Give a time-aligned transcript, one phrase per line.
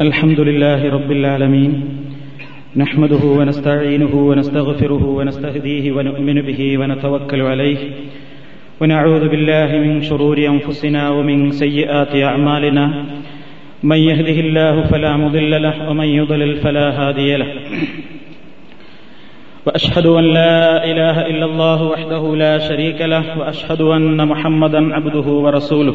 [0.00, 1.72] الحمد لله رب العالمين.
[2.76, 7.76] نحمده ونستعينه ونستغفره ونستهديه ونؤمن به ونتوكل عليه.
[8.80, 13.04] ونعوذ بالله من شرور أنفسنا ومن سيئات أعمالنا.
[13.82, 17.48] من يهده الله فلا مضل له ومن يضلل فلا هادي له.
[19.66, 25.94] وأشهد أن لا إله إلا الله وحده لا شريك له وأشهد أن محمدا عبده ورسوله.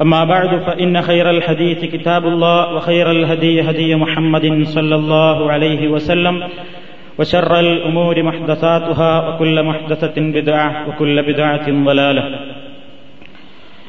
[0.00, 6.36] اما بعد فان خير الحديث كتاب الله وخير الهدي هدي محمد صلى الله عليه وسلم
[7.18, 12.24] وشر الامور محدثاتها وكل محدثه بدعه وكل بدعه ضلاله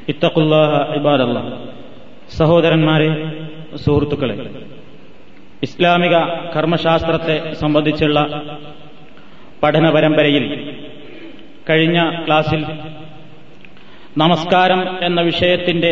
[0.10, 1.44] اتقوا الله عباد الله
[2.40, 3.10] സഹോദരന്മാരെ
[3.86, 4.36] സുഹൃത്തുക്കളെ
[5.62, 6.16] ഇസ്ലാമിക
[6.54, 8.20] കർമ്മശാസ്ത്രത്തെ സംബന്ധിച്ചുള്ള
[9.64, 10.46] പഠന പരമ്പരയിൽ
[11.70, 12.62] കഴിഞ്ഞ ക്ലാസ്സിൽ
[14.19, 15.91] നമസ്കാരം എന്ന വിഷയത്തിന്റെ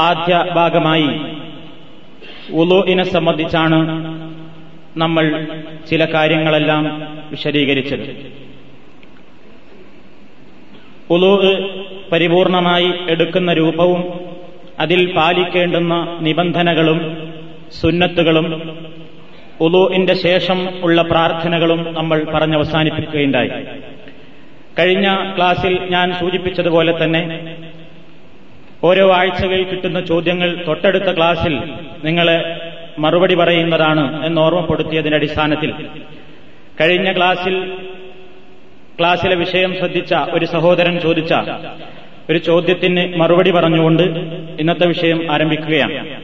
[0.00, 1.10] ആദ്യ ഭാഗമായി
[2.52, 3.78] ഉലോഇനെ സംബന്ധിച്ചാണ്
[4.96, 5.46] നമ്മൾ
[5.90, 6.84] ചില കാര്യങ്ങളെല്ലാം
[7.30, 8.32] വിശദീകരിച്ചത്.
[11.10, 11.32] ഉലോ
[12.12, 14.02] പരിപൂർണമായി എടുക്കുന്ന രൂപവും
[14.80, 17.28] അതിൽ പാലിക്കേണ്ടുന്ന നിബന്ധനകളും
[17.80, 18.46] സുന്നത്തുകളും
[19.60, 23.77] ഉലുവിന്റെ ശേഷം ഉള്ള പ്രാർത്ഥനകളും നമ്മൾ പറഞ്ഞവസാനിപ്പിക്കുകയുണ്ടായി.
[24.78, 27.56] കഴിഞ്ഞ ക്ലാസിൽ ഞാൻ സൂചിപ്പിച്ചതുപോലെ തന്നെ
[28.84, 31.58] ഓരോ ആഴ്ചകളിൽ കിട്ടുന്ന ചോദ്യങ്ങൾ തൊട്ടടുത്ത ക്ലാസിൽ
[32.04, 32.60] നിങ്ങളെ
[32.98, 35.74] മറുപടി പറയുന്നതാണ് എന്ന് ഓർമ്മപ്പെടുത്തിയതിന്റെ അടിസ്ഥാനത്തിൽ
[36.80, 37.72] കഴിഞ്ഞ ക്ലാസിൽ
[38.98, 41.32] ക്ലാസ്സിലെ വിഷയം ശ്രദ്ധിച്ച ഒരു സഹോദരൻ ചോദിച്ച
[42.30, 44.02] ഒരു ചോദ്യത്തിന് മറുപടി പറഞ്ഞുകൊണ്ട്
[44.60, 46.22] ഇന്നത്തെ വിഷയം ആരംഭിക്കുകയാണ്.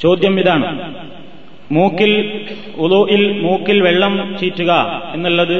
[0.00, 0.94] ചോദ്യം ഇതാണ്.
[1.72, 2.40] മൂക്കിൽ
[2.76, 5.56] ഉലുയിൽ മൂക്കിൽ വെള്ളം ചീറ്റുക എന്നുള്ളത്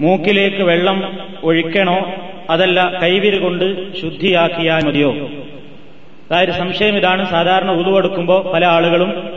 [0.00, 2.12] മൂക്കിലേക്ക് വെള്ളം ഒഴിക്കണോ
[2.50, 5.12] അതല്ല കൈവിരി കൊണ്ട് ശുദ്ധിയാക്കിയാൽ മതിയോ?
[6.30, 7.30] അതായത് സംശയം ഇതാണ്.
[7.30, 9.28] സാധാരണ ഉതുവെടുക്കുമ്പോൾ പല ആളുകളും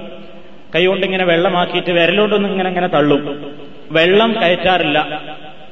[0.76, 3.52] കൈകൊണ്ടിങ്ങനെ വെള്ളമാക്കിയിട്ട് വിരലോണ്ടൊന്നും ഇങ്ങനെ ഇങ്ങനെ തള്ളും.
[3.92, 5.22] വെള്ളം കയറ്റാറില്ല.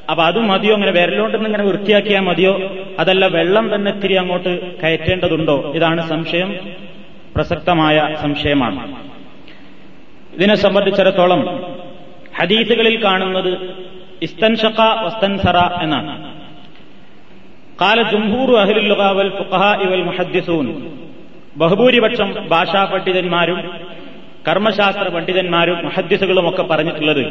[0.10, 0.74] അപ്പൊ അത് മതിയോ?
[0.74, 2.72] അങ്ങനെ വിരലോണ്ടൊന്നും ഇങ്ങനെ വൃത്തിയാക്കിയാൽ മതിയോ?
[3.00, 5.74] അതല്ല വെള്ളം തന്നെ ഇത്തിരി അങ്ങോട്ട് കയറ്റേണ്ടതുണ്ടോ?
[5.76, 6.60] ഇതാണ് സംശയം.
[7.36, 8.96] പ്രസക്തമായ സംശയമാണ്.
[10.36, 11.74] ഇതിനെ സംബന്ധിച്ചിടത്തോളം
[12.38, 13.85] ഹദീസുകളിൽ കാണുന്നത്
[14.26, 16.14] ഇസ്തൻഷക്ക വസ്തൻസറ എന്നാണ്.
[17.82, 18.92] കാല ജംഹൂർ അഹ്ലുൽ
[19.84, 20.68] ഇവൽ മുഹദ്ദിസൂൻ.
[21.58, 23.60] ബഹുഭൂരിപക്ഷം ഭാഷാ പണ്ഡിതന്മാരും
[24.48, 27.24] കർമ്മശാസ്ത്ര പണ്ഡിതന്മാരും മുഹദ്ദിസുകളും ഒക്കെ പറഞ്ഞിട്ടുള്ളത്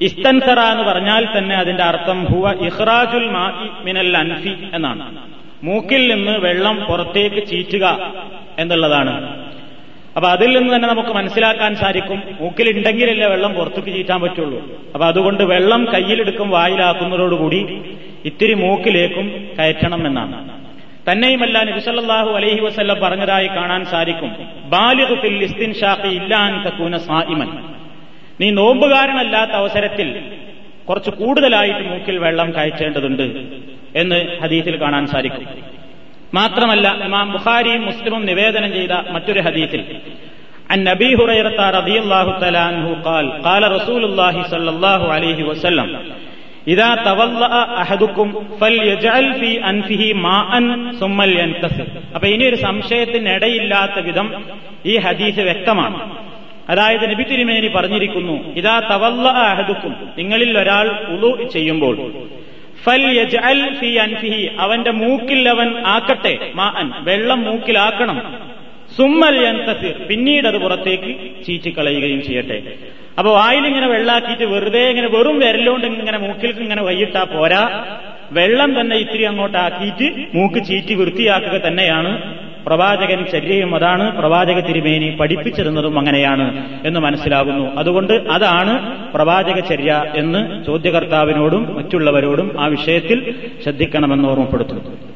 [0.00, 3.28] ഇസ്തൻസറ എന്ന് പറഞ്ഞാൽ തന്നെ അതിന്റെ അർത്ഥം ഹുവ ഇഹ്റാജുൽ
[3.84, 5.04] മിനൽ അൻഫി എന്നാണ്.
[5.62, 7.86] മൂക്കിൽ നിന്ന് വെള്ളം പുറത്തേക്ക് ചീറ്റുക
[8.58, 9.14] എന്നുള്ളതാണ്.
[10.16, 12.22] അപ്പൊ അതിൽ നിന്ന് തന്നെ നമുക്ക് മനസ്സിലാക്കാൻ സാധിക്കും.
[12.40, 14.90] മൂക്കിലുണ്ടെങ്കിലല്ലേ വെള്ളം പുറത്തേക്ക് ചീറ്റാൻ പറ്റുള്ളൂ.
[14.94, 17.78] അപ്പൊ അതുകൊണ്ട് വെള്ളം കയ്യിലെടുക്കും വായിലാക്കുന്നതോടുകൂടി
[18.24, 20.64] ഇത്തിരി മൂക്കിലേക്കും കയറ്റണം എന്നാണ്.
[21.10, 24.36] തന്നെയുമല്ല നബിസല്ലാഹു അലൈഹി വസ്ല്ലം പറഞ്ഞതായി കാണാൻ സാധിക്കും.
[24.64, 27.48] ബാലിഖുൽ ഇസ്തിൻഷാഖി ഇല്ലാൻ തക്കൂന സായിമൻ
[28.40, 30.22] നീ നോമ്പുകാരനല്ലാത്ത അവസരത്തിൽ
[30.88, 33.22] കുറച്ച് കൂടുതലായിട്ട് മൂക്കിൽ വെള്ളം കയറ്റേണ്ടതുണ്ട്
[33.96, 35.73] എന്ന് ഹദീസിൽ കാണാൻ സാധിക്കും.
[36.33, 39.83] മാത്രമല്ല ഇമാം ബുഖാരിയും മുസ്ലിമും നിവേദനം ചെയ്ത മറ്റൊരു ഹദീസിൽ
[40.69, 45.87] عن أبي هريرة رضي الله تعالى عنه قال قال رسول الله صلى الله عليه وسلم
[46.67, 47.53] إذا تولأ
[47.83, 48.27] أحدكم
[48.59, 50.51] فليجعل في أنفه ماء
[50.99, 54.27] ثم لينتصر അപ്പൊ ഇനി ഒരു സംശയത്തിനിടയില്ലാത്ത വിധം
[54.85, 55.99] ഈ ഹദീസ് വ്യക്തമാണ്
[56.69, 61.95] അതായത് നബി തിരുമേനി പറഞ്ഞിരിക്കുന്നു ഇതാ തവല്ല അഹദുക്കും നിങ്ങളിൽ ഒരാൾ ഉളു ചെയ്യുമ്പോൾ
[64.58, 66.52] അവന്റെ മൂക്കിൽ അവൻ ആക്കട്ടെ.
[66.54, 68.38] മാൻ വെള്ളം മൂക്കിലാക്കണം.
[68.96, 72.78] സുമ്മൽ യന്തസിർ പിന്നീട് അത് പുറത്തേക്ക് ചീറ്റിക്കളയുകയും ചെയ്യട്ടെ.
[73.18, 77.84] അപ്പൊ വായിലിങ്ങനെ വെള്ളാക്കിയിട്ട് വെറുതെ ഇങ്ങനെ വെറും വിരലുകൊണ്ട് ഇങ്ങനെ മൂക്കിൽ ഇങ്ങനെ വൈകിട്ടാ പോരാ.
[78.32, 86.80] വെള്ളം തന്നെ ഇത്തിരി അങ്ങോട്ടാക്കിയിട്ട് മൂക്ക് ചീറ്റി വൃത്തിയാക്കുക തന്നെയാണ് പ്രവാചകൻ ചര്യയും അതാണ് പ്രവാചക തിരുമേനി പഠിപ്പിച്ചിരുന്നതും അങ്ങനെയാണ്
[86.86, 87.76] എന്ന് മനസ്സിലാകുന്നു.
[87.76, 95.14] അതുകൊണ്ട് അതാണ് പ്രവാചക ചര്യ എന്ന് ചോദ്യകർത്താവിനോടും മറ്റുള്ളവരോടും ആ വിഷയത്തിൽ ശ്രദ്ധിക്കണമെന്ന് ഓർമ്മപ്പെടുത്തുന്നു.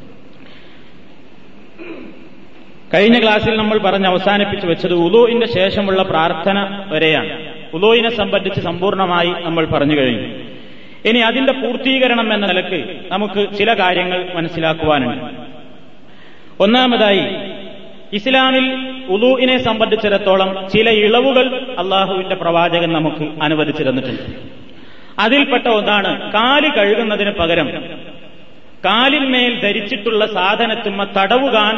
[2.95, 7.47] കഴിഞ്ഞ ക്ലാസ്സിൽ നമ്മൾ പറഞ്ഞ് അവസാനിപ്പിച്ചു വെച്ചത് ഉദോയിന്റെ ശേഷമുള്ള പ്രാർത്ഥന വരെയാണ്.
[7.75, 10.29] ഉലോയിനെ സംബന്ധിച്ച് സമ്പൂർണമായി നമ്മൾ പറഞ്ഞു കഴിഞ്ഞു.
[11.05, 15.48] ഇനി അതിന്റെ പൂർത്തീകരണം എന്ന നിലയ്ക്ക് നമുക്ക് ചില കാര്യങ്ങൾ മനസ്സിലാക്കുവാനുണ്ട്.
[16.61, 17.23] ഒന്നാമതായി
[18.13, 24.23] ഇസ്ലാമിൽ ഉദൂഇനെ സംബന്ധിച്ചിടത്തോളം ചില ഇളവുകൾ അള്ളാഹുവിന്റെ പ്രവാചകൻ നമുക്ക് അനുവദിച്ചു തന്നിട്ടുണ്ട്.
[25.19, 27.69] അതിൽപ്പെട്ട ഒന്നാണ് കാൽ കഴുകുന്നതിന് പകരം
[28.85, 31.75] കാലിന്മേൽ ധരിച്ചിട്ടുള്ള സാധനത്തുമ്മ തടവുകാൻ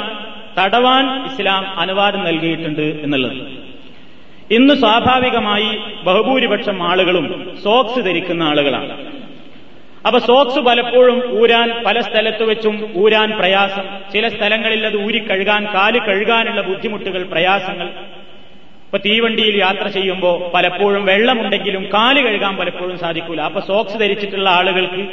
[0.61, 3.33] തടവാൻ ഇസ്ലാം അനുവാദം നൽകിയിട്ടുണ്ട് എന്നുള്ളത്.
[4.55, 9.20] ഇന്ന് സ്വാഭാവികമായി ബഹുഭൂരിപക്ഷം ആളുകളും സോക്സ് ധരിക്കുന്ന ആളുകളാണ്.
[10.07, 13.87] അപ്പൊ സോക്സ് പലപ്പോഴും ഊരാൻ പല സ്ഥലത്ത് വെച്ചും ഊരാൻ പ്രയാസം.
[14.13, 17.89] ചില സ്ഥലങ്ങളിൽ അത് ഊരി കഴുകാൻ കാൽ കഴുകാനുള്ള ബുദ്ധിമുട്ടുകൾ പ്രയാസങ്ങൾ.
[18.87, 23.41] ഇപ്പൊ തീവണ്ടിയിൽ യാത്ര ചെയ്യുമ്പോൾ പലപ്പോഴും വെള്ളമുണ്ടെങ്കിലും കാൽ കഴുകാൻ പലപ്പോഴും സാധിക്കൂല.
[23.41, 25.05] അപ്പൊ സോക്സ് ധരിച്ചിട്ടുള്ള ആളുകൾക്ക്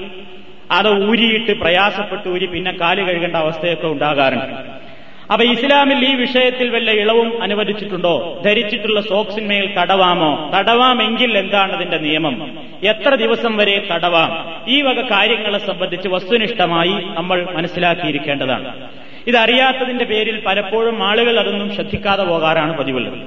[0.71, 4.87] അത് ഊരിയിട്ട് പ്രയാസപ്പെട്ട് ഊരി പിന്നെ കാൽ കഴുകേണ്ട അവസ്ഥയൊക്കെ ഉണ്ടാകാറുണ്ട്.
[5.31, 8.41] അപ്പൊ ഇസ്ലാമിൽ ഈ വിഷയത്തിൽ വല്ല ഇളവും അനുവദിച്ചിട്ടുണ്ടോ?
[8.45, 10.51] ധരിച്ചിട്ടുള്ള സോക്സിന്മേൽ തടവാമോ?
[10.57, 12.59] തടവാമെങ്കിൽ എന്താണ് അതിന്റെ നിയമം?
[12.83, 14.61] എത്ര ദിവസം വരെ തടവാം?
[14.67, 18.89] ഈ വക കാര്യങ്ങളെ സംബന്ധിച്ച് വസ്തുനിഷ്ഠമായി നമ്മൾ മനസ്സിലാക്കിയിരിക്കേണ്ടതാണ്.
[19.27, 23.19] ഇതറിയാത്തതിന്റെ പേരിൽ പലപ്പോഴും ആളുകൾ അതൊന്നും ശ്രദ്ധിക്കാതെ പോകാറാണ് പതിവുള്ളത്.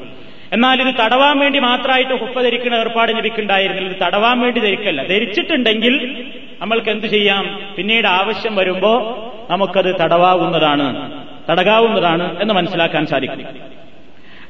[0.52, 3.90] എന്നാൽ ഇത് തടവാൻ വേണ്ടി മാത്രമായിട്ട് ഹുപ്പ ധരിക്കുന്ന ഏർപ്പാട് ലഭിക്കുന്നുണ്ടായിരുന്നില്ല.
[3.90, 5.06] ഇത് തടവാൻ വേണ്ടി ധരിക്കല്ല.
[5.06, 6.24] ധരിച്ചിട്ടുണ്ടെങ്കിൽ
[6.60, 7.60] നമ്മൾക്ക് എന്തു ചെയ്യാം?
[7.76, 11.19] പിന്നീട് ആവശ്യം വരുമ്പോ നമുക്കത് തടവാവുന്നതാണ്.
[11.49, 13.41] തടകാവുന്നതാണ് എന്ന് മനസ്സിലാക്കാൻ സാധിക്കും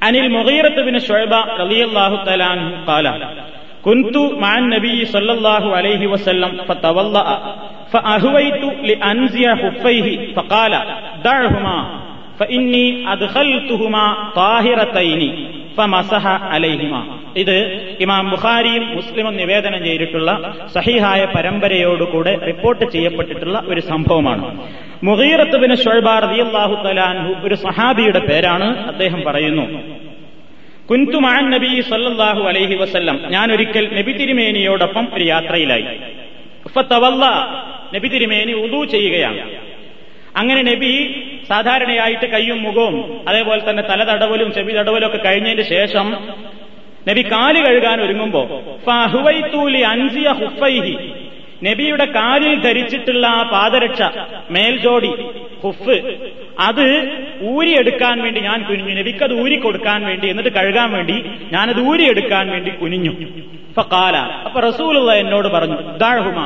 [0.08, 3.08] അനിൽ മുഗീറത്ത് ബിൻ ഷുഅബ റളിയല്ലാഹു തആല അൻഹു ഖാല
[3.86, 7.28] كنت مع النبي صلى الله عليه وسلم فتوضأ
[7.94, 10.74] فأهويت لأنزع خفيه فقال
[11.24, 11.78] دعهما
[12.40, 14.06] فإني أدخلتهما
[14.36, 15.22] طاهرتين
[15.77, 17.19] ഫമസഹ അലൈഹിമ.
[17.37, 17.57] ഇത്
[18.01, 24.69] ഇമാം ബുഖാരിയും മുസ്ലിമും നിവേദനം ചെയ്തിട്ടുള്ള സഹിഹായ പരമ്പരയോടുകൂടെ റിപ്പോർട്ട് ചെയ്യപ്പെട്ടിട്ടുള്ള ഒരു സംഭവമാണ്.
[25.05, 29.63] മുഹീറത്ത് ബിൻ ഷൊയ്ബാർ റളിയല്ലാഹു തലാൻഹു ഒരു സഹാബിയുടെ പേരാണ് അദ്ദേഹം പറയുന്നു.
[30.91, 33.21] കുൻതുമാൻ നബി സല്ലാഹു അലൈഹി വസ്ല്ലം.
[33.29, 35.85] ഞാൻ ഒരിക്കൽ നബി തിരുമേനിയോടൊപ്പം ഒരു യാത്രയിലായി.
[37.95, 39.70] നബി തിരുമേനി ഉദു ചെയ്യുകയാണ്.
[40.37, 40.93] അങ്ങനെ നബി
[41.49, 46.07] സാധാരണയായിട്ട് കയ്യും മുഖവും അതേപോലെ തന്നെ തല തടവലും ചെവി തടവലും ഒക്കെ കഴിഞ്ഞതിന് ശേഷം
[47.09, 48.43] നബി കാൽ കഴുകാൻ ഒരുങ്ങുമ്പോ
[48.87, 51.13] ഫഹുവൈത്തൂലി അൻസിയ ഹുഫൈഹി.
[51.65, 54.03] നബിയുടെ കാലിൽ ധരിച്ചിട്ടുള്ള ആ പാദരക്ഷ
[54.51, 55.11] മേൽജോടി
[55.65, 55.97] ഹുഫ്
[56.59, 56.87] അത്
[57.43, 58.95] ഊരിയെടുക്കാൻ വേണ്ടി ഞാൻ കുനിഞ്ഞു.
[58.95, 63.13] നബിക്കത് ഊരി കൊടുക്കാൻ വേണ്ടി എന്നിട്ട് കഴുകാൻ വേണ്ടി ഞാനത് ഊരിയെടുക്കാൻ വേണ്ടി കുനിഞ്ഞു.
[63.77, 66.39] ഫക്കാല അപ്പൊ റസൂലുള്ള എന്നോട് പറഞ്ഞു ദാഹുമ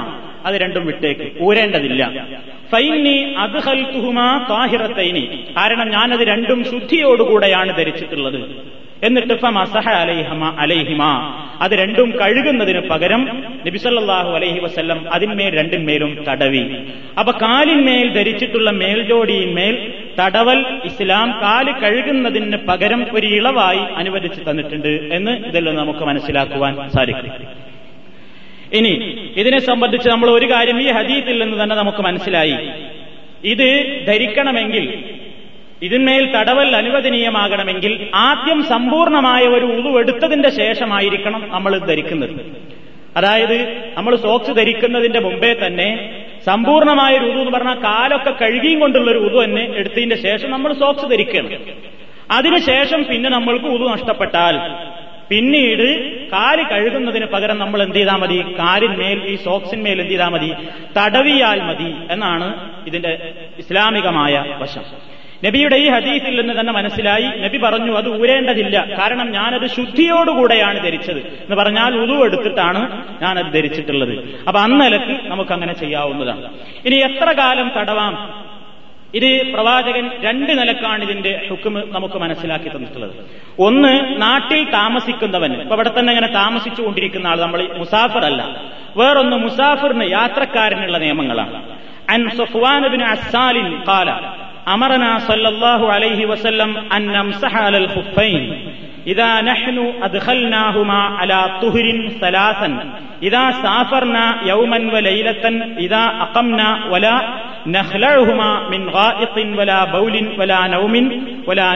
[0.44, 1.43] അത് രണ്ടും വിട്ടേക്ക്.
[1.43, 2.26] ഊരേണ്ടതില്ല.
[2.73, 5.44] ഫൈനി അത് ഹൽക്കുഹുമാ താഹിറത്തൈനി.
[5.56, 8.75] കാരണം ഞാനത് രണ്ടും ശുദ്ധിയോടുകൂടെയാണ് ധരിച്ചിട്ടുള്ളത്.
[9.02, 11.02] എന്നിട്ട് ഫമസഹ അലൈഹമ അലൈഹിമ.
[11.61, 16.76] അത് രണ്ടും കഴുകുന്നതിന് പകരം നബിസല്ലാഹു അലൈഹി വസ്ല്ലം അതിന്മേൽ രണ്ടിന്മേലും തടവി.
[17.19, 25.70] അപ്പൊ കാലിന്മേൽ ധരിച്ചിട്ടുള്ള മേൽജോടിയിന്മേൽ തടവൽ ഇസ്ലാം കാൽ കഴുകുന്നതിന് പകരം ഒരു ഇളവായി അനുവദിച്ചു തന്നിട്ടുണ്ട് എന്ന് നിന്ന്
[25.70, 27.64] നമുക്ക് മനസ്സിലാക്കുവാൻ സാധിക്കും.
[28.75, 28.93] ഇനി
[29.37, 32.56] ഇതിനെ സംബന്ധിച്ച് നമ്മൾ ഒരു കാര്യം ഈ ഹദീത്തിൽ നിന്ന് തന്നെ നമുക്ക് മനസ്സിലായി.
[33.44, 33.69] ഇത്
[34.06, 34.85] ധരിക്കണമെങ്കിൽ
[35.82, 42.35] ഇതിന്മേൽ തടവൽ അനുവദനീയമാകണമെങ്കിൽ ആദ്യം സമ്പൂർണമായ ഒരു ഉളുവെടുത്തതിന്റെ ശേഷമായിരിക്കണം നമ്മൾ ധരിക്കുന്നത്.
[43.17, 43.56] അതായത്
[43.97, 45.88] നമ്മൾ സോക്സ് ധരിക്കുന്നതിന്റെ മുമ്പേ തന്നെ
[46.47, 51.06] സമ്പൂർണമായ ഒരു ഉതു എന്ന് പറഞ്ഞാൽ കാലൊക്കെ കഴുകിയും കൊണ്ടുള്ള ഒരു ഉതു തന്നെ എടുത്തതിന്റെ ശേഷം നമ്മൾ സോക്സ്
[51.11, 51.50] ധരിക്കണം.
[52.31, 54.56] അതിനുശേഷം പിന്നെ നമ്മൾക്ക് ഉതു നഷ്ടപ്പെട്ടാൽ
[55.31, 58.43] പിന്നീട് കാൽ കഴുകുന്നതിന് പകരം നമ്മൾ എന്ത് ചെയ്താൽ മതി?
[58.59, 60.53] കാലിന്മേൽ ഈ സോക്സിന്മേൽ എന്ത് ചെയ്താൽ മതി?
[60.99, 64.82] തടവിയാൽ മതി എന്നാണ് ഇതിന്റെ ഇസ്ലാമികമായ വശം.
[65.44, 67.23] നബിയുടെ ഈ ഹദീസിൽ നിന്ന് തന്നെ മനസ്സിലായി.
[67.23, 68.99] നബി പറഞ്ഞു അത് ഊരേണ്ടതില്ല.
[68.99, 71.19] കാരണം ഞാനത് ശുദ്ധിയോടുകൂടെയാണ് ധരിച്ചത്.
[71.19, 74.39] എന്ന് പറഞ്ഞാൽ ഉതു എടുത്തിട്ടാണ് ഞാനത് ധരിച്ചിട്ടുള്ളത്.
[74.49, 76.49] അപ്പൊ അന്നലക്ക് നമുക്ക് അങ്ങനെ ചെയ്യാവുന്നതാണ്.
[76.87, 78.44] ഇനി എത്ര കാലം തടവാം?
[79.19, 83.15] ഇത് പ്രവാചകൻ രണ്ട് നിലക്കാണ് ഇതിന്റെ ഹുക്കും നമുക്ക് മനസ്സിലാക്കി തന്നിട്ടുള്ളത്.
[83.59, 83.93] ഒന്ന്
[84.23, 85.53] നാട്ടിൽ താമസിക്കുന്നവൻ.
[85.63, 88.43] ഇപ്പൊ ഇവിടെ തന്നെ ഇങ്ങനെ താമസിച്ചുകൊണ്ടിരിക്കുന്ന ആൾ നമ്മൾ മുസാഫർ അല്ല
[88.97, 91.59] വേറൊന്ന് മുസാഫിറിന് യാത്രക്കാരനുള്ള നിയമങ്ങളാണ്.
[92.15, 93.06] അൻ സുഫ്വാനുബിന്
[93.89, 94.11] കാല
[94.75, 97.03] അമറന സല്ലല്ലാഹു അലൈഹി വസല്ലം അൻ
[99.13, 102.73] ഇദാ നഹ്നു അദ്ഖൽനാഹുമാ അലാ തുഹ്രിൻ സലാസൻ
[103.23, 106.61] ഇദാ സാഫർന യൗമൻ വലൈലത്തൻ ഇദാ അഖംന
[106.93, 107.17] വലാ
[108.69, 111.75] മിൻ വലാ ബൗലിൻ വലാ നൗമിൻ വലാ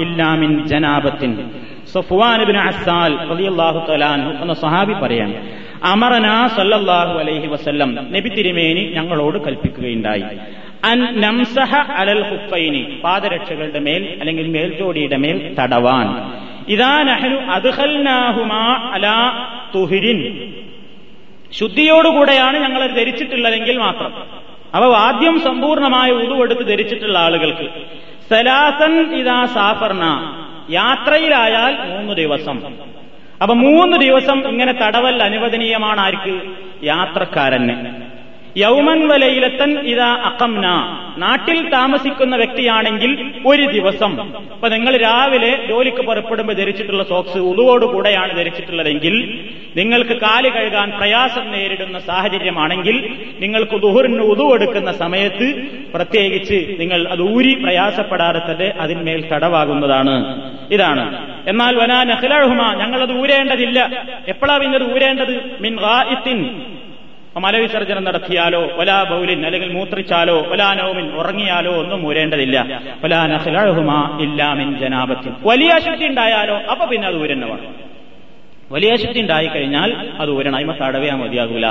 [0.00, 1.50] ഇല്ലാ മിൻ ജനാബത്തിൻ
[2.42, 5.34] ഇബ്നു അസ്സാൽ റളിയല്ലാഹു സഹാബി പറയാം
[5.82, 7.94] അമറന സല്ലല്ലാഹു അലൈഹി വസല്ലം.
[7.94, 10.24] നബി തിരുമേനി ഞങ്ങളോട് കൽപ്പിക്കുകയുണ്ടായി.
[10.84, 12.22] അൻ നംസഹ അലൽ
[13.04, 16.32] പാദരക്ഷകളുടെ മേൽ അല്ലെങ്കിൽ മേൽജോടിയുടെ മേൽ തടവാൻ.
[16.68, 17.02] ഇതാ
[19.74, 20.52] തുഹിരിൻ.
[21.52, 24.37] ശുദ്ധിയോടുകൂടെയാണ് ഞങ്ങൾ ധരിച്ചിട്ടുള്ളതെങ്കിൽ മാത്രം.
[24.74, 27.68] അവ ആദ്യം സമ്പൂർണമായ ഉതുവെടുത്ത് ധരിച്ചിട്ടുള്ള ആളുകൾക്ക്.
[28.30, 30.04] സലാസൻ ഇതാ സാഫർണ.
[30.70, 32.62] യാത്രയിലായാൽ മൂന്ന് ദിവസം.
[33.42, 36.40] അപ്പൊ മൂന്ന് ദിവസം ഇങ്ങനെ തടവൽ അനുവദനീയമാണ് ആർക്ക്?
[36.84, 38.07] യാത്രക്കാരന്.
[38.58, 40.66] യൗമൻ വലയിലത്തൻ ഇതാ അക്കംന
[41.18, 44.20] നാട്ടിൽ താമസിക്കുന്ന വ്യക്തിയാണെങ്കിൽ ഒരു ദിവസം.
[44.36, 53.16] അപ്പൊ നിങ്ങൾ രാവിലെ ജോലിക്ക് പുറപ്പെടുമ്പോൾ ധരിച്ചിട്ടുള്ള സോക്സ് ഉതുവോടുകൂടെയാണ് ധരിച്ചിട്ടുള്ളതെങ്കിൽ നിങ്ങൾക്ക് കാൽ കഴുകാൻ പ്രയാസം നേരിടുന്ന സാഹചര്യമാണെങ്കിൽ
[53.40, 60.42] നിങ്ങൾക്ക് ദുഹറിന് ഉതുവെടുക്കുന്ന സമയത്ത് പ്രത്യേകിച്ച് നിങ്ങൾ അത് ഊരി പ്രയാസപ്പെടാതെ തന്നെ അതിന്മേൽ തടവാകുന്നതാണ്.
[60.70, 61.04] ഇതാണ്.
[61.48, 64.04] എന്നാൽ വനാ നഹ്ലഹുമ ഞങ്ങളത് ഊരേണ്ടതില്ല.
[64.28, 65.56] എപ്പോഴാ പിന്നത് ഊരേണ്ടത്?
[65.60, 65.76] മിൻ
[67.38, 72.80] മലവിസർജനം നടത്തിയാലോ ഒലാ ബൗലിൻ അല്ലെങ്കിൽ മൂത്രിച്ചാലോ ഒലാ നോമിൻ ഉറങ്ങിയാലോ ഒന്നും ഊരേണ്ടതില്ല.
[73.04, 77.66] ഒലാ നഹ്ലഹുമ ഇല്ലാമിൻ മിൻ ജനാപത്തിൻ വലിയ അശുദ്ധി ഉണ്ടായാലോ അപ്പൊ പിന്നെ അത് ഊരണ്ണമാണ്
[78.72, 80.72] വലിയ ശുദ്ധി ഉണ്ടായി കഴിഞ്ഞാൽ അത് ഊരണം.
[80.72, 81.66] തടവയാ തടവിയാ മതിയാകൂല.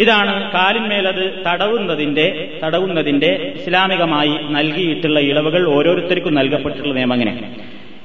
[0.00, 2.26] ഇതാണ് കാലിന്മേലത് തടവുന്നതിന്റെ
[2.64, 7.32] തടവുന്നതിന്റെ ഇസ്ലാമികമായി നൽകിയിട്ടുള്ള ഇളവുകൾ ഓരോരുത്തർക്കും നൽകപ്പെട്ടിട്ടുള്ള നിയമം അങ്ങനെ.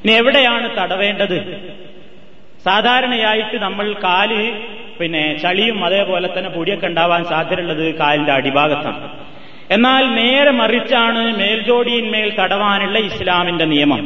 [0.05, 1.37] ഇനി എവിടെയാണ് തടവേണ്ടത്?
[2.63, 4.31] സാധാരണയായിട്ട് നമ്മൾ കാൽ
[4.98, 9.08] പിന്നെ ചളിയും അതേപോലെ തന്നെ പൊടിയൊക്കെ ഉണ്ടാവാൻ സാധ്യതയുള്ളത് കാലിന്റെ അടിഭാഗത്താണ്
[9.70, 14.02] എന്നാൽ നേരെ മറിച്ചാണ് മേൽജോടിയിന്മേൽ തടവാനുള്ള ഇസ്ലാമിന്റെ നിയമം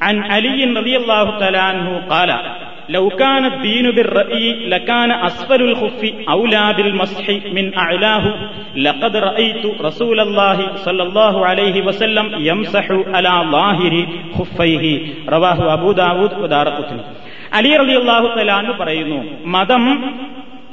[0.00, 2.30] عن علي رضي الله تعالى عنه قال
[2.88, 6.00] لو كان الدين بالرأي لكان أسفل الخف
[6.30, 8.24] أولى بالمسح من أعلاه
[8.76, 13.94] لقد رأيت رسول الله صلى الله عليه وسلم يمسح على ظاهر
[14.34, 14.84] خفيه
[15.28, 17.02] رواه أبو داود ودار قطني
[17.53, 18.27] അലി അലി അള്ളാഹു
[18.77, 19.83] പറയുന്നു മതം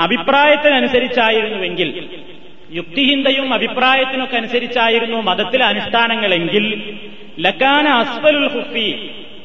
[0.01, 1.91] അഭിപ്രായത്തിനനുസരിച്ചായിരുന്നുവെങ്കിൽ
[2.71, 6.65] യുക്തിഹിന്ദയും അഭിപ്രായത്തിനൊക്കെ അനുസരിച്ചായിരുന്നു മതത്തിലെ അനുഷ്ഠാനങ്ങളെങ്കിൽ
[7.39, 8.89] ലക്കാന അസ്ഫലുൽ ഹുഫി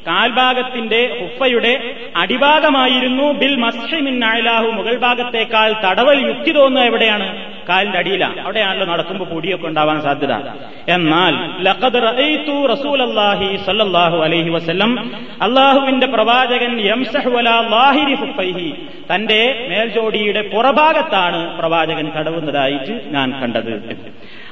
[0.06, 1.72] കാൽഭാഗത്തിന്റെ ഹുഫയുടെ
[2.16, 7.28] അടിഭാഗമായിരുന്നു ബിൽ മസ്ഹിമിൻ നായലാഹു മുകൾ ഭാഗത്തേക്കാൾ തടവൽ യുക്തി തോന്നുക എവിടെയാണ്?
[7.68, 10.32] കാലിന്റെ അടിയിലാണ് അവിടെയാണല്ലോ നടക്കുമ്പോൾ പൊടിയൊക്കെ ഉണ്ടാവാൻ സാധ്യത.
[10.88, 11.34] എന്നാൽ
[14.22, 14.48] അലൈഹി
[15.42, 16.78] അള്ളാഹുവിന്റെ പ്രവാചകൻ
[19.14, 23.74] തന്റെ മേൽജോടിയുടെ പുറഭാഗത്താണ് പ്രവാചകൻ തടവുന്നതായിട്ട് ഞാൻ കണ്ടത്.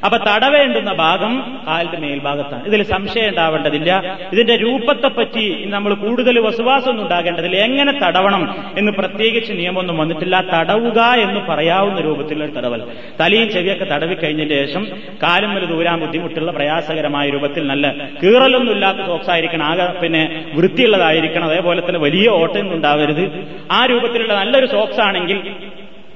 [0.05, 2.67] അപ്പൊ തടവേണ്ടുന്ന ഭാഗം കാലിന്റെ മേൽഭാഗത്താണ്.
[2.67, 4.19] ഇതിൽ സംശയം ഉണ്ടാവേണ്ടതില്ല.
[4.33, 7.57] ഇതിന്റെ രൂപത്തെപ്പറ്റി നമ്മൾ കൂടുതൽ വസുവാസമൊന്നും ഉണ്ടാകേണ്ടതില്ല.
[7.57, 10.41] എങ്ങനെ തടവണം എന്ന് പ്രത്യേകിച്ച് നിയമമൊന്നും വന്നിട്ടില്ല.
[10.41, 12.83] തടവുക എന്ന് പറയാവുന്ന രൂപത്തിലുള്ള തടവൽ.
[13.21, 14.87] തലയും ചെവിയൊക്കെ തടവി കഴിഞ്ഞതിന് ശേഷം
[15.23, 19.67] കാലും വലുത് ദൂരാൻ ബുദ്ധിമുട്ടുള്ള പ്രയാസകരമായ രൂപത്തിൽ നല്ല കീറലൊന്നും ഇല്ലാത്ത സോക്സ് ആയിരിക്കണം.
[19.67, 21.45] ആകെ പിന്നെ വൃത്തിയുള്ളതായിരിക്കണം.
[21.45, 23.45] അതേപോലെ തന്നെ വലിയ ഓട്ടം ഉണ്ടാവരുത്.
[23.71, 25.41] ആ രൂപത്തിലുള്ള നല്ലൊരു സോക്സ് ആണെങ്കിൽ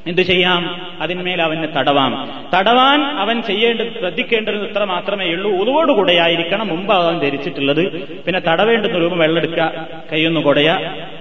[0.06, 0.92] എന്ത് ചെയ്യാം?
[1.00, 2.44] അതിന്മേൽ അവന് തടവാം.
[2.54, 5.50] തടവാൻ അവൻ ചെയ്യേണ്ടത് ശ്രദ്ധിക്കേണ്ടത് ഇത്ര മാത്രമേ ഉള്ളൂ.
[5.50, 7.92] ഉതുവോടുകൂടെയായിരിക്കണം മുമ്പ് അവൻ ധരിച്ചിട്ടുള്ളത്.
[8.22, 10.68] പിന്നെ തടവേണ്ടുന്ന രൂപം വെള്ളമെടുക്കുക കൈയൊന്ന് കൊടയ.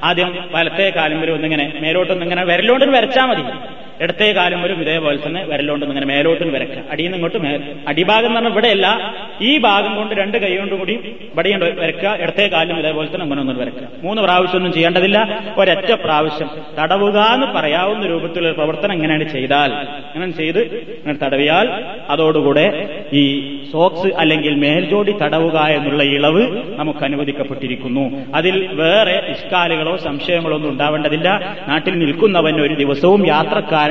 [0.04, 3.73] ആദ്യം വലത്തെ കാലം വരും ഒന്നിങ്ങനെ മേലോട്ടൊന്നിങ്ങനെ ഇങ്ങനെ വിരലോണ്ടിന് വരച്ചാൽ മതി.
[4.04, 8.52] ഇടത്തെ കാലം വരും ഇതേപോലെ തന്നെ വിരലോണ്ട് ഇങ്ങനെ മേലോട്ടിന് വരക്കുക അടിയിൽ നിന്ന് ഇങ്ങോട്ട് അടിഭാഗം എന്ന് പറഞ്ഞാൽ
[8.52, 9.16] ഇവിടെയല്ല.
[9.42, 13.58] ഈ ഭാഗം കൊണ്ട് രണ്ട് കൈ കൊണ്ടും കൂടി ഇവിടെ വരക്കുക ഇടത്തെ കാലും ഇതേപോലെ തന്നെ അങ്ങനെ ഒന്നും
[13.58, 15.44] വരക്കുക മൂന്ന് പ്രാവശ്യം ഒന്നും ചെയ്യേണ്ടതില്ല.
[15.58, 16.50] ഒരൊറ്റ പ്രാവശ്യം.
[16.84, 19.72] തടവുക എന്ന് പറയാവുന്ന രൂപത്തിലുള്ള പ്രവർത്തനം എങ്ങനെയാണ് ചെയ്താൽ?
[20.16, 21.70] അങ്ങനെ ചെയ്ത് ഇങ്ങനെ തടവിയാൽ
[22.10, 22.66] അതോടുകൂടെ
[23.14, 23.24] ഈ
[23.72, 28.36] സോക്സ് അല്ലെങ്കിൽ മേൽജോടി തടവുക എന്നുള്ള ഇളവ് നമുക്ക് അനുവദിക്കപ്പെട്ടിരിക്കുന്നു.
[28.36, 31.58] അതിൽ വേറെ ഇഷ്കാലുകളോ സംശയങ്ങളോ ഒന്നും ഉണ്ടാവേണ്ടതില്ല.
[31.68, 33.28] നാട്ടിൽ നിൽക്കുന്നവൻ ഒരു ദിവസവും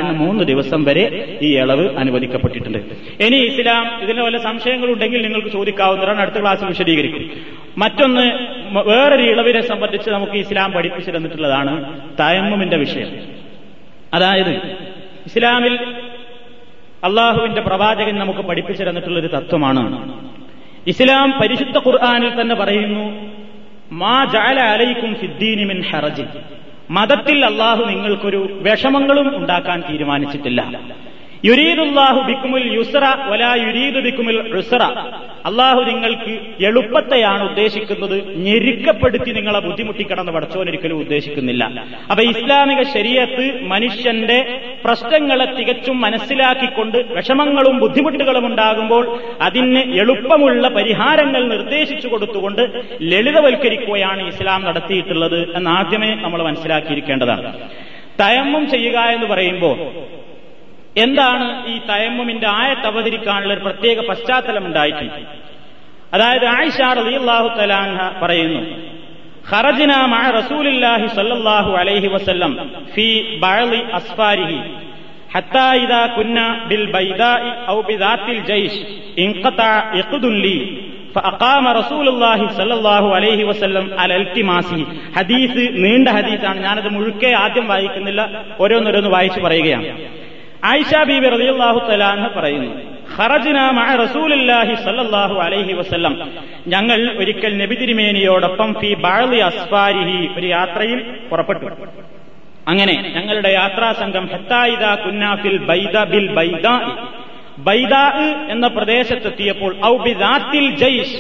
[0.03, 2.79] യാത്രക്കാരന് മൂന്ന് ദിവസം വരെ ഈ ഇളവ് അനുവദിക്കപ്പെട്ടിട്ടുണ്ട്.
[3.23, 6.21] ഇനി ഇസ്ലാം ഇതിന് വല്ല സംശയങ്ങളുണ്ടെങ്കിൽ നിങ്ങൾക്ക് ചോദിക്കാവുന്നതാണ്.
[6.21, 7.31] അടുത്ത ക്ലാസ്സിൽ വിശദീകരിക്കും.
[7.79, 8.23] മറ്റൊന്ന്
[8.89, 13.11] വേറൊരു ഇളവിനെ സംബന്ധിച്ച് നമുക്ക് ഇസ്ലാം പഠിപ്പിച്ചു തന്നിട്ടുള്ളതാണ് തയമ്മുമിന്റെ വിഷയം.
[14.15, 14.53] അതായത്
[15.27, 15.79] ഇസ്ലാമിൽ
[17.05, 20.13] അള്ളാഹുവിന്റെ പ്രവാചകൻ നമുക്ക് പഠിപ്പിച്ചു തന്നിട്ടുള്ള ഒരു തത്വമാണ്.
[20.87, 23.33] ഇസ്ലാം പരിശുദ്ധ ഖുർആാനിൽ തന്നെ പറയുന്നു
[23.93, 26.25] മാ ജാല അലൈക്കും ഹറജി
[26.91, 30.81] മതത്തിൽ അള്ളാഹു നിങ്ങൾക്കൊരു വിഷമങ്ങളും ഉണ്ടാക്കാൻ തീരുമാനിച്ചിട്ടില്ല.
[31.45, 34.83] യുരീദുല്ലാഹു ബിക്കുമുൽ യുസ്ര വലാ യുരീദു ബിക്കുമുൽ ഉസ്ര
[35.49, 36.33] അള്ളാഹു നിങ്ങൾക്ക്
[36.69, 38.15] എളുപ്പത്തെയാണ് ഉദ്ദേശിക്കുന്നത്
[38.47, 41.65] ഞെരുക്കപ്പെടുത്തി നിങ്ങളെ ബുദ്ധിമുട്ടിക്കണമെന്ന് പടച്ചോനൊരിക്കലും ഉദ്ദേശിക്കുന്നില്ല.
[42.11, 44.39] അപ്പൊ ഇസ്ലാമിക ശരീരത്ത് മനുഷ്യന്റെ
[44.85, 49.05] പ്രശ്നങ്ങളെ തികച്ചും മനസ്സിലാക്കിക്കൊണ്ട് വിഷമങ്ങളും ബുദ്ധിമുട്ടുകളും ഉണ്ടാകുമ്പോൾ
[49.49, 52.63] അതിന് എളുപ്പമുള്ള പരിഹാരങ്ങൾ നിർദ്ദേശിച്ചു കൊടുത്തുകൊണ്ട്
[53.13, 57.51] ലളിതവൽക്കരിക്കുകയാണ് ഇസ്ലാം നടത്തിയിട്ടുള്ളത് എന്ന് ആദ്യമേ നമ്മൾ മനസ്സിലാക്കിയിരിക്കേണ്ടതാണ്.
[58.21, 59.77] തയമ്മം ചെയ്യുക എന്ന് പറയുമ്പോൾ
[61.04, 65.20] എന്താണ് ഈ തയമ്മുമിന്റെ ആയത്ത് അവതരിക്കാനുള്ള ഒരു പ്രത്യേക പശ്ചാത്തലം ഉണ്ടായിട്ടുണ്ട്
[66.14, 68.62] അതായത് ആയിഷ റളിയല്ലാഹു തലാൻഹ പറയുന്നു
[69.52, 72.54] ഖറജ്ന മഅ റസൂലില്ലാഹി സ്വല്ലല്ലാഹു അലൈഹി വസല്ലം
[72.96, 73.08] ഫീ
[73.46, 74.60] ബഅളി അസ്ഫാരിഹി
[75.30, 77.40] حتى إذا كنا بالبيداء
[77.70, 78.74] أو بذات الجيش
[79.20, 80.58] انقطع عقد لي
[81.16, 84.80] فأقام رسول الله صلى الله عليه وسلم على التماسه
[85.18, 88.22] ഹദീസ് നീണ്ട ഹദീസാണ് ഞാനത് മുഴുക്കെ ആദ്യം വായിക്കുന്നില്ല
[88.64, 89.88] ഓരോന്നോരോന്ന് വായിച്ചു പറയുകയാണ്
[90.71, 92.73] ആയിഷ ബീബി റളിയല്ലാഹു തലാന്ന് പറയുന്നു
[94.05, 96.15] റസൂലില്ലാഹി സല്ലല്ലാഹു അലൈഹി വസല്ലം.
[96.67, 101.01] ഞങ്ങൾ ഒരിക്കൽ നബി തിരുമേനിയോടൊപ്പം ഫി ബഅളി അസ്ഫാരിഹി ഒരു യാത്രയിൽ
[101.31, 101.67] പുറപ്പെട്ടു.
[102.67, 106.67] അങ്ങനെ ഞങ്ങളുടെ യാത്രാ സംഘം ഹത്തായിദ കുന്നാഫിൽ ബൈദ ബിൽ ബൈദ
[107.59, 107.95] ബൈദ
[108.49, 111.19] എന്ന പ്രദേശത്തെത്തിയപ്പോൾ ഔ ബി ദാത്തിൽ ജയ്ഷ്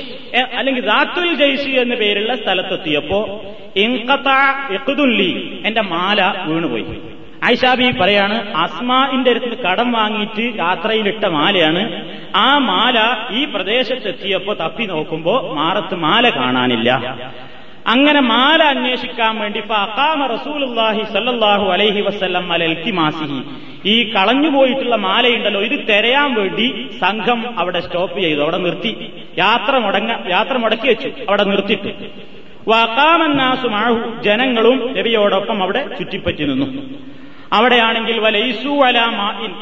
[0.58, 3.20] അല്ലെങ്കിൽ ദാത്തുൽ ജയ്ഷ് എന്ന പേരുള്ള സ്ഥലത്തെത്തിയപ്പോ
[3.76, 5.32] ഇൻകത്തുല്ലി
[5.66, 6.86] എന്റെ മാല വീണുപോയി.
[7.46, 11.82] ആയിഷാബി പറയാണ് അസ്മാന്റെ അടുത്ത് കടം വാങ്ങിയിട്ട് യാത്രയിലിട്ട മാലയാണ്.
[12.46, 12.98] ആ മാല
[13.38, 16.90] ഈ പ്രദേശത്തെത്തിയപ്പോ തപ്പി നോക്കുമ്പോ മാറത്ത് മാല കാണാനില്ല.
[17.94, 23.38] അങ്ങനെ മാല അന്വേഷിക്കാൻ വേണ്ടി ഫഅഖാമ റസൂലുള്ളാഹി സല്ലല്ലാഹു അലൈഹി വസല്ലം അലൽ ഇൽത്തിമാസിഹി
[23.92, 26.66] ഈ കളഞ്ഞുപോയിട്ടുള്ള മാലയുണ്ടല്ലോ ഇത് തെരയാൻ വേണ്ടി
[27.00, 28.92] സംഘം അവിടെ സ്റ്റോപ്പ് ചെയ്തു അവിടെ നിർത്തി.
[29.44, 31.92] യാത്ര മുടങ്ങ യാത്ര മുടക്കി വെച്ചു അവിടെ നിർത്തിട്ടു.
[32.72, 33.96] വഖാമന്നാസു മാഹു
[34.26, 36.68] ജനങ്ങളും നബിയോടൊപ്പം അവിടെ ചുറ്റിപ്പറ്റി നിന്നു.
[37.52, 38.68] അവിടെയാണെങ്കിൽ വലൈസു
[39.10, 39.54] മാഇൻ.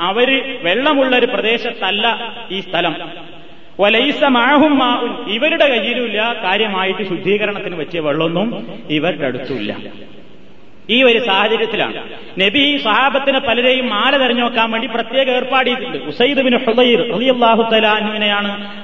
[0.00, 2.96] അവർ വെള്ളമുള്ള ഒരു പ്രദേശത്തല്ല ഈ സ്ഥലം.
[3.80, 5.32] വലൈസ മാഹും മാഉൻ.
[5.32, 6.40] ഇവരുടെ കയ്യിലുമില്ല.
[6.44, 9.76] കാര്യമായിട്ട് ശുദ്ധീകരണത്തിന് വെച്ച വെള്ളമൊന്നും ഇവരുടെ അടുത്തുമില്ല.
[10.90, 12.00] ഈ ഒരു സാഹചര്യത്തിലാണ്.
[12.40, 16.40] നബി സഹാബത്തിന് പലരെയും മാല തെരഞ്ഞു നോക്കാൻ വേണ്ടി പ്രത്യേക ഏർപ്പാട് ചെയ്തിട്ടുണ്ട് ഉസൈദ്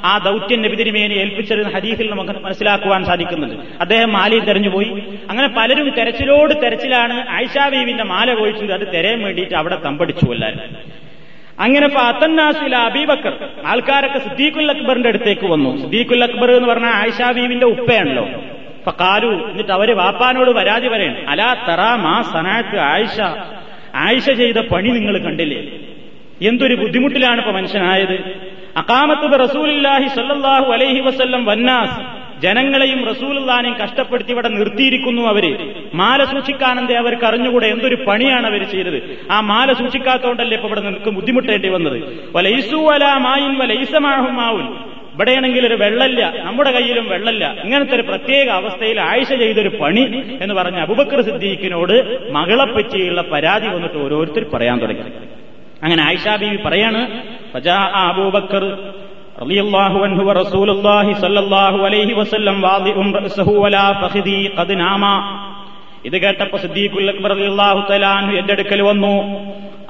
[0.04, 3.56] ആ ദൗത്യം നബി തിരുമേനി ഏൽപ്പിച്ചതെന്ന് ഹദീസിൽ നമുക്ക് മനസ്സിലാക്കുവാൻ സാധിക്കുന്നുണ്ട്.
[3.80, 4.90] അദ്ദേഹം മാലയിൽ തെരഞ്ഞുപോയി
[5.30, 10.76] അങ്ങനെ പലരും തെരച്ചിലോട് തെരച്ചിലാണ് ആയിഷാ ബീവിന്റെ മാല പോയിട്ടുണ്ട് അത് തെരയാൻ വേണ്ടിയിട്ട് അവിടെ തമ്പടിച്ചു എല്ലാവരും
[11.58, 13.34] അങ്ങനെ അത്തന്നാസുല അബീബക്കർ
[13.66, 15.70] ആൾക്കാരൊക്കെ സിദ്ദീഖുൽ അക്ബറിന്റെ അടുത്തേക്ക് വന്നു.
[15.82, 18.28] സിദ്ദീഖുൽ അക്ബർ എന്ന് പറഞ്ഞാൽ ആയിഷാ ബീവിന്റെ ഉപ്പയാണല്ലോ.
[18.90, 23.20] കാലു എന്നിട്ട് അവർ വാപ്പാനോട് പരാതി പറയണം അലാ തറാ മാ സനാക്ക് ആയിഷ
[23.94, 25.62] ആയിഷ ചെയ്ത പണി നിങ്ങൾ കണ്ടില്ലേ?
[26.48, 28.34] എന്തൊരു ബുദ്ധിമുട്ടിലാണ് ഇപ്പൊ മനുഷ്യനായത്?
[28.76, 35.58] അക്കാമത്ത് റസൂലില്ലാഹി സല്ലാഹു അലൈഹി വസ്ല്ലം വന്നാസ് ജനങ്ങളെയും റസൂലുല്ലാനെയും കഷ്ടപ്പെടുത്തി ഇവിടെ നിർത്തിയിരിക്കുന്നു അവർ.
[35.94, 37.66] മാല സൂക്ഷിക്കാനെന്തേ അവർക്ക് അറിഞ്ഞുകൂടെ?
[37.66, 39.18] എന്തൊരു പണിയാണ് അവർ ചെയ്തത്?
[39.30, 42.30] ആ മാല സൂക്ഷിക്കാത്തതുകൊണ്ടല്ലേ ഇപ്പൊ ഇവിടെ നിൽക്കും ബുദ്ധിമുട്ടേണ്ടി വന്നത്?
[42.34, 44.93] വലൈസു അലാ മായിൻ വലൈസമാഹും മാവുൻ.
[45.14, 47.44] ഇവിടെയാണെങ്കിൽ ഒരു വെള്ളല്ല നമ്മുടെ കയ്യിലും വെള്ളല്ല.
[47.64, 50.04] ഇങ്ങനത്തെ ഒരു പ്രത്യേക അവസ്ഥയിൽ ആയിഷ ചെയ്തൊരു പണി
[50.42, 51.96] എന്ന് പറഞ്ഞ അബുബക്കർ സിദ്ദീഖിനോട്
[52.30, 55.04] മകളെപ്പറ്റിയുള്ള പരാതി വന്നിട്ട് ഓരോരുത്തർ പറയാൻ തുടങ്ങി.
[55.82, 57.00] അങ്ങനെ ആയിഷാ ബീവി പറയാണ്
[57.54, 58.64] ഫജാ അബൂബക്കർ
[66.04, 67.32] ഇത് കേട്ടപ്പോ സിദ്ദീഖുൽ അക്ബർ
[67.90, 68.06] തആല
[68.40, 69.14] എന്റെ അടുക്കൽ വന്നു.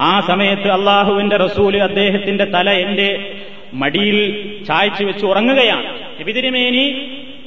[0.00, 3.08] ആ സമയത്ത് അള്ളാഹുവിന്റെ റസൂൽ അദ്ദേഹത്തിന്റെ തല എന്റെ
[3.74, 4.18] മടിയിൽ
[4.68, 6.20] ചായച്ചു വെച്ച് ഉറങ്ങുകയാണ്.
[6.20, 6.86] നബിതിരിമേനി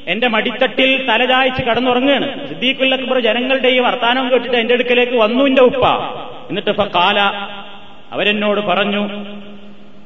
[0.07, 2.49] എന്റെ മടിത്തട്ടിൽ തല ചായച്ച് കടന്നുറങ്ങുകയാണ്.
[2.49, 5.85] സിദ്ദീഖുൽ അക്ബർ ജനങ്ങളുടെ ഈ വർത്താനം കേട്ടിട്ട് എന്റെ അടുക്കലേക്ക് വന്നു എന്റെ ഉപ്പ.
[6.49, 7.19] എന്നിട്ട് കാല
[8.11, 9.25] അവരെന്നോട് പറഞ്ഞു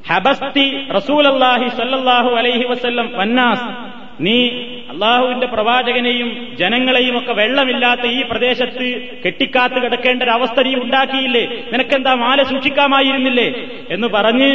[0.09, 3.67] ഹബസ്തി റസൂലല്ലാഹി സല്ലാഹു അലൈഹി വസ്ല്ലം വന്നാസ്.
[4.21, 4.47] നീ
[4.89, 8.87] അള്ളാഹുവിന്റെ പ്രവാചകനെയും ജനങ്ങളെയും ഒക്കെ വെള്ളമില്ലാത്ത ഈ പ്രദേശത്ത്
[9.25, 11.45] കെട്ടിക്കാത്ത് കിടക്കേണ്ട ഒരു അവസ്ഥ നീ ഉണ്ടാക്കിയില്ലേ?
[11.73, 13.47] നിനക്കെന്താ മാല സൂക്ഷിക്കാമായിരുന്നില്ലേ?
[13.91, 14.49] എന്ന് പറഞ്ഞ്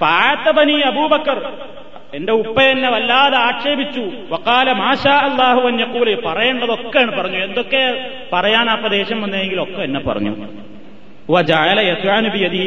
[0.00, 1.52] ഫാത്തബനി അബൂബക്കർ.
[2.14, 4.10] എന്റെ ഉപ്പ എന്നെ വല്ലാതെ ആക്ഷേപിച്ചു.
[4.30, 7.36] വക്കാല മാഷാ അള്ളാഹു അഞ്ഞക്കൂൽ പറയേണ്ടതൊക്കെയാണ് പറഞ്ഞു.
[7.36, 10.65] എന്തൊക്കെ പറയാൻ ആ പ്രദേശം വന്നെങ്കിലൊക്കെ എന്നെ പറഞ്ഞു.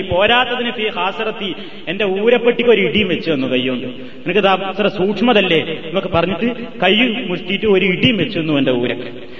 [0.02, 1.56] പോരാത്തതിന് ഫീ ഹാസറത്തി
[1.88, 3.88] എന്റെ ഊരപ്പെട്ടിക്ക് ഒരു ഇടിയും വെച്ച് തന്നു കയ്യുണ്ട്
[4.28, 5.60] നിനക്ക് അത്ര സൂക്ഷ്മതല്ലേ?
[5.86, 6.96] എന്നൊക്കെ പറഞ്ഞിട്ട് കൈ
[7.28, 9.40] മുഷ്ടിയിട്ട് ഒരു ഇടിയും വെച്ചു തന്നു എന്റെ ഊരക്ക്.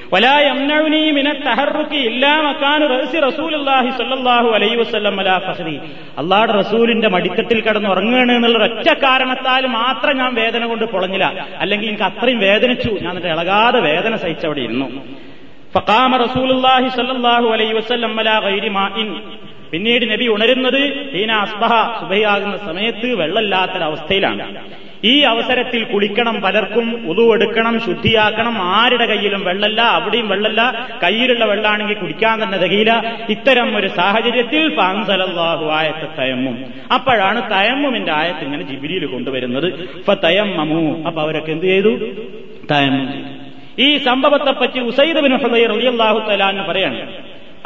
[6.18, 11.48] അള്ളാഹുടെ റസൂലിന്റെ മടിത്തട്ടിൽ കിടന്ന് ഉറങ്ങുകയാണ് എന്നുള്ള ഒറ്റ കാരണത്താൽ മാത്രം ഞാൻ വേദന കൊണ്ട് പൊളഞ്ഞില്ല.
[11.60, 12.90] അല്ലെങ്കിൽ എനിക്ക് അത്രയും വേദനിച്ചു.
[12.90, 15.29] ഞാൻ എന്നിട്ട് ഇളകാതെ വേദന സഹിച്ചവിടെ ഇരുന്നു.
[15.76, 19.10] ഫഖാമ റസൂലുള്ളാഹി സ്വല്ലല്ലാഹു അലൈഹി വസല്ലം അലാ ഗൈരി മാഇൻ.
[19.72, 20.82] പിന്നീട് നബി ഉണരുന്നത്
[21.14, 24.46] ഹീന അസ്ബഹ സുബഹയാകുന്ന സമയത്ത് വെള്ളമില്ലാത്തൊരവസ്ഥയിലാണ്.
[25.04, 32.44] ഈ അവസരത്തിൽ കുളിക്കണം പലർക്കും ഉതു എടുക്കണം ശുദ്ധിയാക്കണം ആരുടെ കയ്യിലും വെള്ളല്ല അവിടെയും വെള്ളല്ല കയ്യിലുള്ള വെള്ളമാണെങ്കിൽ കുടിക്കാൻ
[32.44, 33.16] തന്നെ തികയില്ല.
[33.30, 36.58] ഇത്തരം ഒരു സാഹചര്യത്തിൽ ഫാൻസലല്ലാഹു ആയത്തെ തയമ്മും.
[36.94, 39.68] അപ്പോഴാണ് തയമ്മുമിന്റെ ആയത്ത് ഇങ്ങനെ ജിബിരിയിൽ കൊണ്ടുവരുന്നത്.
[40.00, 41.94] ഇപ്പൊ തയമ്മമു അപ്പൊ അവരൊക്കെ എന്ത് ചെയ്തു?
[42.72, 43.39] തയമ്മം ചെയ്തു.
[43.86, 47.00] ഈ സംഭവത്തെപ്പറ്റി ഉസൈദ് ബിൻ ഹുദൈർ റളിയല്ലാഹു തആല പറയാണ്.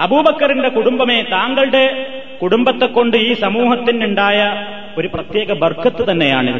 [0.06, 1.86] അബൂബക്കറിന്റെ കുടുംബമേ താങ്കളുടെ
[2.42, 4.40] കുടുംബത്തെ കൊണ്ട് ഈ സമൂഹത്തിനുണ്ടായ
[5.00, 6.54] ഒരു പ്രത്യേക ബർക്കത്ത് തന്നെയാണ്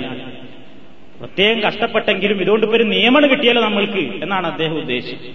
[1.22, 5.28] പ്രത്യേകം കഷ്ടപ്പെട്ടെങ്കിലും ഇതുകൊണ്ട് ഒരു നിയമനം കിട്ടിയല്ലോ നമ്മൾക്ക് എന്നാണ് അദ്ദേഹം ഉദ്ദേശിച്ചത്.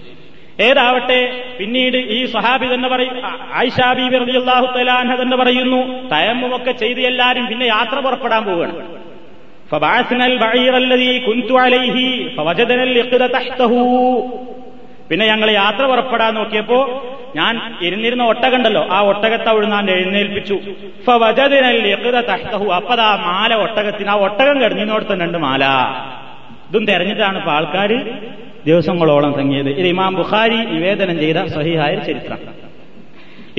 [0.67, 1.19] ഏതാവട്ടെ
[1.57, 3.15] പിന്നീട് ഈ സഹാബി തന്നെ പറയും
[3.59, 5.79] ആയിഷാബി റളിയല്ലാഹു തലാൻ തന്നെ പറയുന്നു
[6.13, 8.81] തയമ്മുമൊക്കെ ചെയ്ത് എല്ലാരും പിന്നെ യാത്ര പുറപ്പെടാൻ പോവുകയാണ്.
[9.70, 11.96] فبعثنا البعير الذي كنت عليه
[12.36, 13.72] فوجدنا الإقد تحته
[15.10, 16.78] പിന്നെ ഞങ്ങൾ യാത്ര പുറപ്പെടാൻ നോക്കിയപ്പോ
[17.36, 20.56] ഞാൻ ഇരുന്നിരുന്ന ഒട്ടകണ്ടല്ലോ ആ ഒട്ടകത്തെ അവിടുന്ന് എഴുന്നേൽപ്പിച്ചു
[22.30, 25.64] തഹ്തഹു അപ്പതാ മാല ഒട്ടകത്തിന് ആ ഒട്ടകം കിടന്നിനോടത്ത് രണ്ട് മാല
[26.68, 27.90] ഇതും തെരഞ്ഞിട്ടാണ് ഇപ്പൊ ആൾക്കാർ
[28.64, 32.40] ദിവസങ്ങളോളം തങ്ങിയത് ഇത് ഇമാം ബുഖാരി നിവേദനം ചെയ്ത സഹിഹായ ചരിത്രം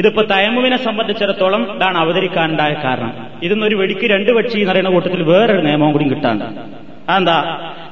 [0.01, 3.13] ഇതിപ്പോ തയമുവിനെ സംബന്ധിച്ചിടത്തോളം ഇതാണ് അവതരിക്കാനുണ്ടായ കാരണം.
[3.43, 6.45] ഇതിന്നൊരു വെടിക്ക് രണ്ട് പക്ഷി എന്ന് പറയുന്ന കൂട്ടത്തിൽ വേറൊരു നിയമവും കൂടി കിട്ടാണ്ട്.
[7.11, 7.39] അതെന്താ?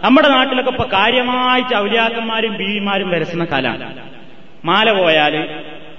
[0.04, 3.96] നമ്മുടെ നാട്ടിലൊക്കെ ഇപ്പൊ കാര്യമായിട്ട് ഔലിയാക്കന്മാരും ബീവിമാരും വരസുന്ന കാലാണ്.
[4.64, 5.34] മാല പോയാൽ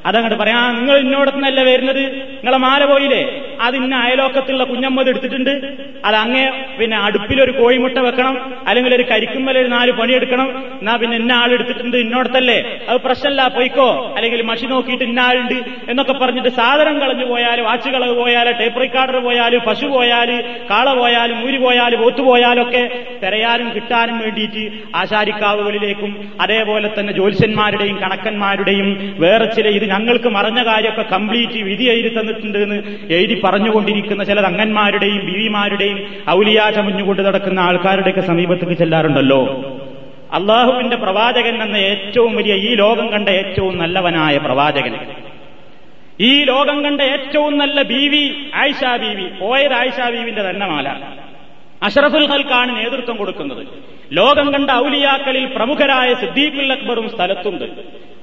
[0.06, 2.04] അതങ്ങോട്ട് പറയാ നിങ്ങൾ ഇന്നോടത്തുനിന്നല്ല വരുന്നത്?
[2.32, 3.49] നിങ്ങളെ മാല പോയില്ലേ?
[3.66, 5.54] അത് ഇന്ന അയലോക്കത്തുള്ള കുഞ്ഞമ്മത് എടുത്തിട്ടുണ്ട്.
[6.08, 6.46] അത് അങ്ങേ
[6.80, 8.36] പിന്നെ അടുപ്പിലൊരു കോഴിമുട്ട വെക്കണം
[8.70, 10.50] അല്ലെങ്കിൽ ഒരു കരിക്കുമ്മൽ ഒരു നാല് പണിയെടുക്കണം.
[10.82, 12.60] എന്നാ പിന്നെ ഇന്ന ആൾ എടുത്തിട്ടുണ്ട് ഇന്നോടത്തല്ലേ?
[12.90, 13.90] അത് പ്രശ്നമല്ല പൊയ്ക്കോ.
[14.18, 15.58] അല്ലെങ്കിൽ മഷി നോക്കിയിട്ട് ഇന്ന ആളുണ്ട്
[15.92, 20.30] എന്നൊക്കെ പറഞ്ഞിട്ട് സാധനം കളഞ്ഞു പോയാൽ വാച്ച് കളവ് പോയാൽ ടേപ്പ് റിക്കാർഡർ പോയാൽ പശു പോയാൽ
[20.72, 22.84] കാള പോയാലും ഊരി പോയാൽ പോത്തു പോയാലൊക്കെ
[23.24, 24.64] തിരയാനും കിട്ടാനും വേണ്ടിയിട്ട്
[25.02, 26.12] ആശാരിക്കാവുകളിലേക്കും
[26.44, 28.90] അതേപോലെ തന്നെ ജ്യോത്സ്യന്മാരുടെയും കണക്കന്മാരുടെയും
[29.24, 32.78] വേറെ ചില ഇത് ഞങ്ങൾക്ക് മറഞ്ഞ കാര്യമൊക്കെ കംപ്ലീറ്റ് വിധി എഴുതി തന്നിട്ടുണ്ട് എന്ന്
[33.18, 39.42] എഴുതി പറഞ്ഞുകൊണ്ടിരിക്കുന്ന ചില തങ്ങന്മാരുടെയും ബീവിമാരുടെയും ഔലിയാ ചമഞ്ഞുകൊണ്ട് നടക്കുന്ന ആൾക്കാരുടെയൊക്കെ സമീപത്തേക്ക് ചെല്ലാറുണ്ടല്ലോ.
[40.34, 44.98] അള്ളാഹുവിന്റെ പ്രവാചകൻ എന്ന ഏറ്റവും വലിയ ഈ ലോകം കണ്ട ഏറ്റവും നല്ലവനായ പ്രവാചകൻ.
[46.20, 50.88] ഈ ലോകം കണ്ട ഏറ്റവും നല്ല ബീവി ആയിഷാ ബീവി പോയത് ആയിഷാ ബീവിന്റെ തന്നെ മാല.
[51.84, 53.68] അഷറഫുൽ ഹൽക്കാണ് നേതൃത്വം കൊടുക്കുന്നത്.
[54.14, 57.66] ലോകം കണ്ട ഔലിയാക്കളിൽ പ്രമുഖരായ സിദ്ദീഖുൽ അക്ബറും സ്ഥലത്തുണ്ട്.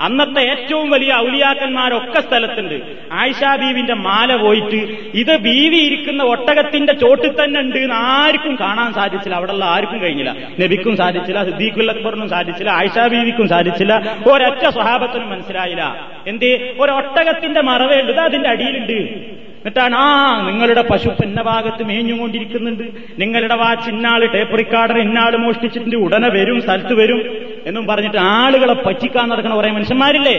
[0.00, 2.82] അന്നത്തെ ഏറ്റവും വലിയ ഔലിയാക്കന്മാരൊക്കെ സ്ഥലത്തുണ്ട്.
[3.12, 4.76] ആയിഷാ ബീവിന്റെ മാല പോയിട്ട്
[5.14, 9.36] ഇത് ബീവി ഇരിക്കുന്ന ഒട്ടകത്തിന്റെ ചോട്ടിൽ തന്നെ ഉണ്ട് എന്ന് ആർക്കും കാണാൻ സാധിച്ചില്ല.
[9.36, 10.34] അവിടെയുള്ള ആർക്കും കഴിഞ്ഞില്ല.
[10.60, 14.16] നബിക്കും സാധിച്ചില്ല സിദ്ദീഖുൽ അക്ബറിനും സാധിച്ചില്ല ആയിഷാ ബീവിക്കും സാധിച്ചില്ല.
[14.32, 16.10] ഒരൊറ്റ സ്വഭാവത്തിനും മനസ്സിലായില്ല.
[16.26, 16.74] എന്തേ?
[16.80, 19.35] ഒരൊട്ടകത്തിന്റെ മറവേണ്ടത് അതിന്റെ അടിയിലുണ്ട്.
[19.66, 20.08] എന്നിട്ടാണ് ആ
[20.48, 22.82] നിങ്ങളുടെ പശു പിന്ന ഭാഗത്ത് മേഞ്ഞുകൊണ്ടിരിക്കുന്നുണ്ട്.
[23.18, 27.20] നിങ്ങളുടെ വാച്ച് ഇന്നാൾ ടേപ്പ് റിക്കാർഡർ ഇന്നാൾ മോഷ്ടിച്ചിട്ടുണ്ട് ഉടനെ വരും സ്ഥലത്ത് വരും
[27.66, 30.36] എന്നും പറഞ്ഞിട്ട് ആളുകളെ പറ്റിക്കാൻ നടക്കണ കുറെ മനുഷ്യന്മാരില്ലേ?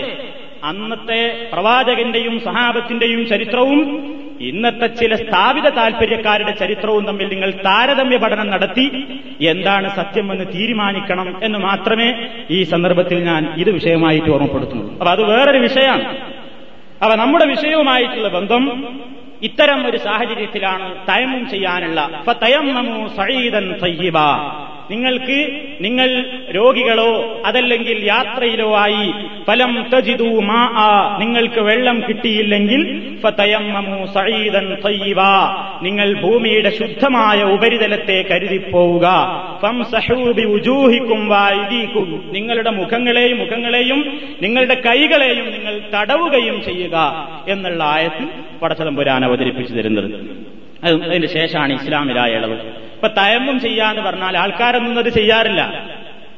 [0.64, 3.82] അന്നത്തെ പ്രവാചകന്റെയും സഹാബത്തിന്റെയും ചരിത്രവും
[4.42, 8.88] ഇന്നത്തെ ചില സ്ഥാപിത താൽപര്യക്കാരുടെ ചരിത്രവും തമ്മിൽ നിങ്ങൾ താരതമ്യ പഠനം നടത്തി
[9.42, 12.10] എന്താണ് സത്യമെന്ന് തീരുമാനിക്കണം എന്ന് മാത്രമേ
[12.52, 14.94] ഈ സന്ദർഭത്തിൽ ഞാൻ ഇത് വിഷയമായിട്ട് ഓർമ്മപ്പെടുത്തുന്നുള്ളൂ.
[14.94, 16.08] അപ്പൊ അത് വേറൊരു വിഷയമാണ്.
[17.04, 18.64] അപ്പൊ നമ്മുടെ വിഷയവുമായിട്ടുള്ള ബന്ധം
[19.42, 22.24] ഇത്തരം ഒരു സാഹചര്യത്തിലാണ് തയമ്മും ചെയ്യാനുള്ള.
[23.84, 24.18] തയ്യിബ.
[24.92, 29.14] നിങ്ങൾക്ക് നിങ്ങൾ രോഗികളോ അതല്ലെങ്കിൽ യാത്രയിലോ ആയി
[29.48, 30.62] ഫലം തജിതു മാ
[31.20, 32.82] നിങ്ങൾക്ക് വെള്ളം കിട്ടിയില്ലെങ്കിൽ
[35.82, 39.06] നിങ്ങൾ ഭൂമിയുടെ ശുദ്ധമായ ഉപരിതലത്തെ കരുതിപ്പോവുക.
[42.32, 46.96] നിങ്ങളുടെ മുഖങ്ങളെയും മുഖങ്ങളെയും നിങ്ങളുടെ കൈകളെയും നിങ്ങൾ തടവുകയും ചെയ്യുക
[47.50, 48.26] എന്നുള്ള ആയത്ത്
[48.60, 50.12] പടച്ചതമ്പുരാൻ അവതരിപ്പിച്ചു തരുന്നത്.
[50.84, 52.87] അത് അതിന് ശേഷമാണ് ഇസ്ലാമിലായ ഇളവ്.
[52.98, 55.62] ഇപ്പൊ തയമ്മും ചെയ്യാന്ന് പറഞ്ഞാൽ ആൾക്കാരൊന്നും അത് ചെയ്യാറില്ല.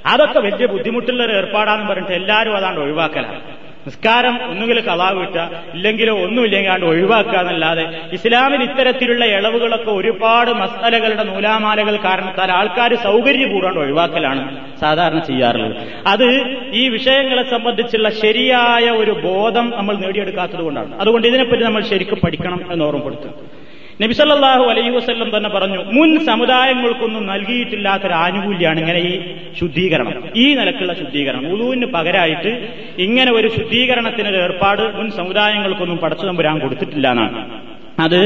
[0.05, 3.41] അതൊക്കെ വലിയ ബുദ്ധിമുട്ടുള്ള ഒരു ഏർപ്പാടാന്ന് പറഞ്ഞിട്ട് എല്ലാവരും അതാണ്ട് ഒഴിവാക്കലാണ്
[3.87, 11.95] നിസ്കാരം ഒന്നുകിൽ കളാവ് കിട്ടുക ഇല്ലെങ്കിലോ ഒന്നുമില്ലെങ്കിൽ ആണ്ട് ഒഴിവാക്കുക എന്നല്ലാതെ ഇസ്ലാമിൽ ഇത്തരത്തിലുള്ള ഇളവുകളൊക്കെ ഒരുപാട് മസ്തലകളുടെ നൂലാമാലകൾ
[11.95, 14.43] കാരണത്താൽ ആൾക്കാർ സൗകര്യപൂർവം ഒഴിവാക്കലാണ്
[14.79, 15.75] സാധാരണ ചെയ്യാറുള്ളത്.
[16.07, 16.27] അത്
[16.73, 20.99] ഈ വിഷയങ്ങളെ സംബന്ധിച്ചുള്ള ശരിയായ ഒരു ബോധം നമ്മൾ നേടിയെടുക്കാത്തത് കൊണ്ടാണ്.
[20.99, 23.58] അതുകൊണ്ട് ഇതിനെപ്പറ്റി നമ്മൾ ശരിക്കും പഠിക്കണം എന്ന് ഓർമ്മപ്പെടുത്തും
[24.01, 29.21] നബിസല്ലാഹു അലൈഹി വസ്ല്ലം തന്നെ പറഞ്ഞു മുൻ സമുദായങ്ങൾക്കൊന്നും നൽകിയിട്ടില്ലാത്തൊരു ആനുകൂല്യമാണ് ഇങ്ങനെ ഈ
[29.59, 30.13] ശുദ്ധീകരണം.
[30.35, 31.51] ഈ നിലക്കുള്ള ശുദ്ധീകരണം.
[31.53, 32.51] ഉളുവിന് പകരമായിട്ട്
[32.97, 37.59] ഇങ്ങനെ ഒരു ശുദ്ധീകരണത്തിനൊരു ഏർപ്പാട് മുൻ സമുദായങ്ങൾക്കൊന്നും പടച്ചു തമ്പുരാൻ കൊടുത്തിട്ടില്ല എന്നാണ്.
[37.99, 38.21] അത്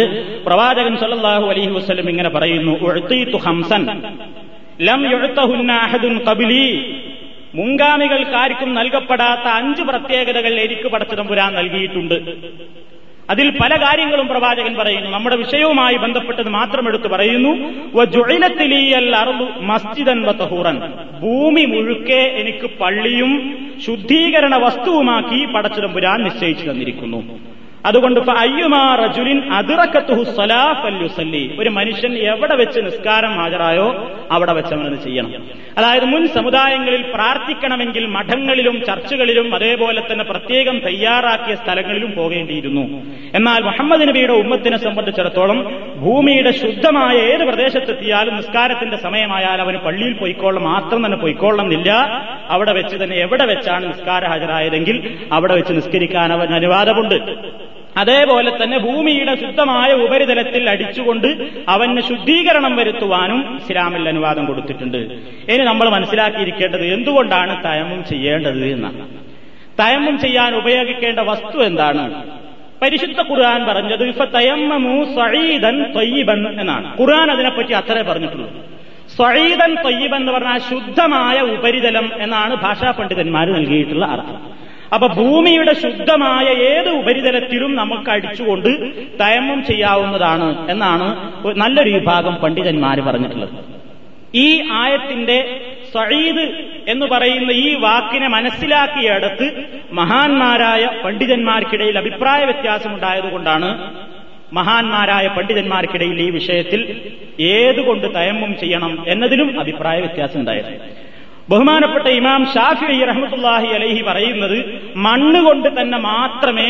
[0.45, 2.73] പ്രവാചകൻ സല്ലാഹു അലൈഹി വസ്ലം ഇങ്ങനെ പറയുന്നു
[3.37, 3.83] ഹംസൻ
[4.81, 5.01] ലം
[6.29, 6.67] ഖബിലി.
[7.55, 12.17] മുൻഗാമികൾക്കാർക്കും നൽകപ്പെടാത്ത അഞ്ച് പ്രത്യേകതകൾ എനിക്ക് പടച്ചു തമ്പുരാൻ നൽകിയിട്ടുണ്ട്.
[13.29, 15.09] അതിൽ പല കാര്യങ്ങളും പ്രവാചകൻ പറയുന്നു.
[15.09, 17.49] നമ്മുടെ വിഷയവുമായി ബന്ധപ്പെട്ടത് മാത്രം എടുത്തു പറയുന്നു.
[19.59, 20.25] മസ്ജിദൻ
[21.19, 27.39] ഭൂമി മുഴുക്കെ എനിക്ക് പള്ളിയും ശുദ്ധീകരണ വസ്തുവുമാക്കി പടച്ചിടമ്പുരാൻ നിശ്ചയിച്ചു തന്നിരിക്കുന്നു.
[27.85, 28.19] അതുകൊണ്ട്
[29.51, 35.43] അതിറക്കത്തുഹുസലാഫല്ലുസല്ലി ഒരു മനുഷ്യൻ എവിടെ വെച്ച് നിസ്കാരം ഹാജരായോ അവിടെ വെച്ച് അവനത് ചെയ്യണം.
[35.77, 42.81] അതായത് മുൻ സമുദായങ്ങളിൽ പ്രാർത്ഥിക്കണമെങ്കിൽ മഠങ്ങളിലും ചർച്ചുകളിലും അതേപോലെ തന്നെ പ്രത്യേകം തയ്യാറാക്കിയ സ്ഥലങ്ങളിലും പോകേണ്ടിയിരുന്നു.
[43.35, 45.59] എന്നാൽ മുഹമ്മദ് നബിയുടെ ഉമ്മത്തിനെ സംബന്ധിച്ചിടത്തോളം
[46.01, 51.91] ഭൂമിയുടെ ശുദ്ധമായ ഏത് പ്രദേശത്തെത്തിയാലും നിസ്കാരത്തിന്റെ സമയമായാൽ അവന് പള്ളിയിൽ പോയിക്കോളണം മാത്രം തന്നെ പോയിക്കൊള്ളണമെന്നില്ല
[52.49, 57.15] അവിടെ വെച്ച് തന്നെ എവിടെ വെച്ചാണ് നിസ്കാര ഹാജരായതെങ്കിൽ അവിടെ വെച്ച് നിസ്കരിക്കാൻ അവൻ അനുവാദമുണ്ട്.
[57.97, 64.97] അതേപോലെ തന്നെ ഭൂമിയുടെ ശുദ്ധമായ ഉപരിതലത്തിൽ അടിച്ചുകൊണ്ട് അവന് ശുദ്ധീകരണം വരുത്തുവാനും ഇസ്ലാമിൽ അനുവാദം കൊടുത്തിട്ടുണ്ട്.
[65.51, 69.07] ഇനി നമ്മൾ മനസ്സിലാക്കിയിരിക്കേണ്ടത് എന്തുകൊണ്ടാണ് തയമം ചെയ്യേണ്ടത് എന്നാണ്.
[69.79, 72.23] തയമം ചെയ്യാൻ ഉപയോഗിക്കേണ്ട വസ്തു എന്താണ്?
[72.81, 76.97] പരിശുദ്ധ ഖുർആൻ പറഞ്ഞത് ഇഫ തയമ്മു സഈദൻ തൊയ്യബൻ എന്നാണ്.
[76.99, 78.49] ഖുർആൻ അതിനെപ്പറ്റി അത്രേ പറഞ്ഞിട്ടുള്ളൂ.
[79.15, 84.52] സ്വഴീതൻ തൊയ്യബൻ എന്ന് പറഞ്ഞാൽ ശുദ്ധമായ ഉപരിതലം എന്നാണ് ഭാഷാ പണ്ഡിതന്മാർ നൽകിയിട്ടുള്ള അർത്ഥം.
[84.93, 88.69] അപ്പൊ ഭൂമിയുടെ ശുദ്ധമായ ഏത് ഉപരിതലത്തിലും നമുക്ക് അടിച്ചുകൊണ്ട്
[89.19, 91.07] തയമം ചെയ്യാവുന്നതാണ് എന്നാണ്
[91.57, 93.53] നല്ലൊരു വിഭാഗം പണ്ഡിതന്മാർ പറഞ്ഞിട്ടുള്ളത്.
[94.35, 95.37] ഈ ആയത്തിന്റെ
[95.95, 96.45] സഴീദ്
[96.87, 99.47] എന്ന് പറയുന്ന ഈ വാക്കിനെ മനസ്സിലാക്കിയടത്ത്
[99.93, 103.69] മഹാന്മാരായ പണ്ഡിതന്മാർക്കിടയിൽ അഭിപ്രായ വ്യത്യാസമുണ്ടായതുകൊണ്ടാണ്
[104.53, 106.81] മഹാന്മാരായ പണ്ഡിതന്മാർക്കിടയിൽ ഈ വിഷയത്തിൽ
[107.39, 110.73] ഏതുകൊണ്ട് തയമ്മം ചെയ്യണം എന്നതിലും അഭിപ്രായ വ്യത്യാസം ഉണ്ടായത്
[111.51, 114.57] ബഹുമാനപ്പെട്ട ഇമാം ഷാഫി റഹ്മത്തുല്ലാഹി അലൈഹി പറയുന്നത്
[115.05, 116.69] മണ്ണ് കൊണ്ട് തന്നെ മാത്രമേ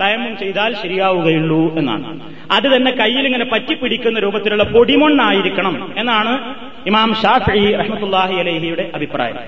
[0.00, 2.06] തയമം ചെയ്താൽ ശരിയാവുകയുള്ളൂ എന്നാണ്.
[2.56, 6.32] അത് തന്നെ കയ്യിൽ ഇങ്ങനെ പറ്റിപ്പിടിക്കുന്ന രൂപത്തിലുള്ള പൊടിമണ്ണായിരിക്കണം എന്നാണ്
[6.90, 9.38] ഇമാം ഷാഫി റഹ്മത്തുല്ലാഹി അലഹിയുടെ അഭിപ്രായം.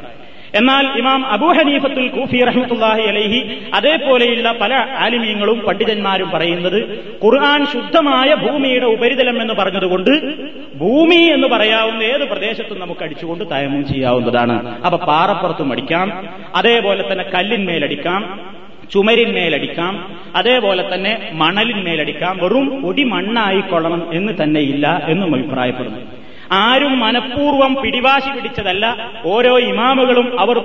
[0.59, 3.40] എന്നാൽ ഇമാം അബൂ ഹനീഫത്തുൽ കൂഫി റഹ്മത്തുല്ലാഹി അലൈഹി
[3.79, 4.73] അതേപോലെയുള്ള പല
[5.05, 6.79] ആലിമീങ്ങളും പണ്ഡിതന്മാരും പറയുന്നത്
[7.25, 10.12] ഖുർആൻ ശുദ്ധമായ ഭൂമിയുടെ ഉപരിതലം എന്ന് പറഞ്ഞതുകൊണ്ട്
[10.83, 14.57] ഭൂമി എന്ന് പറയാവുന്ന ഏത് പ്രദേശത്തും നമുക്ക് അടിച്ചുകൊണ്ട് തയമം ചെയ്യാവുന്നതാണ്.
[14.87, 16.09] അപ്പൊ പാറപ്പുറത്തും അടിക്കാം
[16.55, 18.23] അതേപോലെ തന്നെ കല്ലിന്മേലടിക്കാം
[18.93, 19.95] ചുമരിന്മേലടിക്കാം
[20.37, 21.12] അതേപോലെ തന്നെ
[21.43, 22.35] മണലിന്മേലടിക്കാം.
[22.43, 26.01] വെറും ഒടി മണ്ണായിക്കൊള്ളണം എന്ന് തന്നെയില്ല എന്നും അഭിപ്രായപ്പെടുന്നു.
[26.60, 28.86] ആരും മനഃപൂർവ്വം പിടിവാശി പിടിച്ചതല്ല
[29.34, 30.58] ഓരോ ഇമാമുകളും അവർ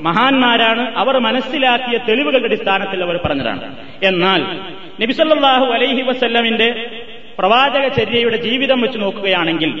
[0.00, 3.62] മഹാന്മാരാണ് അവർ മനസ്സിലാക്കിയ തെളിവുകളുടെ അടിസ്ഥാനത്തിൽ അവർ പറഞ്ഞതാണ്
[4.02, 4.42] എന്നാൽ
[5.02, 6.68] നബിസല്ലാഹു അലൈഹി വസല്ലമിന്റെ
[7.38, 9.72] പ്രവാചക ചര്യയുടെ ജീവിതം വെച്ച് നോക്കുകയാണെങ്കിൽ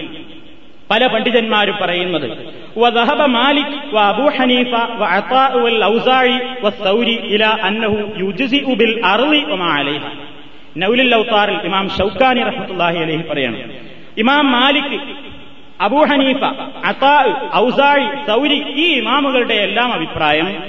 [0.90, 2.28] പല പണ്ഡിതന്മാരും പറയുന്നത്
[2.76, 10.10] وذهب مالك وابو حنيفه وعطاء والاوزاعي والثوري الى انه يجزئ بالارض وما عليها
[10.76, 13.58] നൗലുൽ ഔത്താറിൽ ഇമാം ഷൗക്കാനി റഹ്മത്തുള്ളാഹി അലൈഹി പറയാണ്
[14.16, 14.94] ഇമാം മാലിക്
[15.81, 16.43] അബൂ ഹനീഫ
[16.85, 17.15] അത്താ
[17.55, 20.63] ഔസാഴി സൗരി ഈ ഇമാമുകളുടെ എല്ലാം അഭിപ്രായം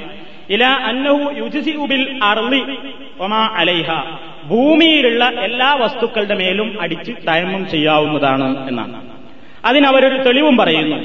[0.50, 2.62] ഇല അന്നഹു യുജിസി ഉബിൽ അർലി
[3.20, 3.90] ഒമാ അലൈഹ
[4.46, 9.00] ഭൂമിയിലുള്ള എല്ലാ വസ്തുക്കളുടെ മേലും അടിച്ച് തയമ്മം ചെയ്യാവുന്നതാണ് എന്നാണ്.
[9.64, 10.96] അതിനവരൊരു തെളിവും പറയുന്നു.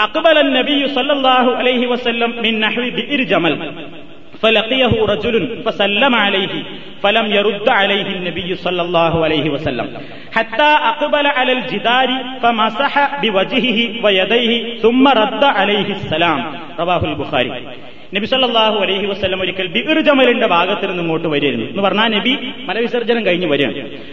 [0.00, 3.54] അക്ബൽ നബിയു സല്ലല്ലാഹു അലൈഹി വസല്ലം മിൻ നഹ്വി ബിഇർ ജമൽ.
[4.43, 6.53] فلقيه رجل فسلم عليه
[7.03, 9.87] فلم يرد عليه النبي صلى الله عليه وسلم
[10.31, 12.09] حتى أقبل على الجدار
[12.43, 16.39] فمسح بوجهه ويديه ثم رد عليه السلام
[16.79, 17.51] رواه البخاري
[18.15, 22.33] നബി സല്ലാഹു അലൈഹി വസ്ലം ഒരിക്കൽ ബിർ ജമലിന്റെ ഭാഗത്ത് നിന്ന് ഇങ്ങോട്ട് വരികയായിരുന്നു എന്ന് പറഞ്ഞാൽ നബി
[22.69, 24.03] മലവിസർജനം കഴിഞ്ഞ് വരികയാണ് ഫലത്തിയഹു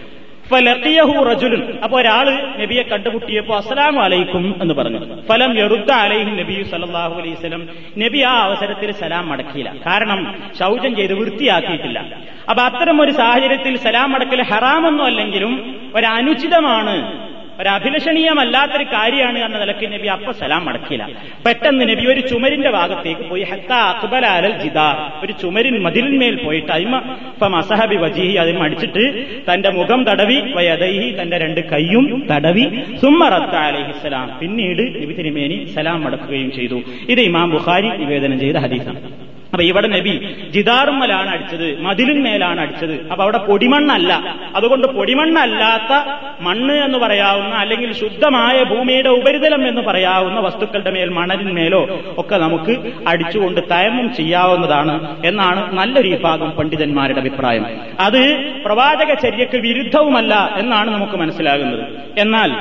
[1.28, 1.78] റജുലുൻ.
[1.84, 2.26] അപ്പൊ ഒരാൾ
[2.58, 5.22] നബിയെ കണ്ടുമുട്ടിയപ്പോ അസ്സലാം അലൈക്കും എന്ന് പറഞ്ഞു.
[5.28, 12.16] ഫലം എടുത്ത അലൈഹി നബി സല്ലാഹു സ്വലം നബി ആ അവസരത്തിൽ സലാം മടക്കിയില്ല കാരണം ശൗചം ചെയ്ത് വൃത്തിയാക്കിയിട്ടില്ല.
[12.50, 17.25] അപ്പൊ അത്തരം ഒരു സാഹചര്യത്തിൽ സലാം മടക്കൽ ഹറാമൊന്നും അല്ലെങ്കിലും ഒരനുചിതമാണ്
[17.60, 21.08] ഒരഭിലഷണീയമല്ലാത്തൊരു കാര്യമാണ് എന്ന നിലയ്ക്ക് നബി അപ്പൊ സലാം മടക്കില്ല
[21.46, 25.24] പെട്ടെന്ന് നബി ഒരു ചുമരിന്റെ ഭാഗത്തേക്ക് പോയി ഹത്ത അക്ബലാലൽ ജിദാർ.
[25.24, 26.96] ഒരു ചുമരിൻ മതിലിന്മേൽ പോയിട്ട് അയിമ
[27.34, 34.38] ഇപ്പം അസഹബി വജീഹി അതിൽ അടിച്ചിട്ട് തന്റെ മുഖം തടവി വയദൈഹി തന്റെ രണ്ട് കൈയും തടവി സുമ്മറത്ത അലഹിസ്സലാം
[34.40, 36.82] പിന്നീട് നബി തിരുമേനി സലാം മടക്കുകയും ചെയ്തു.
[37.08, 39.25] ഇത് ഇമാം ബുഖാരി നിവേദനം ചെയ്ത ഹദീസാണ്.
[39.52, 40.12] അപ്പൊ ഇവിടെ നബി
[40.54, 43.10] ജിതാർമലാണ് അടിച്ചത് മതിലും മേലാണ് അടിച്ചത്.
[43.10, 44.12] അപ്പൊ അവിടെ പൊടിമണ്ണല്ല.
[44.56, 45.92] അതുകൊണ്ട് പൊടിമണ്ണല്ലാത്ത
[46.40, 51.82] മണ്ണ് എന്ന് പറയാവുന്ന അല്ലെങ്കിൽ ശുദ്ധമായ ഭൂമിയുടെ ഉപരിതലം എന്ന് പറയാവുന്ന വസ്തുക്കളുടെ മേൽ മണലിന്മേലോ
[52.18, 54.94] ഒക്കെ നമുക്ക് അടിച്ചുകൊണ്ട് തയമം ചെയ്യാവുന്നതാണ്
[55.26, 57.66] എന്നാണ് നല്ലൊരു വിഭാഗം പണ്ഡിതന്മാരുടെ അഭിപ്രായം.
[58.00, 58.22] അത്
[58.64, 61.84] പ്രവാചക ചര്യക്ക് വിരുദ്ധവുമല്ല എന്നാണ് നമുക്ക് മനസ്സിലാകുന്നത്.
[62.18, 62.52] എന്നാൽ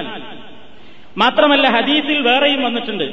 [1.18, 3.04] മാത്രമല്ല ഹദീസിൽ വേറെയും വന്നിട്ടുണ്ട്.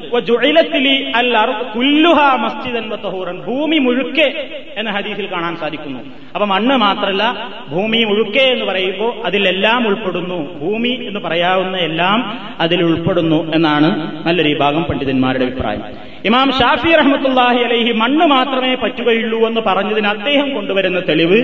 [3.47, 4.29] ഭൂമി മുഴുക്കെ
[4.77, 6.01] എന്ന ഹദീസിൽ കാണാൻ സാധിക്കുന്നു.
[6.35, 7.25] അപ്പൊ മണ്ണ് മാത്രമല്ല
[7.73, 10.41] ഭൂമി മുഴുക്കെ എന്ന് പറയുമ്പോൾ അതിലെല്ലാം ഉൾപ്പെടുന്നു.
[10.61, 12.19] ഭൂമി എന്ന് പറയാവുന്ന എല്ലാം
[12.61, 13.91] അതിൽ ഉൾപ്പെടുന്നു എന്നാണ്
[14.27, 15.85] നല്ലൊരു വിഭാഗം പണ്ഡിതന്മാരുടെ അഭിപ്രായം.
[16.27, 21.39] ഇമാം ഷാഫി റഹ്മത്തുല്ലാഹി അലൈഹി മണ്ണ് മാത്രമേ പറ്റുകയുള്ളൂ എന്ന് പറഞ്ഞതിന് അദ്ദേഹം കൊണ്ടുവരുന്ന തെളിവ്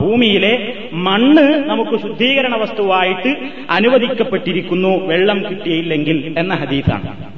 [0.00, 0.54] ഭൂമിയിലെ
[0.92, 3.36] മണ്ണ് നമുക്ക് ശുദ്ധീകരണ വസ്തുവായിട്ട്
[3.70, 7.34] അനുവദിക്കപ്പെട്ടിരിക്കുന്നു വെള്ളം കിട്ടിയില്ലെങ്കിൽ എന്ന ഹദീസാണ്.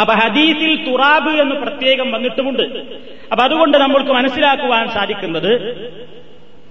[0.00, 2.62] അപ്പൊ ഹദീസിൽ തുറാബ് എന്ന് പ്രത്യേകം വന്നിട്ടുമുണ്ട്.
[3.32, 5.52] അപ്പൊ അതുകൊണ്ട് നമ്മൾക്ക് മനസ്സിലാക്കുവാൻ സാധിക്കുന്നത്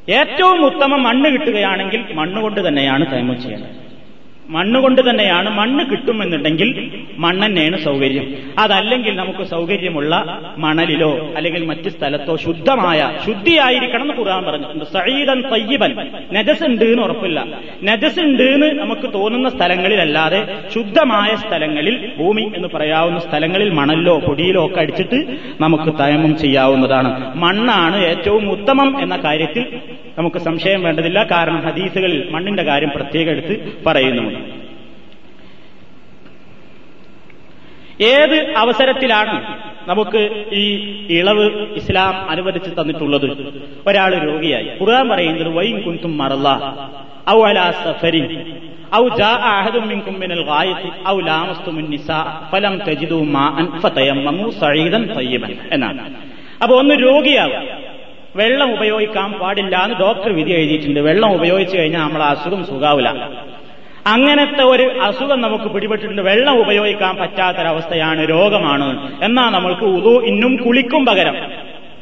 [0.09, 3.88] ഏറ്റവും ഉത്തമം മണ്ണ് കിട്ടുകയാണെങ്കിൽ മണ്ണുകൊണ്ട് തന്നെയാണ് തൈമം ചെയ്യേണ്ടത്.
[4.49, 8.33] മണ്ണുകൊണ്ട് തന്നെയാണ് മണ്ണ് കിട്ടുമെന്നുണ്ടെങ്കിൽ മണ്ണെന്നെയാണ് സൗകര്യം.
[8.59, 14.85] അതല്ലെങ്കിൽ നമുക്ക് സൗകര്യമുള്ള മണലിലോ അല്ലെങ്കിൽ മറ്റ് സ്ഥലത്തോ ശുദ്ധമായ ശുദ്ധിയായിരിക്കണം എന്ന് ഖുർആൻ പറഞ്ഞിട്ടുണ്ട്.
[14.85, 15.95] സഹീദൻ തയ്യബൻ.
[16.33, 17.47] നജസ് ഉണ്ട് എന്ന് ഉറപ്പില്ല.
[17.83, 24.79] നജസ് ഉണ്ട് എന്ന് നമുക്ക് തോന്നുന്ന സ്ഥലങ്ങളിലല്ലാതെ ശുദ്ധമായ സ്ഥലങ്ങളിൽ ഭൂമി എന്ന് പറയാവുന്ന സ്ഥലങ്ങളിൽ മണലിലോ പൊടിയിലോ ഒക്കെ
[24.79, 27.35] അടിച്ചിട്ട് നമുക്ക് തയമം ചെയ്യാവുന്നതാണ്.
[27.35, 29.65] മണ്ണാണ് ഏറ്റവും ഉത്തമം എന്ന കാര്യത്തിൽ
[30.19, 31.19] നമുക്ക് സംശയം വേണ്ടതില്ല.
[31.33, 33.55] കാരണം ഹദീസുകളിൽ മണ്ണിന്റെ കാര്യം പ്രത്യേകം എടുത്ത്
[33.87, 34.41] പറയുന്നുമുണ്ട്
[38.13, 39.35] ഏത് അവസരത്തിലാണ്
[39.87, 40.21] നമുക്ക്
[40.53, 40.65] ഈ
[41.17, 41.45] ഇളവ്
[41.79, 43.25] ഇസ്ലാം അനുവദിച്ചു തന്നിട്ടുള്ളത്?
[43.87, 44.67] ഒരാൾ രോഗിയായി.
[44.79, 46.47] ഖുർആൻ പറയുന്നത് വൈ കുന്തും മറല്ല
[47.29, 48.23] ഔ അലാ സഫരി
[48.95, 52.19] ഔ ജാ അഹദും മിൻകും മിനൽ ഗായത്തി ഔ ലാമസ്തുമുൻ നിസാ
[52.51, 56.01] ഫലം തജിദു മാഅൻ ഫതയമ്മമു സഈദൻ തയ്യിബൻ എന്നാണ്.
[56.63, 57.88] അപ്പൊ ഒന്ന് രോഗിയാകും
[58.35, 60.99] വെള്ളം ഉപയോഗിക്കാൻ പാടില്ല എന്ന് ഡോക്ടർ വിധി എഴുതിയിട്ടുണ്ട്.
[60.99, 63.29] വെള്ളം ഉപയോഗിച്ചു കഴിഞ്ഞാൽ നമ്മൾ അസുഖം സുഖാവില്ല.
[64.07, 66.21] അങ്ങനത്തെ ഒരു അസുഖം നമുക്ക് പിടിപെട്ടിട്ടുണ്ട്.
[66.21, 69.17] വെള്ളം ഉപയോഗിക്കാൻ പറ്റാത്തൊരവസ്ഥയാണ് രോഗമാണ്.
[69.23, 71.35] എന്നാ നമ്മൾക്ക് ഉദു ഇന്നും കുളിക്കും പകരം.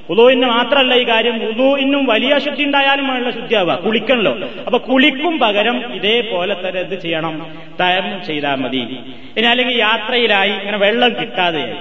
[0.10, 1.44] ഉദുവിന് മാത്രമല്ല ഈ കാര്യം.
[1.44, 3.76] ഉദുവിനും വലിയ ശുദ്ധി ഉണ്ടായാലും വേണ്ട ശുദ്ധിയാവുക.
[3.76, 4.38] കുളിക്കണല്ലോ.
[4.66, 7.48] അപ്പൊ കുളിക്കും പകരം ഇതേപോലെ തന്നെ എന്ത് ചെയ്യണം?
[7.82, 9.00] തയം ചെയ്താൽ മതി.
[9.38, 11.74] ഇനി അല്ലെങ്കിൽ യാത്രയിലായി ഇങ്ങനെ വെള്ളം കിട്ടാതെയായി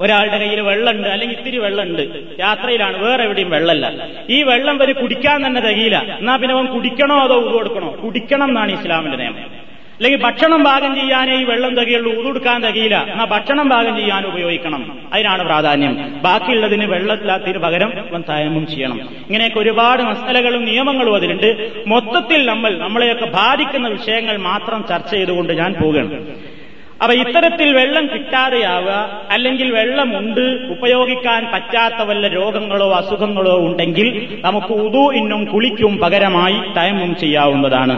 [0.00, 2.02] ഒരാളുടെ കയ്യിൽ വെള്ളമുണ്ട് അല്ലെങ്കിൽ ഇത്തിരി വെള്ളമുണ്ട്
[2.40, 6.16] രാത്രിയിലാണ് വേറെ എവിടെയും വെള്ളമല്ല ഈ വെള്ളം വരെ കുടിക്കാൻ തന്നെ തികയില്ല.
[6.18, 7.96] എന്നാ പിന്നെ അവൻ കുടിക്കണോ അതോ ഊതു കൊടുക്കണോ?
[8.04, 9.64] കുടിക്കണം എന്നാണ് ഇസ്ലാമിന്റെ നിയമം.
[9.94, 13.06] അല്ലെങ്കിൽ ഭക്ഷണം പാകം ചെയ്യാനേ ഈ വെള്ളം തികയുള്ളൂ കൊടുക്കാൻ തികയില്ല.
[13.12, 14.98] എന്നാ ഭക്ഷണം പാകം ചെയ്യാൻ ഉപയോഗിക്കണം.
[15.12, 16.20] അതിനാണ് പ്രാധാന്യം.
[16.22, 19.00] ബാക്കിയുള്ളതിന് വെള്ളത്തിലാത്തിന് പകരം അവൻ തയമ്മും ചെയ്യണം.
[19.00, 21.70] ഇങ്ങനെയൊക്കെ ഒരുപാട് മസലകളും നിയമങ്ങളും അതിലുണ്ട്.
[21.86, 26.53] മൊത്തത്തിൽ നമ്മൾ നമ്മളെയൊക്കെ ബാധിക്കുന്ന വിഷയങ്ങൾ മാത്രം ചർച്ച ചെയ്തുകൊണ്ട് ഞാൻ പോവുകയാണ്.
[27.02, 34.08] അപ്പൊ ഇത്തരത്തിൽ വെള്ളം കിട്ടാതെയാവുക അല്ലെങ്കിൽ വെള്ളമുണ്ട് ഉപയോഗിക്കാൻ പറ്റാത്ത വല്ല രോഗങ്ങളോ അസുഖങ്ങളോ ഉണ്ടെങ്കിൽ
[34.44, 37.96] നമുക്ക് ഉതു ഇന്നും കുളിക്കും പകരമായി തയമ്മും ചെയ്യാവുന്നതാണ്.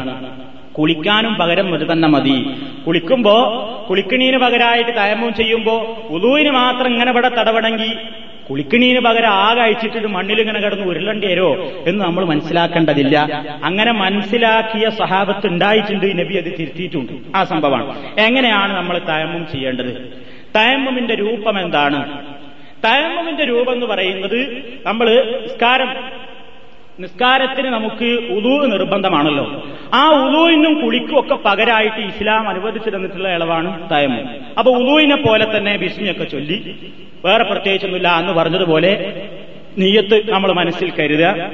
[0.73, 2.37] കുളിക്കാനും പകരം ഒരു തന്നെ മതി.
[2.87, 3.37] കുളിക്കുമ്പോ
[3.91, 5.77] കുളിക്കണീന് പകരമായിട്ട് തയമ്മും ചെയ്യുമ്പോ
[6.11, 7.93] ഉദുവിന് മാത്രം ഇങ്ങനെ ഇവിടെ തടവണമെങ്കിൽ
[8.51, 11.55] കുളിക്കണീന് പകരം ആകെ അയച്ചിട്ട് മണ്ണിലിങ്ങനെ കിടന്ന് ഉരുളണ്ടേരോ
[11.87, 13.45] എന്ന് നമ്മൾ മനസ്സിലാക്കേണ്ടതില്ല.
[13.65, 16.19] അങ്ങനെ മനസ്സിലാക്കിയ സഹാബത്ത് ഉണ്ടായിട്ടുണ്ട്.
[16.19, 17.13] നബി അത് തിരുത്തിയിട്ടുണ്ട്.
[17.37, 18.21] ആ സംഭവമാണ്.
[18.21, 20.13] എങ്ങനെയാണ് നമ്മൾ തയമ്മം ചെയ്യേണ്ടത്?
[20.57, 22.27] തയമ്മമിന്റെ രൂപം എന്താണ്
[22.85, 25.95] തയമ്മമിന്റെ രൂപം എന്ന് പറയുന്നത് നമ്മൾ നിസ്കാരം
[27.01, 29.67] നിസ്കാരത്തിന് നമുക്ക് ഉദു നിർബന്ധമാണല്ലോ.
[29.95, 34.23] ആ ഉദുവിനും കുളിക്കും ഒക്കെ പകരായിട്ട് ഇസ്ലാം അനുവദിച്ചു തന്നിട്ടുള്ള ഇളവാണ് തയമ്മു.
[34.59, 36.77] അപ്പൊ ഉദുവിനെ പോലെ തന്നെ ബിസ്മിയൊക്കെ ചൊല്ലി.
[37.25, 39.23] വേറെ പ്രത്യേകിച്ചൊന്നുമില്ല എന്ന് പറഞ്ഞതുപോലെ
[39.79, 41.51] നീയത്ത് നമ്മൾ മനസ്സിൽ കരുതുക.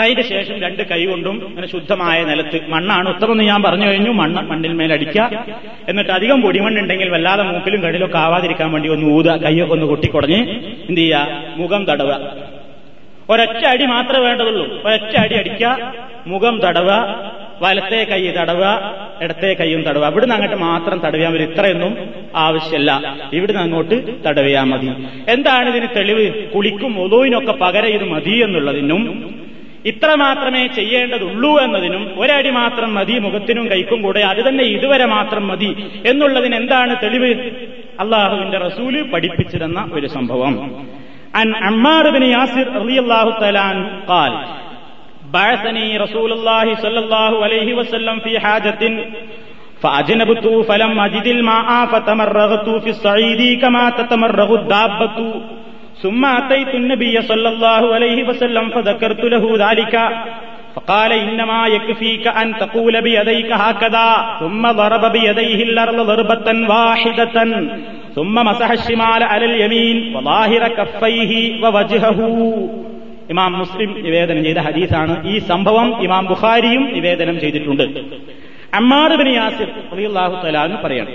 [0.00, 3.08] അതിന്റെ ശേഷം രണ്ട് കൈ കൊണ്ടും ഇങ്ങനെ ശുദ്ധമായ നിലത്ത് മണ്ണാണ്.
[3.08, 4.10] ഉത്തമെന്ന് ഞാൻ പറഞ്ഞു കഴിഞ്ഞു.
[4.10, 5.44] മണ്ണ് മണ്ണിൽ മേലടിക്കുക
[5.88, 9.36] എന്നിട്ട് അധികം പൊടിമണ്ണുണ്ടെങ്കിൽ വല്ലാതെ മൂക്കിലും കടിലൊക്കെ ആവാതിരിക്കാൻ വേണ്ടി ഒന്ന് ഊതുക.
[9.36, 10.50] കൈയൊക്കെ ഒന്ന് കൊട്ടിക്കുടഞ്ഞ്
[10.88, 11.44] എന്ത് ചെയ്യുക?
[11.56, 12.55] മുഖം തടവുക.
[13.30, 14.82] ഒരൊറ്റ അടി മാത്രമേ വേണ്ടതുള്ളൂ.
[14.84, 15.92] ഒരൊറ്റ അടി അടിക്കുക
[16.26, 20.06] മുഖം തടവുക വലത്തെ കൈ തടവുക ഇടത്തെ കൈയും തടവുക.
[20.06, 21.42] ഇവിടുന്ന് അങ്ങോട്ട് മാത്രം തടവിയാൽ മതി.
[21.42, 23.16] ഇത്രയൊന്നും ആവശ്യമല്ല.
[23.32, 24.86] ഇവിടുന്ന് അങ്ങോട്ട് തടവിയാൽ മതി.
[25.28, 26.50] എന്താണ് ഇതിന് തെളിവ്?
[26.50, 29.34] കുളിക്കും ഒതുവിനൊക്കെ പകരം ഇത് മതി എന്നുള്ളതിനും
[29.86, 35.76] ഇത്ര മാത്രമേ ചെയ്യേണ്ടതുള്ളൂ എന്നതിനും ഒരടി മാത്രം മതി മുഖത്തിനും കൈക്കും കൂടെ അത് തന്നെ ഇതുവരെ മാത്രം മതി
[36.06, 37.50] എന്നുള്ളതിന് എന്താണ് തെളിവ്?
[38.00, 40.86] അള്ളാഹുവിന്റെ റസൂൽ പഠിപ്പിച്ചിരുന്ന ഒരു സംഭവം.
[41.35, 44.31] عن عمار بن ياسر رضي الله تعالى عنه قال
[45.33, 48.79] بعثني رسول الله صلى الله عليه وسلم في حاجة
[49.81, 55.17] فأجنبت فلم أجد الماء فتمرغت في الصعيد كما تتمرغ الدابة
[56.01, 59.95] ثم أتيت النبي صلى الله عليه وسلم فذكرت له ذلك
[60.75, 64.07] فقال إنما يكفيك أن تقول بيديك هكذا
[64.39, 67.35] ثم ضرب بيديه الأرض ضربة واحدة
[68.15, 71.31] ثم مسح الشمال على اليمين وظاهر كفيه
[71.63, 72.19] ووجهه
[73.31, 77.83] ഇമാം മുസ്ലിം നിവേദനം ചെയ്ത ഹദീസാണ് ഈ സംഭവം ഇമാം ബുഖാരിയും നിവേദനം ചെയ്തിട്ടുണ്ട്
[78.73, 81.13] അമ്മാർ ബിൻ യാസിർ റളിയല്ലാഹു തആല എന്ന് പറയണം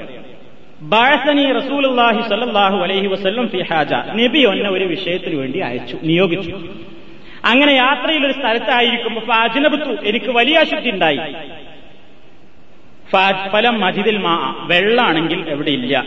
[0.92, 6.52] ബാഴസനി റസൂലുള്ളാഹി സ്വല്ലല്ലാഹു അലൈഹി വസല്ലം ഫി ഹാജ നബി ഒന്നെ ഒരു വിഷയത്തിന് വേണ്ടി അയച്ചു നിയോഗിച്ചു
[7.45, 11.19] അങ്ങനെ യാത്രയിൽ ഒരു സ്ഥലത്തായിരിക്കുമ്പോൾ ഫാജിനബത്തു എനിക്ക് വലിയ അശുദ്ധി ഉണ്ടായി.
[13.53, 15.97] ഫലം മജിദിൽ മാ വെള്ളാണെങ്കിൽ എവിടെ ഇല്ല.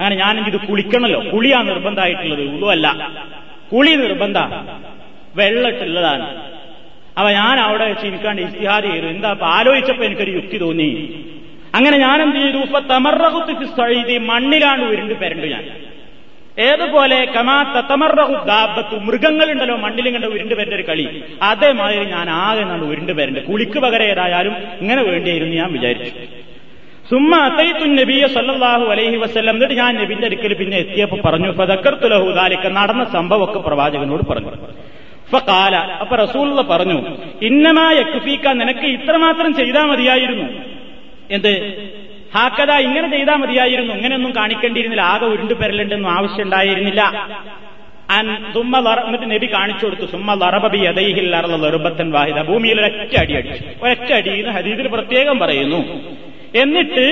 [0.00, 1.20] അങ്ങനെ ഞാൻ ഇത് കുളിക്കണല്ലോ.
[1.32, 2.86] കുളിയാ നിർബന്ധമായിട്ടുള്ളത് അല്ല
[3.72, 4.38] കുളി നിർബന്ധ.
[5.36, 6.28] വെള്ളട്ടുള്ളതാണ്
[7.18, 9.06] അപ്പൊ ഞാൻ അവിടെ വെച്ച് എനിക്കാണ്ട് ഇസ്തിഹാദ് ചെയ്തു.
[9.06, 10.90] എന്താ അപ്പൊ ആലോചിച്ചപ്പോ എനിക്കൊരു യുക്തി തോന്നി.
[11.74, 15.64] അങ്ങനെ ഞാൻ എന്ത് ചെയ്തു തമർറകുത്തി മണ്ണിലാണ് ഉരുണ്ട് പെരണ്ടു ഞാൻ.
[16.58, 17.56] ഏതുപോലെ കമാ
[17.90, 21.22] തമറഹു ദാബത്തു മൃഗങ്ങളുണ്ടല്ലോ മണ്ണിലും കണ്ട ഉരുണ്ട് ഒരു കളി.
[21.42, 26.12] അതേമാതിരി ഞാൻ ആകെ നാണ് ഉരുണ്ട് കുളിക്ക് പകരം ഏതായാലും ഇങ്ങനെ വേണ്ടിയായിരുന്നു ഞാൻ വിചാരിച്ചു.
[27.10, 29.54] സുമ്മ അത്തൈത്തു നബിയ സല്ലല്ലാഹു അലൈഹി വസല്ലം.
[29.54, 32.68] എന്നിട്ട് ഞാൻ നബിന്റെ അടുക്കൽ പിന്നെ എത്തിയപ്പോ പറഞ്ഞു ഫതക്കർത്തുലഹു ദാലിക്ക.
[32.68, 34.52] നടന്ന സംഭവമൊക്കെ പ്രവാചകനോട് പറഞ്ഞു.
[35.32, 36.98] ഫകാല അപ്പൊ റസൂലുള്ള പറഞ്ഞു
[37.42, 40.46] ഇന്നമായ കുഫീക്ക നിനക്ക് ഇത്രമാത്രം ചെയ്താൽ മതിയായിരുന്നു.
[41.30, 41.54] എന്ത്?
[42.34, 43.94] ഹാക്കത ഇങ്ങനെ ചെയ്താൽ മതിയായിരുന്നു.
[43.94, 45.04] ഇങ്ങനെയൊന്നും കാണിക്കേണ്ടിയിരുന്നില്ല.
[45.12, 47.02] ആകെ ഉരുണ്ടു പെരലുണ്ടെന്നും ആവശ്യമുണ്ടായിരുന്നില്ല.
[49.06, 50.06] എന്നിട്ട് നബി കാണിച്ചു കൊടുത്തു.
[50.12, 52.42] സുമ്മ ലറബബി അതൈഹിൽ ലറുബത്തൻ വാഹിദ.
[52.42, 55.80] ഭൂമിയിൽ ഒരൊറ്റ അടി അടിച്ചു ഒരൊറ്റ അടി എന്ന് ഹദീദിൽ പ്രത്യേകം പറയുന്നു.
[56.62, 57.06] എന്നിട്ട്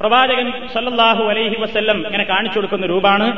[0.00, 3.28] പ്രവാചകൻ സല്ലല്ലാഹു അലൈഹി വസ്ല്ലം ഇങ്ങനെ കാണിച്ചു കൊടുക്കുന്ന രൂപമാണ്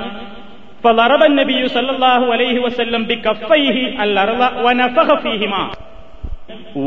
[0.84, 5.62] ഫലറബൻ നബിയു സല്ലല്ലാഹു അലൈഹി വസല്ലം ബി കഫൈഹി അൽ അർള ഫീഹിമാ.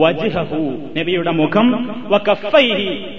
[0.02, 0.62] വജ്ഹഹു
[0.98, 1.68] നബിയുടെ മുഖം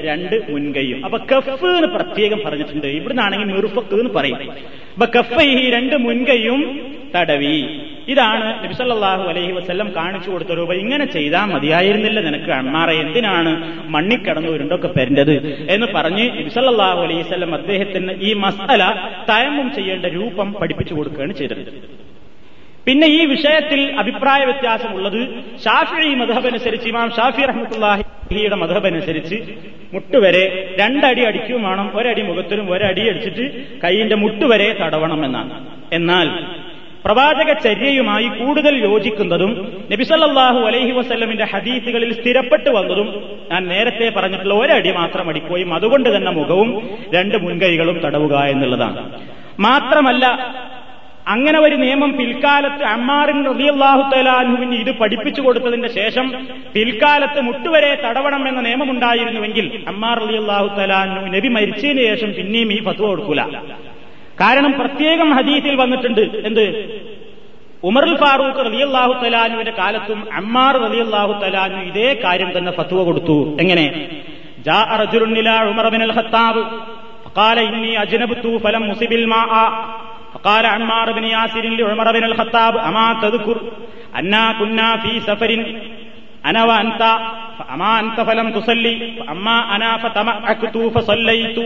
[0.09, 1.05] രണ്ട് മുൻകൈയും.
[1.05, 2.87] അപ്പൊ കഫ് എന്ന് പ്രത്യേകം പറഞ്ഞിട്ടുണ്ട്.
[2.87, 4.39] ഇവിടുന്നാണെങ്കിൽ മിറുഫക്ക് എന്ന് പറയും.
[4.95, 6.61] അപ്പൊ കഫൈഹി രണ്ട് മുൻകൈയും
[7.17, 7.59] തടവി.
[8.09, 13.53] ഇതാണ് നബിസല്ലാഹു അലൈഹി വസ്ല്ലം കാണിച്ചു കൊടുത്ത രൂപ ഇങ്ങനെ ചെയ്താൽ മതിയായിരുന്നില്ല നിനക്ക് അണ്ണാറ എന്തിനാണ്
[13.95, 15.35] മണ്ണിക്കടന്ന് ഉരുണ്ടൊക്കെ പെരേണ്ടത്?
[15.75, 18.83] എന്ന് പറഞ്ഞ് നബിസല്ലാഹു അലൈഹി വസ്ല്ലം അദ്ദേഹത്തിന് ഈ മസല
[19.31, 21.63] തയമും ചെയ്യേണ്ട രൂപം പഠിപ്പിച്ചു കൊടുക്കുകയാണ് ചെയ്തത്.
[22.87, 25.21] പിന്നെ ഈ വിഷയത്തിൽ അഭിപ്രായ വ്യത്യാസമുള്ളത്
[25.65, 29.37] ഷാഫി മധബനുസരിച്ച് ഇമാം ഷാഫി റഹ്മത്തുല്ലാഹിയുടെ മധബനുസരിച്ച്
[29.95, 30.45] മുട്ടുവരെ
[30.81, 31.87] രണ്ടടി അടിക്കും വേണം.
[31.99, 33.45] ഒരടി മുഖത്തിനും ഒരടി അടിച്ചിട്ട്
[33.85, 35.53] കൈയിന്റെ മുട്ടുവരെ തടവണം എന്നാണ്.
[35.93, 36.29] എന്നാൽ
[37.05, 39.51] പ്രവാചക ചര്യയുമായി കൂടുതൽ യോജിക്കുന്നതും
[39.93, 43.09] നബിസല്ലാഹു അലൈഹി വസ്ല്ലമിന്റെ ഹദീസുകളിൽ സ്ഥിരപ്പെട്ടു വന്നതും
[43.53, 46.71] ഞാൻ നേരത്തെ പറഞ്ഞിട്ടുള്ള ഒരടി മാത്രം അടിക്കുകയും അതുകൊണ്ട് തന്നെ മുഖവും
[47.15, 49.03] രണ്ട് മുൻകൈകളും തടവുക എന്നുള്ളതാണ്.
[49.69, 50.25] മാത്രമല്ല
[51.32, 56.26] അങ്ങനെ ഒരു നിയമം പിൽക്കാലത്ത് അമ്മാറിൻ റബിയല്ലാഹു തലാൻഹുവിന് ഇത് പഠിപ്പിച്ചു കൊടുത്തതിന്റെ ശേഷം
[56.74, 63.44] പിൽക്കാലത്ത് മുട്ടുവരെ തടവണം എന്ന നിയമമുണ്ടായിരുന്നുവെങ്കിൽ അമ്മാർ റബിയല്ലാഹു തലാൻഹു നബി മരിച്ചതിന് ശേഷം പിന്നെയും ഈ ഫത്വ കൊടുക്കൂല
[64.42, 66.66] കാരണം പ്രത്യേകം ഹദീസിൽ വന്നിട്ടുണ്ട് എന്ത്
[67.84, 73.86] ഉമറുൽ ഫാറൂഖ് റലിയല്ലാഹു തലാനുവിന്റെ കാലത്തും അമ്മാർ റലിയല്ലാഹു തലാനു ഇതേ കാര്യം തന്നെ ഫത്വ കൊടുത്തു എങ്ങനെ
[74.68, 76.64] ജാ അർജുനുനില Umar bin al Khattab
[77.36, 79.52] قال إني أجنبت فلم مصب الماء
[80.36, 83.58] فقال عمار بن ياسر لعمر بن الخطاب أما تذكر
[84.16, 85.52] أنا كنا في سفر
[86.46, 87.02] أنا وأنت
[87.60, 91.58] فأما أنت فلم تصلي فأما أنا فتمعكت فصليت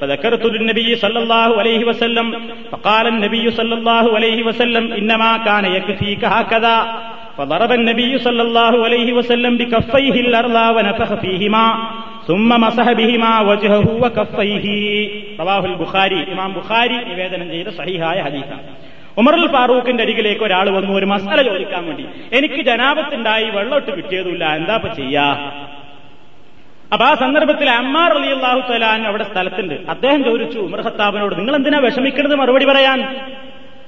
[0.00, 2.26] فذكرت للنبي صلى الله عليه وسلم
[2.72, 6.76] فقال النبي صلى الله عليه وسلم إنما كان يكفيك هكذا
[7.38, 11.66] فضرب النبي صلى الله عليه وسلم بكفيه الأرض ونفخ فيهما
[15.75, 18.59] Bukhari ഇമാം ബുഖാരി നിവേദനം ചെയ്ത സഹിഹായ ഹദീസാണ്.
[19.17, 22.05] ഉമറുൽ ഫാറൂഖിന്റെ അരികിലേക്ക് ഒരാൾ വന്നു ഒരു മസാല ചോദിക്കാൻ വേണ്ടി.
[22.33, 25.51] എനിക്ക് ജനാപത്തുണ്ടായി വെള്ളോട്ട് കിട്ടിയതുമില്ല എന്താ ഇപ്പൊ ചെയ്യാ?
[26.93, 29.73] അപ്പൊ ആ സന്ദർഭത്തിൽ അമ്മാർ അലി അള്ളാഹു തലാൻ അവിടെ സ്ഥലത്തുണ്ട്.
[29.89, 33.15] അദ്ദേഹം ചോദിച്ചു ഉമർ ഹത്താബിനോട് നിങ്ങൾ എന്തിനാ വിഷമിക്കുന്നത് മറുപടി പറയാൻ.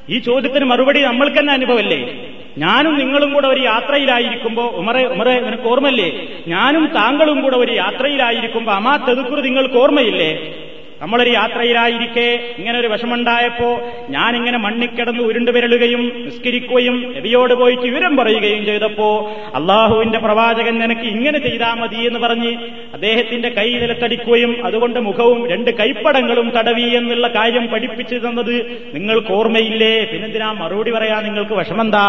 [0.09, 2.28] ഈ ചോദ്യത്തിന് മറുപടി നമ്മൾക്ക് തന്നെ അനുഭവമല്ലേ
[2.60, 6.28] ഞാനും നിങ്ങളും കൂടെ ഒരു യാത്രയിലായിരിക്കുമ്പോ ഉമറെ ഉമറെ നിനക്ക് ഓർമ്മയില്ലേ?
[6.47, 10.59] ഞാനും താങ്കളും കൂടെ ഒരു യാത്രയിലായിരിക്കുമ്പോ അമാ തെതുക്കുറി നിങ്ങൾക്ക് ഓർമ്മയില്ലേ?
[11.02, 12.26] നമ്മളൊരു യാത്രയിലായിരിക്കെ
[12.58, 13.68] ഇങ്ങനെ ഒരു വിഷമുണ്ടായപ്പോ
[14.10, 19.08] ഞാനിങ്ങനെ മണ്ണിക്കിടന്ന് ഉരുണ്ടുവിരളുകയും നിസ്കരിക്കുകയും നബിയോട് പോയിട്ട് വിവരം പറയുകയും ചെയ്തപ്പോ
[19.56, 22.52] അള്ളാഹുവിന്റെ പ്രവാചകൻ നിനക്ക് ഇങ്ങനെ ചെയ്താൽ മതി എന്ന് പറഞ്ഞ്
[22.93, 28.56] അദ്ദേഹത്തിന്റെ കൈ നിലത്തടിക്കുകയും അതുകൊണ്ട് മുഖവും രണ്ട് കൈപ്പടങ്ങളും തടവി എന്നുള്ള കാര്യം പഠിപ്പിച്ചു തന്നത്
[28.93, 29.93] നിങ്ങൾക്ക് ഓർമ്മയില്ലേ?
[30.06, 31.22] പിന്നെന്തിനാ മറുപടി പറയാ?
[31.22, 32.06] നിങ്ങൾക്ക് വിഷമെന്താ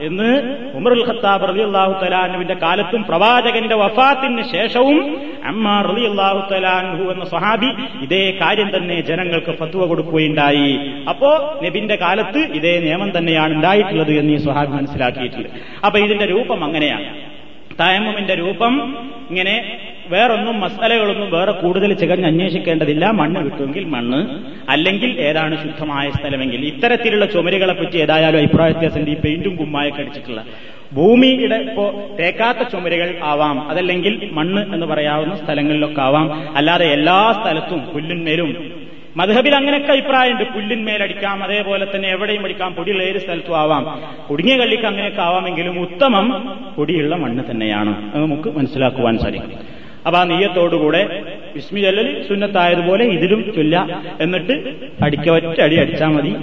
[0.00, 7.24] എന്ന് ഉമറുൽ ഖത്താബ് റലി അള്ളാഹു തലാനുവിന്റെ കാലത്തും പ്രവാചകന്റെ വഫാത്തിന് ശേഷവും അമ്മ റലി അള്ളാഹു തലാൻഹു എന്ന
[7.24, 7.70] സ്വഹാബി
[8.02, 10.80] ഇതേ കാര്യം തന്നെ ജനങ്ങൾക്ക് ഫത്വ കൊടുക്കുകയുണ്ടായി.
[11.08, 15.48] അപ്പോ നബിന്റെ കാലത്ത് ഇതേ നിയമം തന്നെയാണ് ഉണ്ടായിട്ടുള്ളത് എന്ന് ഈ സ്വഹാബി മനസ്സിലാക്കിയിട്ടുണ്ട്.
[15.86, 17.36] അപ്പൊ ഇതിന്റെ രൂപം അങ്ങനെയാണ്.
[17.80, 18.96] തയമ്മുമിന്റെ രൂപം
[19.30, 19.78] ഇങ്ങനെ
[20.08, 23.10] വേറൊന്നും മസലകളൊന്നും വേറെ കൂടുതൽ ചികഞ്ഞ് അന്വേഷിക്കേണ്ടതില്ല.
[23.10, 24.26] മണ്ണ് കിട്ടുമെങ്കിൽ മണ്ണ്.
[24.70, 26.66] അല്ലെങ്കിൽ ഏതാണ് ശുദ്ധമായ സ്ഥലമെങ്കിൽ.
[26.66, 30.44] ഇത്തരത്തിലുള്ള ചുമരുകളെ പറ്റി ഏതായാലും അഭിപ്രായ വ്യത്യാസത്തിന്റെ ഈ പെയിന്റും കുമ്മായൊക്കെ അടിച്ചിട്ടുള്ള.
[30.92, 33.68] ഭൂമിയുടെ ഇപ്പോ തേക്കാത്ത ചുമരുകൾ ആവാം.
[33.68, 36.56] അതല്ലെങ്കിൽ മണ്ണ് എന്ന് പറയാവുന്ന സ്ഥലങ്ങളിലൊക്കെ ആവാം.
[36.56, 38.72] അല്ലാതെ എല്ലാ സ്ഥലത്തും പുല്ലിന്മേലും.
[39.16, 40.52] മധുഹബിൽ അങ്ങനെയൊക്കെ അഭിപ്രായമുണ്ട്.
[40.52, 42.74] പുല്ലിന്മേലടിക്കാം അതേപോലെ തന്നെ എവിടെയും അടിക്കാം.
[42.74, 44.00] പൊടിയുള്ള ഏത് സ്ഥലത്തും ആവാം.
[44.30, 48.16] കുടുങ്ങിയ കള്ളിക്ക് അങ്ങനെയൊക്കെ ആവാമെങ്കിലും ഉത്തമം പൊടിയുള്ള മണ്ണ് തന്നെയാണ്.
[48.16, 49.75] നമുക്ക് മനസ്സിലാക്കുവാൻ സാധിക്കും.
[50.06, 51.22] അപ്പൊ ആ നീയത്തോടുകൂടെ
[51.54, 54.02] വിസ്മി ചൊല്ലൽ സുന്നത്തായതുപോലെ ഇതിലും ചൊല്ല.
[54.20, 56.34] എന്നിട്ട് അടിക്ക ഒറ്റ അടി അടിച്ചാൽ മതി.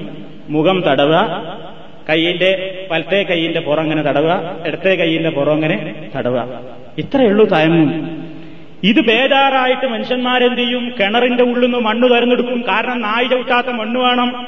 [0.50, 1.18] മുഖം തടവുക.
[2.10, 4.58] കൈയിന്റെ വലത്തെ കൈയിന്റെ പുറം അങ്ങനെ തടവുക.
[4.68, 6.62] ഇടത്തെ കൈയിന്റെ പുറം അങ്ങനെ തടവുക.
[6.98, 7.90] ഇത്രയേ ഉള്ളൂ തയമ്മും.
[8.84, 10.94] ഇത് ബേജാറായിട്ട് മനുഷ്യന്മാരെന്ത് ചെയ്യും?
[11.00, 14.48] കിണറിന്റെ ഉള്ളിൽ നിന്ന് മണ്ണ് തരഞ്ഞെടുക്കും കാരണം നായി ചവിട്ടാത്ത മണ്ണ് വേണം.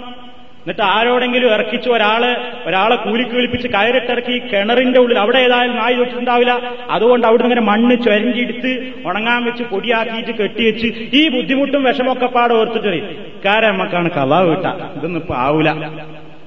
[0.65, 2.23] എന്നിട്ട് ആരോടെങ്കിലും ഇറക്കിച്ച് ഒരാൾ
[2.67, 6.53] ഒരാളെ കൂലിക്ക് വിളിപ്പിച്ച് കയറിട്ടിറക്കി കിണറിന്റെ ഉള്ളിൽ അവിടെ ഏതായാലും നായി തൊട്ടിട്ടുണ്ടാവില്ല
[6.95, 8.71] അതുകൊണ്ട് അവിടെ ഇങ്ങനെ മണ്ണ് ചൊരഞ്ചിയെടുത്ത്
[9.09, 10.87] ഉണങ്ങാൻ വെച്ച് പൊടിയാക്കിയിട്ട് കെട്ടിവെച്ച്
[11.19, 13.01] ഈ ബുദ്ധിമുട്ടും വിഷമൊക്കെ പാടെ ഓർത്തിട്ട്
[13.45, 14.65] കാരം നമുക്കാണ് കഥ വീട്ട
[14.97, 15.69] ഇതൊന്നും ഇപ്പൊ ആവൂല.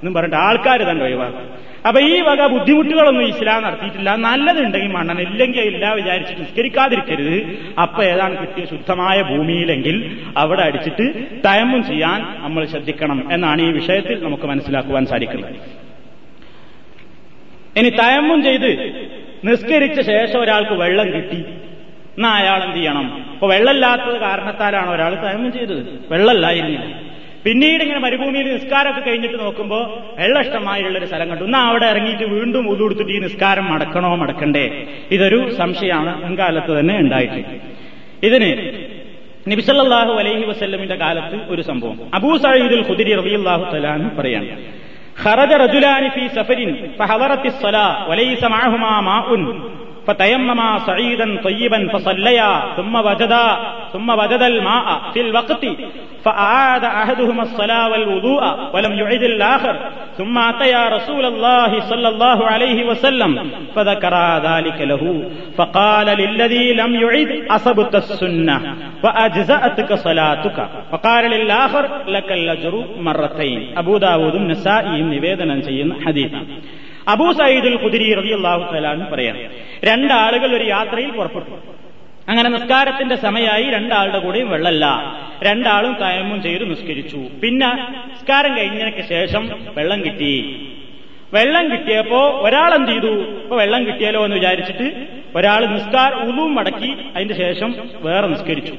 [0.00, 1.46] എന്നും പറഞ്ഞിട്ട് ആൾക്കാർ തന്നെ ഒഴിവാക്കും.
[1.86, 4.16] അപ്പൊ ഈ വക ബുദ്ധിമുട്ടുകളൊന്നും ഇസ്ലാം നടത്തിയിട്ടില്ല.
[4.16, 7.36] നല്ലതുണ്ടെങ്കിൽ മണ്ണൻ ഇല്ലെങ്കിൽ ഇല്ല വിചാരിച്ച് നിസ്കരിക്കാതിരിക്കരുത്.
[7.80, 9.96] അപ്പൊ ഏതാണ് കിട്ടിയ ശുദ്ധമായ ഭൂമിയിലെങ്കിൽ
[10.36, 11.06] അവിടെ അടിച്ചിട്ട്
[11.46, 15.54] തയമ്മും ചെയ്യാൻ നമ്മൾ ശ്രദ്ധിക്കണം എന്നാണ് ഈ വിഷയത്തിൽ നമുക്ക് മനസ്സിലാക്കുവാൻ സാധിക്കുന്നത്.
[17.76, 18.70] ഇനി തയമ്മും ചെയ്ത്
[19.44, 21.40] നിസ്കരിച്ച ശേഷം ഒരാൾക്ക് വെള്ളം കിട്ടി.
[22.16, 23.24] എന്നാ അയാൾ എന്ത് ചെയ്യണം?
[23.34, 25.82] അപ്പൊ വെള്ളമില്ലാത്തത് കാരണത്താലാണ് ഒരാൾ തയമ്മും ചെയ്തത്.
[26.12, 27.07] വെള്ളമില്ലായിരുന്നില്ല
[27.44, 29.82] പിന്നീട് ഇങ്ങനെ മരുഭൂമിയിൽ നിസ്കാരമൊക്കെ കഴിഞ്ഞിട്ട് നോക്കുമ്പോൾ
[30.20, 31.44] വെള്ളഷ്ടമായിട്ടുള്ള ഒരു സ്ഥലം കണ്ടു.
[31.44, 34.64] എന്നാ അവിടെ ഇറങ്ങിയിട്ട് വീണ്ടും ഉതുകൊടുത്തിട്ട് ഈ നിസ്കാരം മടക്കണോ മടക്കണ്ടേ?
[35.10, 37.42] ഇതൊരു സംശയമാണ് മുൻകാലത്ത് തന്നെ ഉണ്ടായിട്ട്
[38.28, 38.50] ഇതിന്
[39.50, 41.96] നിബിസല്ലാഹു അലൈഹി വസ്ല്ലമിന്റെ കാലത്ത് ഒരു സംഭവം.
[42.14, 44.50] അബൂ സഹീദുൽ ഖുദിരി റബിയല്ലാഹു തലാൻ പറയാണ്
[45.22, 49.42] ഖറജ റജുലാനി ഫീ സഫരിൻ ഫഹദറത്തി സ്വലാ വലൈസ മാഹുമാ മാഉൻ
[50.08, 53.56] فتيمما صعيدا طيبا فصليا ثم وجدا
[53.92, 55.66] ثم وجد الماء في الوقت
[56.24, 58.42] فأعاد أحدهما الصلاة والوضوء
[58.74, 59.76] ولم يعد الآخر
[60.18, 67.44] ثم أتيا رسول الله صلى الله عليه وسلم فذكر ذلك له فقال للذي لم يعد
[67.50, 75.62] أصبت السنة وأجزأتك صلاتك فقال للآخر لك الأجر مرتين أبو داود النسائي نبيدنا
[76.06, 76.46] حديثا
[77.08, 79.36] അബൂ സയ്യിദുൽ ഖുദരി അള്ളാഹു സലാന്ന് പറയാം
[79.84, 81.50] രണ്ടാളുകൾ ഒരു യാത്രയിൽ പുറപ്പെട്ടു.
[82.28, 84.86] അങ്ങനെ നിസ്കാരത്തിന്റെ സമയമായി രണ്ടാളുടെ കൂടെയും വെള്ളമല്ല
[85.42, 87.16] രണ്ടാളും കായമും ചെയ്ത് നിസ്കരിച്ചു.
[87.42, 87.70] പിന്നെ
[88.06, 90.34] നിസ്കാരം കഴിഞ്ഞതിന് ശേഷം വെള്ളം കിട്ടി.
[91.32, 93.12] വെള്ളം കിട്ടിയപ്പോ ഒരാൾ എന്ത് ചെയ്തു?
[93.42, 95.06] ഇപ്പൊ വെള്ളം കിട്ടിയാലോ എന്ന് വിചാരിച്ചിട്ട്
[95.36, 98.74] ഒരാൾ നിസ്കാർ ഉളും മടക്കി അതിന്റെ ശേഷം വേറെ നിസ്കരിച്ചു.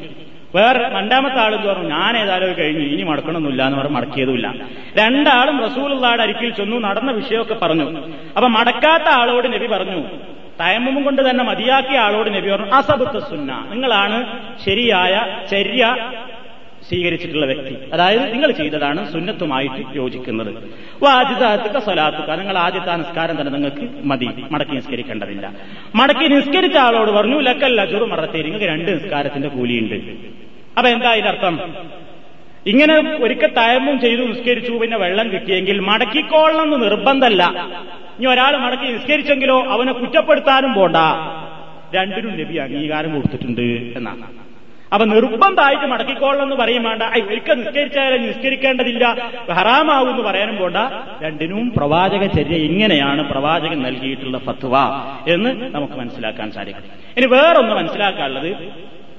[0.55, 1.89] വേറെ രണ്ടാമത്തെ ആൾ പറഞ്ഞു?
[1.89, 4.47] ഞാൻ ഏതായാലും കഴിഞ്ഞു ഇനി മടക്കണമെന്നില്ല എന്ന് പറഞ്ഞ് മടക്കിയതുമില്ല.
[4.97, 7.87] രണ്ടാളും റസൂലുള്ളാടെ അരിക്കിൽ ചെന്നു നടന്ന വിഷയമൊക്കെ പറഞ്ഞു.
[8.37, 10.01] അപ്പൊ മടക്കാത്ത ആളോട് നബി പറഞ്ഞു
[10.61, 14.17] തയമ്മും കൊണ്ട് തന്നെ മതിയാക്കിയ ആളോട് നബി പറഞ്ഞു അസബുത്ത സുന്ന നിങ്ങളാണ്
[14.65, 15.13] ശരിയായ
[15.51, 16.11] ചര്യ
[16.89, 17.75] സ്വീകരിച്ചിട്ടുള്ള വ്യക്തി.
[17.93, 20.51] അതായത് നിങ്ങൾ ചെയ്തതാണ് സുന്നത്തുമായിട്ട് യോജിക്കുന്നത്.
[21.07, 25.53] ആദ്യത്തെ സ്വലാത്തുക്ക നിങ്ങൾ ആദ്യത്തെ നിസ്കാരം തന്നെ നിങ്ങൾക്ക് മതി മടക്കി നിസ്കരിക്കേണ്ടതില്ല.
[25.95, 29.97] മടക്കി നിസ്കരിച്ച ആളോട് പറഞ്ഞു ലക്കല്ല ചുറു മറത്തേ നിങ്ങൾക്ക് രണ്ട് നിസ്കാരത്തിന്റെ കൂലിയുണ്ട്.
[30.79, 31.55] അപ്പൊ എന്താ ഇതിനർത്ഥം?
[32.67, 37.43] ഇങ്ങനെ ഒരിക്കൽ തയമ്മും ചെയ്തു നിസ്കരിച്ചു പിന്നെ വെള്ളം കിട്ടിയെങ്കിൽ മടക്കിക്കോളണം എന്ന് നിർബന്ധമല്ല.
[38.17, 40.97] ഇനി ഒരാൾ മടക്കി നിസ്കരിച്ചെങ്കിലോ അവനെ കുറ്റപ്പെടുത്താനും പോണ്ട.
[41.95, 43.67] രണ്ടിനും നബി അംഗീകാരം കൊടുത്തിട്ടുണ്ട്
[43.97, 44.27] എന്നാണ്
[44.93, 47.03] അപ്പൊ നിർബന്ധമായിട്ട് മടക്കിക്കോളണം എന്ന് പറയും വേണ്ട.
[47.03, 49.05] ഒരിക്കൽ നിസ്കരിച്ചാലും നിസ്കരിക്കേണ്ടതില്ല.
[49.51, 50.77] ഹറാമാവും എന്ന് പറയാനും പോണ്ട.
[51.23, 54.75] രണ്ടിനും പ്രവാചക ചര്യ ഇങ്ങനെയാണ് പ്രവാചകൻ നൽകിയിട്ടുള്ള ഫത്വ
[55.33, 56.83] എന്ന് നമുക്ക് മനസ്സിലാക്കാൻ സാധിക്കും.
[57.17, 58.51] ഇനി വേറൊന്ന് മനസ്സിലാക്കാനുള്ളത്.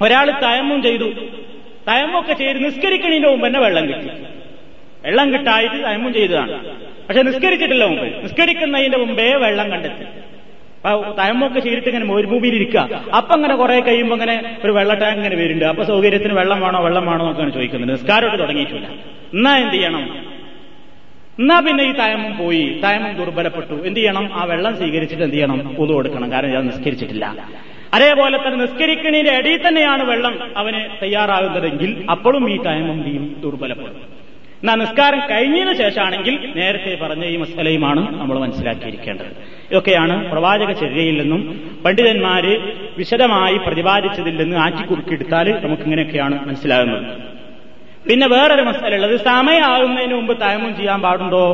[0.02, 1.08] ഒരാൾ തയമ്മും ചെയ്തു.
[1.88, 4.10] തയമ്മൊക്കെ ചെയ്ത് നിസ്കരിക്കണതിന്റെ മുമ്പ് തന്നെ വെള്ളം കിട്ടി.
[5.04, 6.68] വെള്ളം കിട്ടായിട്ട് തയമും ചെയ്തതാണ്.
[7.08, 8.22] പക്ഷെ നിസ്കരിച്ചിട്ടില്ല മുമ്പ്.
[8.22, 10.04] നിസ്കരിക്കുന്നതിന്റെ മുമ്പേ വെള്ളം കണ്ടെത്തി.
[10.88, 13.04] അപ്പൊ തയമ്മൊക്കെ ചെയ്തിട്ട് ഇങ്ങനെ മരുഭൂമിയിൽ ഇരിക്കുക.
[13.16, 15.64] അപ്പൊ അങ്ങനെ കുറെ കഴിയുമ്പോ ഇങ്ങനെ ഒരു വെള്ള ടാങ്ക് ഇങ്ങനെ വരുന്നുണ്ട്.
[15.64, 17.90] അപ്പൊ സൗകര്യത്തിന് വെള്ളം വേണോ വെള്ളം വേണോ എന്നൊക്കെയാണ് ചോദിക്കുന്നത്.
[17.90, 18.86] നിസ്കാരമൊക്കെ തുടങ്ങിയിട്ടില്ല.
[19.34, 20.30] എന്നാ എന്ത് ചെയ്യണം?
[21.38, 22.80] എന്നാ പിന്നെ ഈ തയമം പോയി.
[22.84, 23.74] തയമം ദുർബലപ്പെട്ടു.
[23.74, 24.30] എന്ത് ചെയ്യണം?
[24.34, 25.74] ആ വെള്ളം സ്വീകരിച്ചിട്ട് എന്ത് ചെയ്യണം?
[25.74, 26.32] പൊതു കൊടുക്കണം.
[26.32, 27.48] കാരണം ഞാൻ നിസ്കരിച്ചിട്ടില്ല.
[27.94, 34.20] അതേപോലെ തന്നെ നിസ്കരിക്കണിന്റെ ഇടയിൽ തന്നെയാണ് വെള്ളം അവന് തയ്യാറാകുന്നതെങ്കിൽ അപ്പോഴും ഈ ചെയ്യും ദുർബലപ്പെടും.
[34.62, 39.26] എന്നാ നിസ്കാരം കഴിഞ്ഞതിന് ശേഷമാണെങ്കിൽ നേരത്തെ പറഞ്ഞ ഈ മസലയുമാണ് നമ്മൾ മനസ്സിലാക്കിയിരിക്കേണ്ടത്.
[39.70, 42.58] ഇതൊക്കെയാണ് പ്രവാചക ചര്യയിൽ നിന്നും പണ്ഡിതന്മാര്
[42.98, 47.18] വിശദമായി പ്രതിപാദിച്ചതിൽ നിന്ന് ആറ്റിക്കുറുക്കിയെടുത്താൽ നമുക്കിങ്ങനെയൊക്കെയാണ് മനസ്സിലാകുന്നത്.
[48.08, 51.46] പിന്നെ വേറൊരു മസല ഉള്ളത് സമയമാകുന്നതിന് മുമ്പ് തയമും ചെയ്യാൻ പാടുണ്ടോ?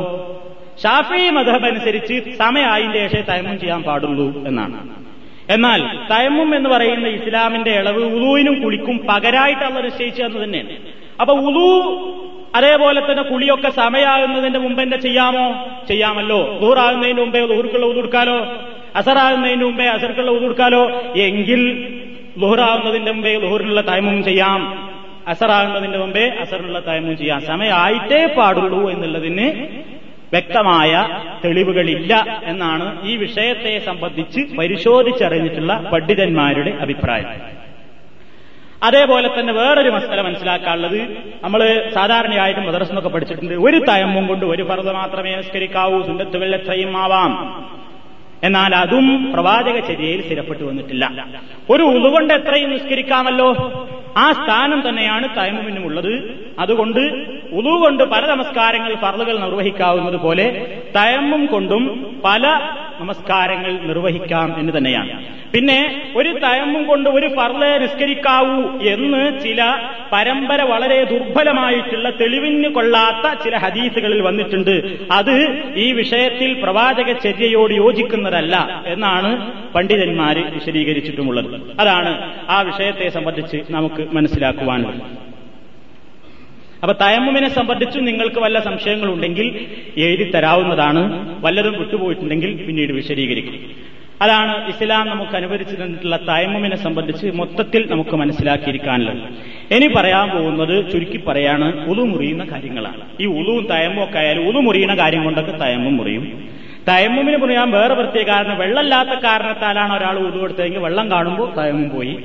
[0.83, 4.96] ഷാഫി മധബ് അനുസരിച്ച് സമയമായതിന്റെ ശേഷം തയമും ചെയ്യാൻ പാടുള്ളൂ എന്നാണ്.
[5.49, 5.81] എന്നാൽ
[6.11, 10.69] തയമ്മും എന്ന് പറയുന്ന ഇസ്ലാമിന്റെ ഇളവ് ഉളുവിനും കുളിക്കും പകരായിട്ടുള്ള നിശ്ചയിച്ചു എന്ന് തന്നെയാണ്.
[11.21, 11.93] അപ്പൊ ഉളു
[12.55, 15.65] അതേപോലെ തന്നെ കുളിയൊക്കെ സമയാകുന്നതിന്റെ മുമ്പ് ചെയ്യാമോ?
[15.87, 16.59] ചെയ്യാമല്ലോ.
[16.61, 18.55] ദൂറാകുന്നതിന് മുമ്പേ ദൂർക്കുള്ള ഉതുർക്കാലോ
[18.95, 21.93] അസറാകുന്നതിന് മുമ്പേ അസർക്കുള്ള ഉതുർക്കാലോ എങ്കിൽ
[22.37, 24.89] ദുഹറാകുന്നതിന്റെ മുമ്പേ ദുഹറിനുള്ള തൈമും ചെയ്യാം.
[25.27, 27.41] അസറാകുന്നതിന്റെ മുമ്പേ അസറിനുള്ള തൈമും ചെയ്യാം.
[27.41, 29.67] സമയമായിട്ടേ പാടുള്ളൂ എന്നുള്ളതിന്
[30.33, 31.07] വ്യക്തമായ
[31.45, 37.57] തെളിവുകളില്ല എന്നാണ് ഈ വിഷയത്തെ സംബന്ധിച്ച് പരിശോധിച്ചറിഞ്ഞിട്ടുള്ള പണ്ഡിതന്മാരുടെ അഭിപ്രായം.
[38.83, 41.01] അതേപോലെ തന്നെ വേറൊരു മസല മനസ്സിലാക്കാനുള്ളത്.
[41.43, 43.53] നമ്മൾ സാധാരണയായിട്ട് മദ്രസെന്നൊക്കെ പഠിച്ചിട്ടുണ്ട്.
[43.53, 46.03] ഒരു തയമ്മും കൊണ്ട് ഒരു ഫർദ് മാത്രമേ നിസ്കരിക്കാവൂ.
[46.03, 46.55] സുന്നത്തുകൾ
[46.97, 47.33] ആവാം.
[48.43, 51.27] എന്നാൽ അതും പ്രവാചക ചര്യയിൽ സ്ഥിരപ്പെട്ടു വന്നിട്ടില്ല.
[51.69, 53.53] ഒരു ഉളുകൊണ്ട് എത്രയും നിസ്കരിക്കാമല്ലോ?
[54.17, 56.99] ആ സ്ഥാനം തന്നെയാണ് തയമ്മുവിനും ഉള്ളത് അതുകൊണ്ട്
[57.51, 62.41] ഉളു കൊണ്ട് പല നമസ്കാരങ്ങൾ ഫർളുകൾ നിർവഹിക്കാവുന്നത് പോലെ തയമ്മും കൊണ്ടും പല
[63.01, 65.37] നമസ്കാരങ്ങൾ നിർവഹിക്കാം എന്ന് തന്നെയാണ്.
[65.53, 69.73] പിന്നെ ഒരു തയമ്മും കൊണ്ട് ഒരു ഫർളെ നിസ്കരിക്കാവൂ എന്ന് ചില
[70.11, 74.97] പരമ്പര വളരെ ദുർബലമായിട്ടുള്ള തെളിവിന് കൊള്ളാത്ത ചില ഹദീസുകളിൽ വന്നിട്ടുണ്ട്.
[75.11, 75.35] അത്
[75.75, 79.31] ഈ വിഷയത്തിൽ പ്രവാചക ചര്യയോട് യോജിക്കുന്നതല്ല എന്നാണ്
[79.73, 81.79] പണ്ഡിതന്മാര് വിശദീകരിച്ചിട്ടുമുള്ളത്.
[81.79, 85.36] അതാണ് ആ വിഷയത്തെ സംബന്ധിച്ച് നമുക്ക് മനസ്സിലാക്കുവാനുള്ളത്.
[86.83, 89.65] അപ്പൊ തയമ്മുവിനെ സംബന്ധിച്ചും നിങ്ങൾക്ക് വല്ല സംശയങ്ങളുണ്ടെങ്കിൽ
[89.97, 91.01] എഴുതി തരാവുന്നതാണ്
[91.41, 93.87] വല്ലതും വിട്ടുപോയിട്ടുണ്ടെങ്കിൽ പിന്നീട് വിശദീകരിക്കും.
[94.21, 99.17] അതാണ് ഇസ്ലാം നമുക്ക് അനുവദിച്ചു തന്നിട്ടുള്ള തയമ്മുവിനെ സംബന്ധിച്ച് മൊത്തത്തിൽ നമുക്ക് മനസ്സിലാക്കിയിരിക്കാനുള്ളത്.
[99.75, 103.01] ഇനി പറയാൻ പോകുന്നത് ചുരുക്കി പറയാണ് ഉളു മുറിയുന്ന കാര്യങ്ങളാണ്.
[103.21, 106.49] ഈ ഉളുവും തയമ്മും ഒക്കെ ആയാലും ഉളു മുറിയുന്ന കാര്യം കൊണ്ടൊക്കെ തയമ്മും മുറിയും.
[106.89, 112.17] തയമ്മുമിന് മുറിയാൻ വേറെ പ്രത്യേക കാരണം വെള്ളമില്ലാത്ത കാരണത്താലാണ് ഒരാൾ ഉളു എടുത്തതെങ്കിൽ വെള്ളം കാണുമ്പോൾ തയമ്മും പോയി.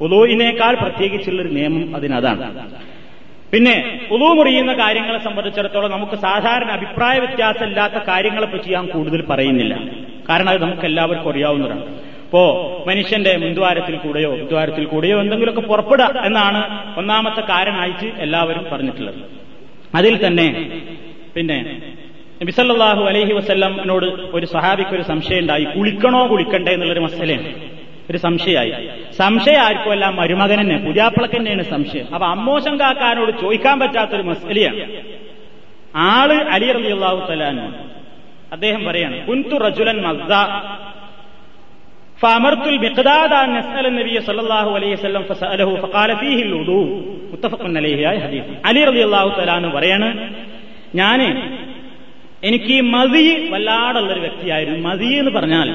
[0.00, 2.42] ഉളുവിനേക്കാൾ പ്രത്യേകിച്ചുള്ളൊരു നിയമം അതിനതാണ്.
[3.52, 3.74] പിന്നെ
[4.10, 9.74] ഉളു മുറിയുന്ന കാര്യങ്ങളെ സംബന്ധിച്ചിടത്തോളം നമുക്ക് സാധാരണ അഭിപ്രായ വ്യത്യാസമില്ലാത്ത കാര്യങ്ങളെ പറ്റി ഞാൻ കൂടുതൽ പറയുന്നില്ല.
[10.28, 11.84] കാരണം അത് നമുക്ക് എല്ലാവർക്കും അറിയാവുന്നതാണ്.
[12.26, 12.42] ഇപ്പോ
[12.88, 16.60] മനുഷ്യന്റെ മുൻദ്വാരത്തിൽ കൂടെയോ ഉദ്വാരത്തിൽ കൂടെയോ എന്തെങ്കിലുമൊക്കെ പുറപ്പെടുക എന്നാണ്
[16.98, 19.20] ഒന്നാമത്തെ കാരണമായിട്ട് എല്ലാവരും പറഞ്ഞിട്ടുള്ളത്.
[19.94, 20.48] അതിൽ തന്നെ
[21.34, 21.58] പിന്നെ
[22.42, 27.75] നബിസല്ലാഹു അലൈഹി വസ്ല്ലമിനോട് ഒരു സഹാബിക്ക് ഒരു സംശയം ഉണ്ടായി കുളിക്കണോ കുളിക്കണ്ടേ എന്നുള്ളൊരു മസലയാണ്.
[28.10, 28.72] ഒരു സംശയമായി.
[29.20, 30.14] സംശയം ആർക്കുമല്ല അല്ല
[30.52, 32.06] തന്നെ പുതിയാപ്പിളക്കന്നെയാണ് സംശയം.
[32.14, 34.82] അപ്പൊ അമ്മോശം കാക്കാനോട് ചോദിക്കാൻ പറ്റാത്തൊരു മസ്ലിയാണ്
[36.10, 37.66] ആൾ അലി റലിയുള്ളാഹു തലാനു
[38.54, 40.32] അദ്ദേഹം പറയാണ് കുൻതു റജുലൻ മസ്ദ
[42.22, 42.78] ഫമർത്തുൽ
[43.98, 46.80] നബിയ സല്ലല്ലാഹു അലൈഹി വസല്ലം ഫസഅലഹു ഫഖാല ഫീഹി ലുദു
[47.32, 48.52] മുത്തഫഖുൻ അലൈഹിയായ ഹദീസ്.
[48.68, 50.08] അലി റളിയല്ലാഹു തആലാന്ന് പറയാണ്
[51.00, 51.20] ഞാൻ
[52.48, 54.80] എനിക്ക് മതി വല്ലാടുള്ളൊരു വ്യക്തിയായിരുന്നു.
[54.88, 55.68] മതി എന്ന് പറഞ്ഞാൽ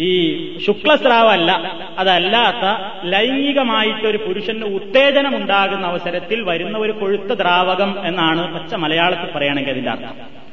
[0.00, 1.50] ഈ ശുക്ലസ്രാവല്ല
[1.98, 2.64] അതല്ലാത്ത
[3.04, 10.46] ലൈംഗികമായിട്ടൊരു പുരുഷന് ഉത്തേജനം ഉണ്ടാകുന്ന അവസരത്തിൽ വരുന്ന ഒരു കൊഴുത്ത ദ്രാവകം എന്നാണ് പച്ച മലയാളത്തിൽ പറയുകയാണെങ്കിൽ അതിന്റെ അർത്ഥം.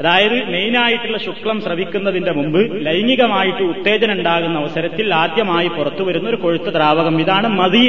[0.00, 7.20] അതായത് മെയിനായിട്ടുള്ള ശുക്ലം സ്രവിക്കുന്നതിന്റെ മുമ്പ് ലൈംഗികമായിട്ട് ഉത്തേജനം ഉണ്ടാകുന്ന അവസരത്തിൽ ആദ്യമായി പുറത്തു വരുന്ന ഒരു കൊഴുത്ത ദ്രാവകം
[7.20, 7.86] ഇതാണ് മതി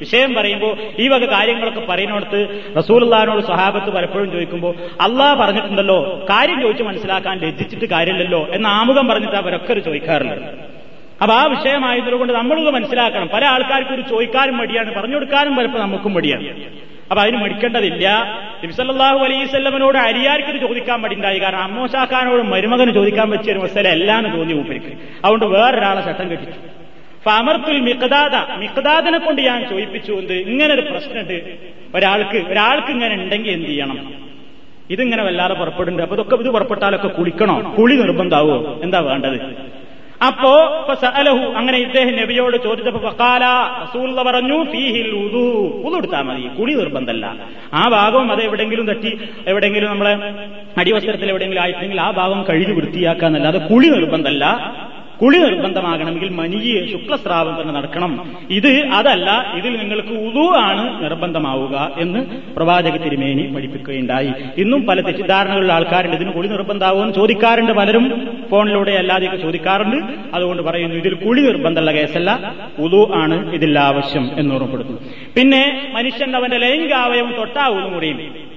[0.00, 7.38] വിഷയം പറയുമ്പോൾ ഈ വക കാര്യങ്ങളൊക്കെ പറയുന്നിടത്ത് റസൂലുള്ളഹാനോട് സ്വഹാബത്ത് പലപ്പോഴും ചോദിക്കുമ്പോൾ അള്ളാഹ് പറഞ്ഞിട്ടുണ്ടല്ലോ കാര്യം ചോദിച്ച് മനസ്സിലാക്കാൻ
[7.38, 10.70] ലജ്ജിച്ചിട്ട് കാര്യമില്ലല്ലോ എന്ന ആമുഖം പറഞ്ഞിട്ട് അവരൊക്കെ ഒരു ചോദിക്കാറുള്ളത്
[11.22, 13.28] അപ്പൊ ആ വിഷയമായതുകൊണ്ട് നമ്മളിത് മനസ്സിലാക്കണം.
[13.28, 16.48] പല ആൾക്കാർക്കും ഒരു ചോദിക്കാനും മടിയാണ് പറഞ്ഞു കൊടുക്കാനും പലപ്പോൾ നമുക്കും മടിയാണ്.
[17.10, 18.08] അപ്പൊ അതിന് മടിക്കേണ്ടതില്ല.
[18.64, 24.86] നബിസല്ലാഹു അലൈവല്ലമനോട് അരിയാർക്കിത് ചോദിക്കാൻ മടിണ്ടായി കാരണം അമ്മോശാക്കാനോട് മരുമകന് ചോദിക്കാൻ ഒരു മസല എല്ലാന്ന് തോന്നി മൂപ്പരിക്ക്
[25.24, 26.60] അതുകൊണ്ട് വേറൊരാളെ ചട്ടം കെട്ടിച്ചു.
[27.24, 28.58] ഫമർത്തുൽ മിഖദാദ.
[28.58, 30.32] മിഖദാദിനെ കൊണ്ട് ഞാൻ ചോദിപ്പിച്ചു എന്ത്?
[30.32, 31.56] ഇങ്ങനെ ഒരു പ്രശ്നമുണ്ട്.
[31.94, 34.14] ഒരാൾക്ക് ഒരാൾക്ക് ഇങ്ങനെ ഉണ്ടെങ്കിൽ എന്ത് ചെയ്യണം?
[34.90, 36.02] ഇതിങ്ങനെ വല്ലാതെ പുറപ്പെടുന്നുണ്ട്.
[36.02, 37.74] അപ്പൊ ഇതൊക്കെ ഇത് പുറപ്പെട്ടാലൊക്കെ കുളിക്കണോ?
[37.78, 39.40] കുളി നിർബന്ധാവോ എന്താ വേണ്ടത്?
[40.26, 40.52] അപ്പോ
[41.02, 43.16] സഅലഹു അങ്ങനെ ഇദ്ദേഹം നബിയോട് ചോദിച്ചപ്പോ
[43.82, 45.82] റസൂൽ പറഞ്ഞു ഫീഹിൽ ഉദു
[46.22, 46.48] മതി.
[46.58, 47.36] കുളി നിർബന്ധമല്ല.
[47.74, 50.16] ആ ഭാഗം അത് എവിടെങ്കിലും തട്ടി എവിടെങ്കിലും നമ്മളെ
[50.78, 54.44] അടിവസ്ത്രത്തിൽ എവിടെയെങ്കിലും ആയിട്ടുണ്ടെങ്കിൽ ആ ഭാഗം കഴുകി വൃത്തിയാക്കാന്നല്ലാതെ കുളി നിർബന്ധമല്ല.
[55.22, 58.36] കുളി നിർബന്ധമാകണമെങ്കിൽ മനിയെ ശുക്ലസ്രാവം തന്നെ നടക്കണം.
[58.50, 62.20] ഇത് അതല്ല ഇതിൽ നിങ്ങൾക്ക് ഉതു ആണ് നിർബന്ധമാവുക എന്ന്
[62.56, 64.32] പ്രവാചക തിരുമേനി പഠിപ്പിക്കുകയുണ്ടായി.
[64.58, 68.36] ഇന്നും പല തെറ്റിദ്ധാരണകളുള്ള ആൾക്കാരുണ്ട് ഇതിന് കുളി നിർബന്ധമാവുമെന്ന് ചോദിക്കാറുണ്ട് പലരും.
[68.50, 69.96] ഫോണിലൂടെ അല്ലാതെയൊക്കെ ചോദിക്കാറുണ്ട്.
[70.34, 75.00] അതുകൊണ്ട് പറയുന്നു ഇതിൽ കുളി നിർബന്ധമുള്ള കേസല്ല ഉതു ആണ് ഇതിൽ ആവശ്യം എന്ന് ഓർമ്മപ്പെടുത്തുന്നു.
[75.36, 78.49] പിന്നെ മനുഷ്യൻ അവന്റെ ലൈംഗികാവയവം തൊട്ടാവുന്നു മുറിയും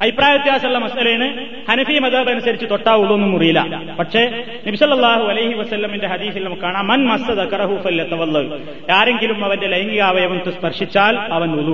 [0.00, 1.26] അഭിപ്രായ വ്യത്യാസമുള്ള മസലയാണ്.
[1.70, 3.60] ഹനഫി മതാബ് അനുസരിച്ച് തൊട്ടാവുള്ളൊന്നും മുറിയില്ല
[3.98, 4.22] പക്ഷേ
[4.66, 8.42] നിബ്സല്ലാഹു അലൈഹി വസ്ല്ലമിന്റെ ഹദീസിൽ നമുക്ക് കാണാം മൻ മസ്സദ് കറഹുഫല്ലത്തവല്ല്
[8.92, 11.72] ആരെങ്കിലും അവന്റെ ലൈംഗിക ലൈംഗികാവയവം സ്പർശിച്ചാൽ അവൻ ഉതു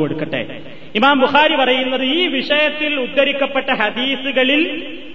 [0.95, 4.63] ഇമാം ബുഖാരി പറയുന്നത് ഈ വിഷയത്തിൽ ഉദ്ധരിക്കപ്പെട്ട ഹദീസുകളിൽ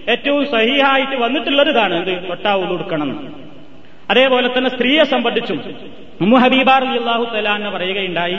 [0.10, 2.54] ഏറ്റവും സഹിഹായിട്ട് വന്നിട്ടുള്ളത് ഇതാണ് ഇത് തൊട്ടാ
[4.10, 5.60] അതേപോലെ തന്നെ സ്ത്രീയെ സംബന്ധിച്ചും
[6.22, 8.38] ഉമ്മു ഹബീബാർ അള്ളാഹു തലാന്ന് പറയുകയുണ്ടായി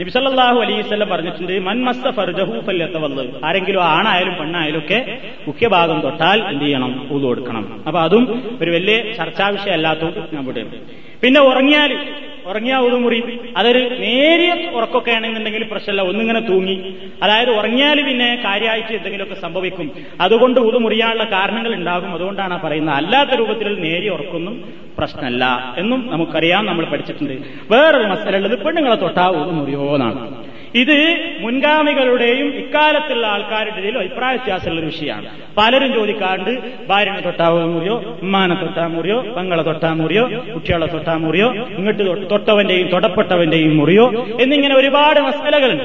[0.00, 3.24] നബിസല്ലാഹു അലൈവല്ലം പറഞ്ഞിട്ടുണ്ട് മൻമസ്ത ഫർജഹു ഫല്യത്തവല്ല്.
[3.44, 4.98] ആരെങ്കിലും ആണായാലും പെണ്ണായാലും ഒക്കെ
[5.46, 7.08] മുഖ്യഭാഗം തൊട്ടാൽ എന്ത് ചെയ്യണം?
[7.12, 7.84] ഊതു കൊടുക്കണം.
[7.86, 8.24] അപ്പൊ അതും
[8.62, 10.70] ഒരു വലിയ ചർച്ചാ വിഷയം അല്ലാത്തതുകൊണ്ട് ഞാൻ
[11.22, 11.92] പിന്നെ ഉറങ്ങിയാൽ
[12.46, 16.02] ഉറങ്ങിയ ഉതുമുറി അതൊരു നേരിയ ഉറക്കൊക്കെ ആണെന്നുണ്ടെങ്കിൽ പ്രശ്നമല്ല.
[16.02, 16.94] ഒന്നിങ്ങനെ തൂങ്ങി.
[17.22, 19.90] അതായത് ഉറങ്ങിയാൽ പിന്നെ കാര്യമായിട്ട് എന്തെങ്കിലുമൊക്കെ സംഭവിക്കും.
[20.20, 22.14] അതുകൊണ്ട് ഉതുമുറിയാനുള്ള കാരണങ്ങൾ ഉണ്ടാകും.
[22.14, 22.94] അതുകൊണ്ടാണ് പറയുന്നത്.
[22.94, 24.64] അല്ലാത്ത രൂപത്തിൽ നേരിയ ഉറക്കൊന്നും
[24.98, 26.66] പ്രശ്നമല്ല എന്നും നമുക്കറിയാം.
[26.66, 27.32] നമ്മൾ പഠിച്ചിട്ടുണ്ട്.
[27.70, 30.98] വേറൊരു മസലുള്ളത് പെണ്ണുങ്ങളെ തൊട്ടാ ഉതുമുറിയോ എന്നാണ് ഇത്
[31.40, 35.26] മുൻഗാമികളുടെയും ഇക്കാലത്തുള്ള ആൾക്കാരുടെയും അഭിപ്രായ വ്യത്യാസമുള്ള വിഷയമാണ്.
[35.58, 42.30] പലരും ചോദിക്കാറുണ്ട് ഭാര്യനെ തൊട്ടാ മുറിയോ ഉമ്മാനെ തൊട്ടാ മുറിയോ പെങ്ങളെ തൊട്ടാ മുറിയോ കുട്ടികളെ തൊട്ടാ മുറിയോ ഇങ്ങോട്ട്
[42.30, 45.84] തൊട്ടവന്റെയും തൊടപ്പെട്ടവന്റെയും മുറിയോ എന്നിങ്ങനെ ഒരുപാട് മസലകളുണ്ട്.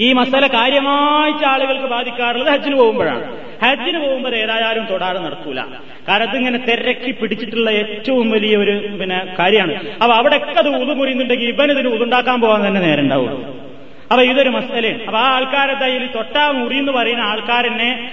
[0.00, 3.22] ഈ മസല കാര്യമായിട്ട് ആളുകൾക്ക് ബാധിക്കാറുള്ളത് ഹജ്ജിന് പോകുമ്പോഴാണ്.
[3.62, 5.60] ഹജ്ജിന് പോകുമ്പോൾ ഏതായാലും തൊടാതെ നടക്കൂല.
[6.08, 9.74] കാരണം അതിങ്ങനെ തിരക്കി പിടിച്ചിട്ടുള്ള ഏറ്റവും വലിയ ഒരു പിന്നെ കാര്യമാണ്.
[10.02, 13.65] അപ്പൊ അവിടെയൊക്കെ അത് ഉതുമുറിയുന്നുണ്ടെങ്കിൽ ഇവനിതിന് ഉതുണ്ടാക്കാൻ പോകാൻ തന്നെ നേരം ഉണ്ടാവുള്ളൂ.
[14.10, 18.10] അപ്പൊ ഇതൊരു മസലയാണ് അപ്പൊ ആ ആൾക്കാരെ ഈ തൊട്ടാ മുറി എന്ന് പറയുന്ന ആൾക്കാരെന്നെ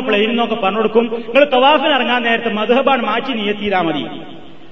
[0.00, 1.04] പ്ലെയിനിൽ നിന്നോ ഒക്കെ പറഞ്ഞു കൊടുക്കും.
[1.04, 4.06] നിങ്ങൾ തവാഫിന് ഇറങ്ങാൻ നേരത്തെ മധുഹബാണ് മാറ്റി നീയെത്തിയതാ മതി.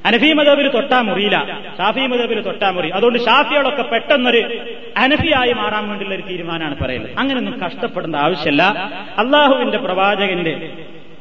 [0.07, 1.59] അനഫി മതബിൽ തൊട്ടാ മുറിയില്ല.
[1.79, 2.89] ഷാഫി മതബിൽ തൊട്ടാ മുറി.
[2.89, 4.59] അതുകൊണ്ട് ഷാഫിയോടൊക്കെ പെട്ടെന്നൊരു
[4.97, 7.11] അനഫിയായി മാറാൻ വേണ്ടിയുള്ള ഒരു തീരുമാനമാണ് പറയുന്നത്.
[7.19, 8.63] അങ്ങനെയൊന്നും കഷ്ടപ്പെടേണ്ട ആവശ്യമല്ല.
[9.19, 10.69] അള്ളാഹുവിന്റെ പ്രവാചകന്റെ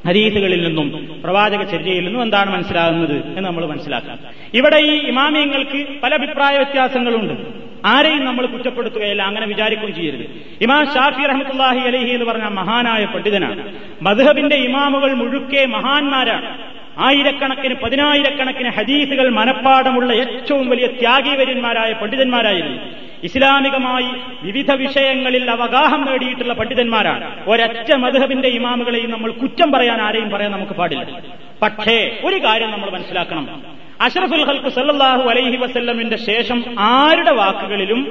[0.08, 4.20] ഹരീസുകളിൽ നിന്നും പ്രവാചക ചര്യയിൽ നിന്നും എന്താണ് മനസ്സിലാകുന്നത് എന്ന് നമ്മൾ മനസ്സിലാക്കാം.
[4.54, 7.69] ഇവിടെ ഈ ഇമാമിയങ്ങൾക്ക് പല അഭിപ്രായ വ്യത്യാസങ്ങളുണ്ട്.
[7.86, 10.26] ആരെയും നമ്മൾ കുറ്റപ്പെടുത്തുകയില്ല അങ്ങനെ വിചാരിക്കുകയും ചെയ്യരുത്.
[10.62, 13.76] ഇമാം ഷാഫി റഹ്മത്തുല്ലാഹി അലഹി എന്ന് പറഞ്ഞ മഹാനായ പണ്ഡിതനാണ്.
[14.02, 16.58] മധുഹബിന്റെ ഇമാമുകൾ മുഴുക്കെ മഹാന്മാരാണ്.
[16.98, 22.82] ആയിരക്കണക്കിന് പതിനായിരക്കണക്കിന് ഹദീസുകൾ മനപ്പാടമുള്ള ഏറ്റവും വലിയ ത്യാഗീവര്യന്മാരായ പണ്ഡിതന്മാരായിരുന്നു.
[23.24, 24.08] ഇസ്ലാമികമായി
[24.44, 27.50] വിവിധ വിഷയങ്ങളിൽ അവഗാഹം നേടിയിട്ടുള്ള പണ്ഡിതന്മാരാണ്.
[27.50, 31.22] ഒരൊറ്റ മധുഹബിന്റെ ഇമാമുകളെയും നമ്മൾ കുറ്റം പറയാൻ ആരെയും പറയാൻ നമുക്ക് പാടില്ല.
[31.62, 33.79] പക്ഷേ ഒരു കാര്യം നമ്മൾ മനസ്സിലാക്കണം.
[34.02, 38.02] അഷറഫുൽ ഹൽക്ക് സല്ലാഹു അലൈഹി വസല്ലമിന്റെ ശേഷം ആരുടെ വാക്കുകളിലും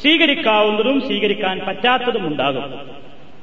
[0.00, 2.64] സ്വീകരിക്കാവുന്നതും സ്വീകരിക്കാൻ പറ്റാത്തതും ഉണ്ടാകും.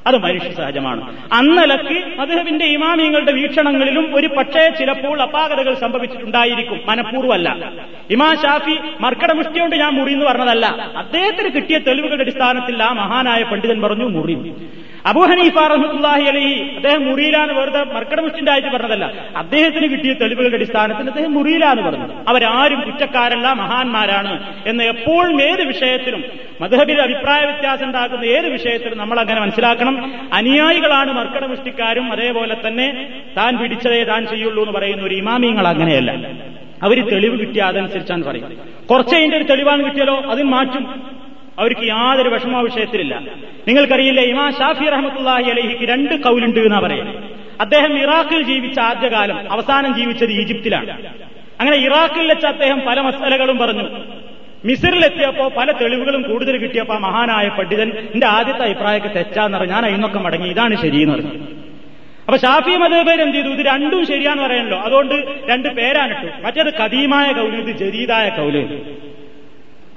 [0.08, 1.02] അത് മനുഷ്യ സഹജമാണ്
[1.34, 6.80] അന്നലക്ക് മധുഹബിന്റെ ഇമാമിയങ്ങളുടെ വീക്ഷണങ്ങളിലും ഒരു പക്ഷേ ചിലപ്പോൾ അപാകതകൾ സംഭവിച്ചിട്ടുണ്ടായിരിക്കും.
[6.86, 7.72] മനഃപൂർവമല്ല.
[8.10, 10.66] ഇമാം ഷാഫി മർക്കട മുഷ്ടിയോണ്ട് ഞാൻ മുറി എന്ന് പറഞ്ഞതല്ല.
[10.98, 14.54] അദ്ദേഹത്തിന് കിട്ടിയ തെളിവുകളുടെ അടിസ്ഥാനത്തിൽ ആ മഹാനായ പണ്ഡിതൻ പറഞ്ഞു മുറി.
[15.06, 19.06] അബൂ ഹനീഫ അലി അദ്ദേഹം മുറിയിലാന്ന് വെറുതെ മർക്കടമുഷ്ടിന്റെ ആയിട്ട് പറഞ്ഞതല്ല.
[19.38, 22.08] അദ്ദേഹത്തിന് കിട്ടിയ തെളിവുകളുടെ അടിസ്ഥാനത്തിൽ അദ്ദേഹം മുറിയിലാന്ന് പറഞ്ഞു.
[22.28, 26.24] അവരാരും കുറ്റക്കാരല്ല മഹാന്മാരാണ് എന്ന് എപ്പോഴും ഏത് വിഷയത്തിലും
[26.62, 29.93] മധുഹബിൽ അഭിപ്രായ വ്യത്യാസം ഉണ്ടാക്കുന്ന ഏത് വിഷയത്തിലും നമ്മൾ അങ്ങനെ മനസ്സിലാക്കണം.
[30.34, 36.12] അനുയായികളാണ് മർക്കടമുഷ്ടിക്കാരും അതേപോലെ തന്നെ താൻ പിടിച്ചതേ താൻ ചെയ്യുള്ളൂ എന്ന് പറയുന്ന ഒരു ഇമാമിയങ്ങൾ അങ്ങനെയല്ല.
[36.84, 38.58] അവർ തെളിവ് കിട്ടിയ അതനുസരിച്ചാണ് പറയും.
[38.90, 40.22] കുറച്ചതിന്റെ ഒരു തെളിവാണ് കിട്ടിയാലോ?
[40.22, 41.02] അതിന് മാറ്റും.
[41.60, 43.22] അവർക്ക് യാതൊരു വിഷമ വിഷയത്തിലില്ല.
[43.68, 47.16] നിങ്ങൾക്കറിയില്ല ഇമാ ഷാഫി റഹമത്തുല്ലാഹി അലഹിക്ക് രണ്ട് കൗലുണ്ട് എന്നാ പറയുന്നത്.
[47.62, 51.08] അദ്ദേഹം ഇറാഖിൽ ജീവിച്ച ആദ്യകാലം അവസാനം ജീവിച്ചത് ഈജിപ്തിലാണ്.
[51.60, 53.84] അങ്ങനെ ഇറാഖിൽ വെച്ച് അദ്ദേഹം പല മസലകളും പറഞ്ഞു.
[54.66, 60.20] മിസറിലെത്തിയപ്പോ പല തെളിവുകളും കൂടുതൽ കിട്ടിയപ്പോ ആ മഹാനായ പണ്ഡിതൻ എന്റെ ആദ്യത്തെ അഭിപ്രായമൊക്കെ തെറ്റാന്ന് പറഞ്ഞു ഞാൻ അതിനൊക്കെ
[60.20, 60.50] മടങ്ങി.
[60.50, 61.32] ഇതാണ് ശരിയെന്ന് പറഞ്ഞു.
[62.26, 63.48] അപ്പൊ ഷാഫി മതേബേർ എന്ത് ചെയ്തു?
[63.48, 64.80] ഇത് രണ്ടും ശരിയാന്ന് പറയണല്ലോ.
[64.80, 65.16] അതുകൊണ്ട്
[65.50, 68.58] രണ്ട് പേരാനിട്ടു മറ്റേത് കദീമായ കൗൽ ഇത് ജരീതായ കൗൽ.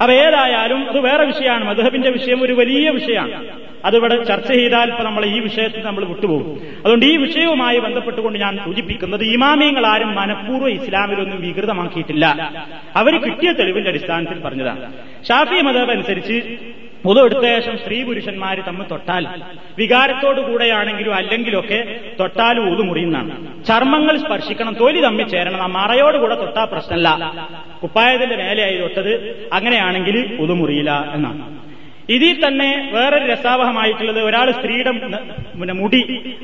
[0.01, 1.65] അപ്പൊ ഏതായാലും അത് വേറെ വിഷയമാണ്.
[1.65, 3.66] മധുഹബിന്റെ വിഷയം ഒരു വലിയ വിഷയമാണ്.
[3.85, 6.61] അതിവിടെ ചർച്ച ചെയ്താൽ ഇപ്പൊ നമ്മൾ ഈ വിഷയത്തിൽ നമ്മൾ വിട്ടുപോകും.
[6.79, 12.25] അതുകൊണ്ട് ഈ വിഷയവുമായി ബന്ധപ്പെട്ടുകൊണ്ട് ഞാൻ സൂചിപ്പിക്കുന്നത് ഇമാമിയങ്ങൾ ആരും മനഃപൂർവം ഇസ്ലാമിലൊന്നും വികൃതമാക്കിയിട്ടില്ല.
[12.95, 14.93] അവർ കിട്ടിയ തെളിവിന്റെ അടിസ്ഥാനത്തിൽ പറഞ്ഞതാണ്.
[15.27, 16.57] ഷാഫി മതബ് അനുസരിച്ച്
[17.05, 19.27] പൊതു എടുത്ത ശേഷം സ്ത്രീ പുരുഷന്മാർ തമ്മിൽ തൊട്ടാൽ
[19.77, 27.33] വികാരത്തോടു കൂടെയാണെങ്കിലും അല്ലെങ്കിലൊക്കെ തൊട്ടാൽ ഊതു മുറിയുന്നതാണ് ചർമ്മങ്ങൾ സ്പർശിക്കണം തൊലി തമ്മിൽ ചേരണം ആ മറയോടുകൂടെ തൊട്ടാ പ്രശ്നമല്ല.
[27.83, 31.56] കുപ്പായത്തിന്റെ മേലെയായി തൊട്ടത് അങ്ങനെയാണെങ്കിൽ ഊതു മുറിയില്ല എന്നാണ്.
[32.15, 34.91] ഇതിൽ തന്നെ വേറൊരു രസാവഹമായിട്ടുള്ളത് ഒരാൾ സ്ത്രീയുടെ
[35.59, 36.01] പിന്നെ മുടി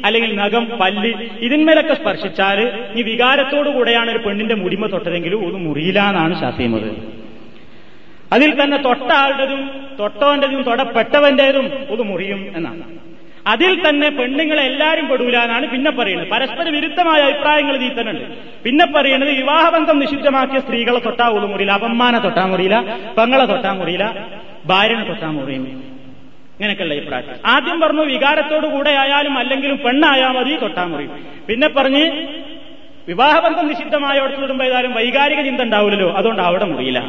[0.07, 1.11] അല്ലെങ്കിൽ നഖം പല്ല്
[1.45, 2.59] ഇതിന്മേലൊക്കെ സ്പർശിച്ചാൽ
[2.97, 6.89] ഈ വികാരത്തോടു കൂടെയാണ് ഒരു പെണ്ണിന്റെ മുടിമ തൊട്ടതെങ്കിലും ഒന്ന് മുറിയില്ല എന്നാണ് ശാസ്ത്രീയമത്.
[8.35, 9.61] അതിൽ തന്നെ തൊട്ട ആളുടേതും
[10.01, 12.83] തൊട്ടവന്റേതും തൊടപ്പെട്ടവന്റേതും ഒന്ന് മുറിയും എന്നാണ്.
[13.53, 16.29] അതിൽ തന്നെ പെണ്ണുങ്ങളെ എല്ലാവരും പെടൂല എന്നാണ് പിന്നെ പറയുന്നത്.
[16.35, 18.27] പരസ്പര വിരുദ്ധമായ അഭിപ്രായങ്ങൾ ഇതിൽ തന്നെ ഉണ്ട്.
[18.65, 22.77] പിന്നെ പറയുന്നത് വിവാഹബന്ധം നിഷിദ്ധമാക്കിയ സ്ത്രീകളെ തൊട്ടാ ഒതുമുറിയില്ല മുറിയില്ല അപമ്മാനെ തൊട്ടാ മുറിയില്ല
[23.17, 24.07] പെങ്ങളെ തൊട്ടാ മുറിയില്ല.
[24.65, 25.65] ഭാര്യനെ തൊട്ടാൻ മുറിയും
[26.55, 31.13] ഇങ്ങനെയൊക്കെയുള്ള അഭിപ്രായം ആദ്യം പറഞ്ഞു വികാരത്തോടു കൂടെ ആയാലും അല്ലെങ്കിലും പെണ്ണായാൽ മതി തൊട്ടാൻ മുറിയും
[31.47, 32.03] പിന്നെ പറഞ്ഞ്
[33.07, 36.99] വിവാഹബന്ധം നിഷിദ്ധമായോടത്ത് തൊടുമ്പോ ഏതായാലും വൈകാരിക ചിന്ത ഉണ്ടാവില്ലല്ലോ അതുകൊണ്ട് അവിടെ മുറിയില്ല.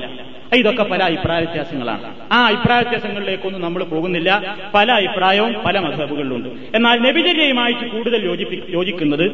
[0.61, 2.15] ഇതൊക്കെ പല അഭിപ്രായ വ്യത്യാസങ്ങളാണ്.
[2.33, 4.31] ആ അഭിപ്രായ വ്യത്യാസങ്ങളിലേക്കൊന്നും നമ്മൾ പോകുന്നില്ല.
[4.75, 9.27] പല അഭിപ്രായവും പല മധബുകളിലുണ്ട് എന്നാൽ നബിചര്യയുമായിട്ട് കൂടുതൽ യോജിപ്പി യോജിക്കുന്നത്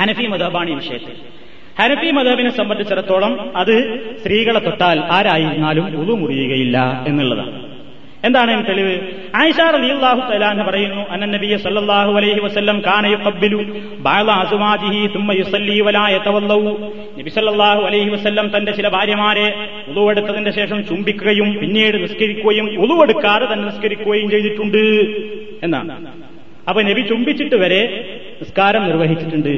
[0.00, 1.16] ഹനഫി മധബാണ് വിഷയത്തിൽ.
[1.78, 3.74] ഹനഫി മധബിനെ സംബന്ധിച്ചിടത്തോളം അത്
[4.20, 7.60] സ്ത്രീകളെ തൊട്ടാൽ ആരായിരുന്നാലും ഉളു മുറിയുകയില്ല എന്നുള്ളതാണ്.
[8.26, 8.92] എന്താണ് എന്ന് തെളിവ്?
[9.40, 12.76] ആയിഷാർ അലിയല്ലാഹു തലാന്ന് പറയുന്നു അന്ന നബിയ സല്ലല്ലാഹു അലൈഹി വസല്ലം
[14.44, 15.08] അസ്വാജിഹി
[17.18, 19.48] നബി സല്ലല്ലാഹു അലൈഹി വസല്ലം തന്റെ ചില ഭാര്യമാരെ
[19.88, 24.84] ഉളുവെടുത്തതിന്റെ ശേഷം ചുംബിക്കുകയും പിന്നീട് നിസ്കരിക്കുകയും ഉളുവെടുക്കാതെ തന്നെ നിസ്കരിക്കുകയും ചെയ്തിട്ടുണ്ട്
[25.62, 25.96] എന്നാണ്.
[26.68, 27.82] അപ്പൊ നബി ചുംബിച്ചിട്ട് വരെ
[28.42, 29.54] നിസ്കാരം നിർവഹിച്ചിട്ടുണ്ട്.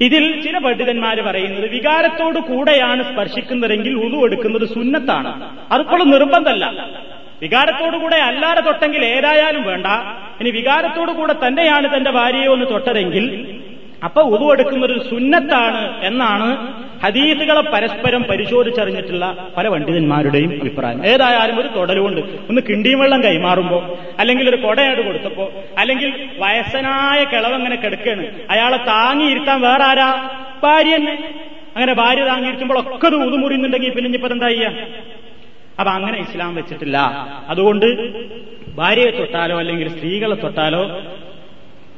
[0.00, 5.32] ഇതിൽ ചില പണ്ഡിതന്മാർ പറയുന്നത് വികാരത്തോടു കൂടെയാണ് സ്പർശിക്കുന്നതെങ്കിൽ ഉതു എടുക്കുന്നത് സുന്നത്താണ്.
[5.72, 6.64] അതിപ്പോഴും നിർബന്ധമല്ല.
[7.42, 9.86] വികാരത്തോടുകൂടെ അല്ലാതെ തൊട്ടെങ്കിൽ ഏതായാലും വേണ്ട.
[10.40, 13.24] ഇനി വികാരത്തോടു കൂടെ തന്നെയാണ് തന്റെ ഭാര്യയെ ഒന്ന് തൊട്ടതെങ്കിൽ
[14.04, 16.48] അപ്പൊ ഉതുവെടുക്കുന്നത് സുന്നത്താണ് എന്നാണ്
[17.04, 21.04] ഹദീസുകളെ പരസ്പരം പരിശോധിച്ചറിഞ്ഞിട്ടുള്ള പല പണ്ഡിതന്മാരുടെയും അഭിപ്രായം.
[21.06, 23.78] ഏതായാലും ഒരു തൊടലുകൊണ്ട് ഒന്ന് കിണ്ടിയും വെള്ളം കൈമാറുമ്പോ
[24.18, 30.10] അല്ലെങ്കിൽ ഒരു കൊടയാട് കൊടുത്തപ്പോ അല്ലെങ്കിൽ വയസ്സനായ കിളവങ്ങനെ കിടക്കുകയാണ് അയാളെ താങ്ങിയിരുത്താൻ വേറെ ആരാ
[30.62, 31.14] ഭാര്യ തന്നെ.
[31.76, 34.70] അങ്ങനെ ഭാര്യ താങ്ങിയിരിക്കുമ്പോൾ ഒക്കെ ഊതുമുറിയുന്നുണ്ടെങ്കിൽ പിന്നെ ഇനിയിപ്പോ എന്താ ചെയ്യാ?
[35.78, 36.98] അപ്പൊ അങ്ങനെ ഇസ്ലാം വെച്ചിട്ടില്ല.
[37.48, 37.86] അതുകൊണ്ട്
[38.76, 40.82] ഭാര്യയെ തൊട്ടാലോ അല്ലെങ്കിൽ സ്ത്രീകളെ തൊട്ടാലോ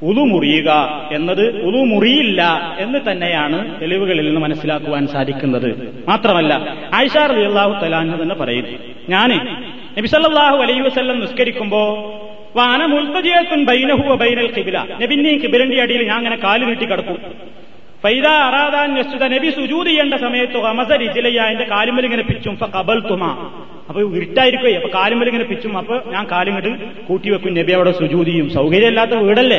[0.02, 0.70] ഉതു മുറിയുക
[1.12, 2.42] എന്നത് ഉളു മുറിയില്ല
[2.78, 5.68] എന്ന് തന്നെയാണ് തെളിവുകളിൽ നിന്ന് മനസ്സിലാക്കുവാൻ സാധിക്കുന്നത്.
[6.08, 6.52] മാത്രമല്ല
[6.94, 8.78] ആയിഷാർ അള്ളാഹു തലാൻ തന്നെ പറയുന്നു
[9.08, 9.30] ഞാൻ
[9.98, 11.82] നബിസല്ലാഹു അലൈഹി വസ്ല്ലം നിസ്കരിക്കുമ്പോ
[12.56, 12.80] വാന
[13.64, 17.18] ബൈനഹു ബൈനൽ കിബില നബിന്റെയും കിബിലിന്റെ അടിയിൽ ഞാൻ അങ്ങനെ കാലു നീട്ടി കിടക്കും.
[18.02, 18.88] ഫൈദ അറാദാൻ
[19.34, 23.24] നബി സുജൂത് ചെയ്യേണ്ട സമയത്ത് അമസരി ഇജിലയ്യ എന്റെ കാലുമലിങ്ങനെ പിച്ചും കബൽ തുമ
[23.92, 25.72] അപ്പൊ ഇരുട്ടായിരിക്കും അപ്പൊ കാലുമ്പൽ ഇങ്ങനെ പിച്ചും.
[25.80, 26.70] അപ്പൊ ഞാൻ കാലിങ്ങോട്ട്
[27.08, 27.52] കൂട്ടി വെക്കും.
[27.58, 29.58] നബി അവിടെ സുജൂതിയും സൗകര്യമില്ലാത്ത വീടല്ലേ?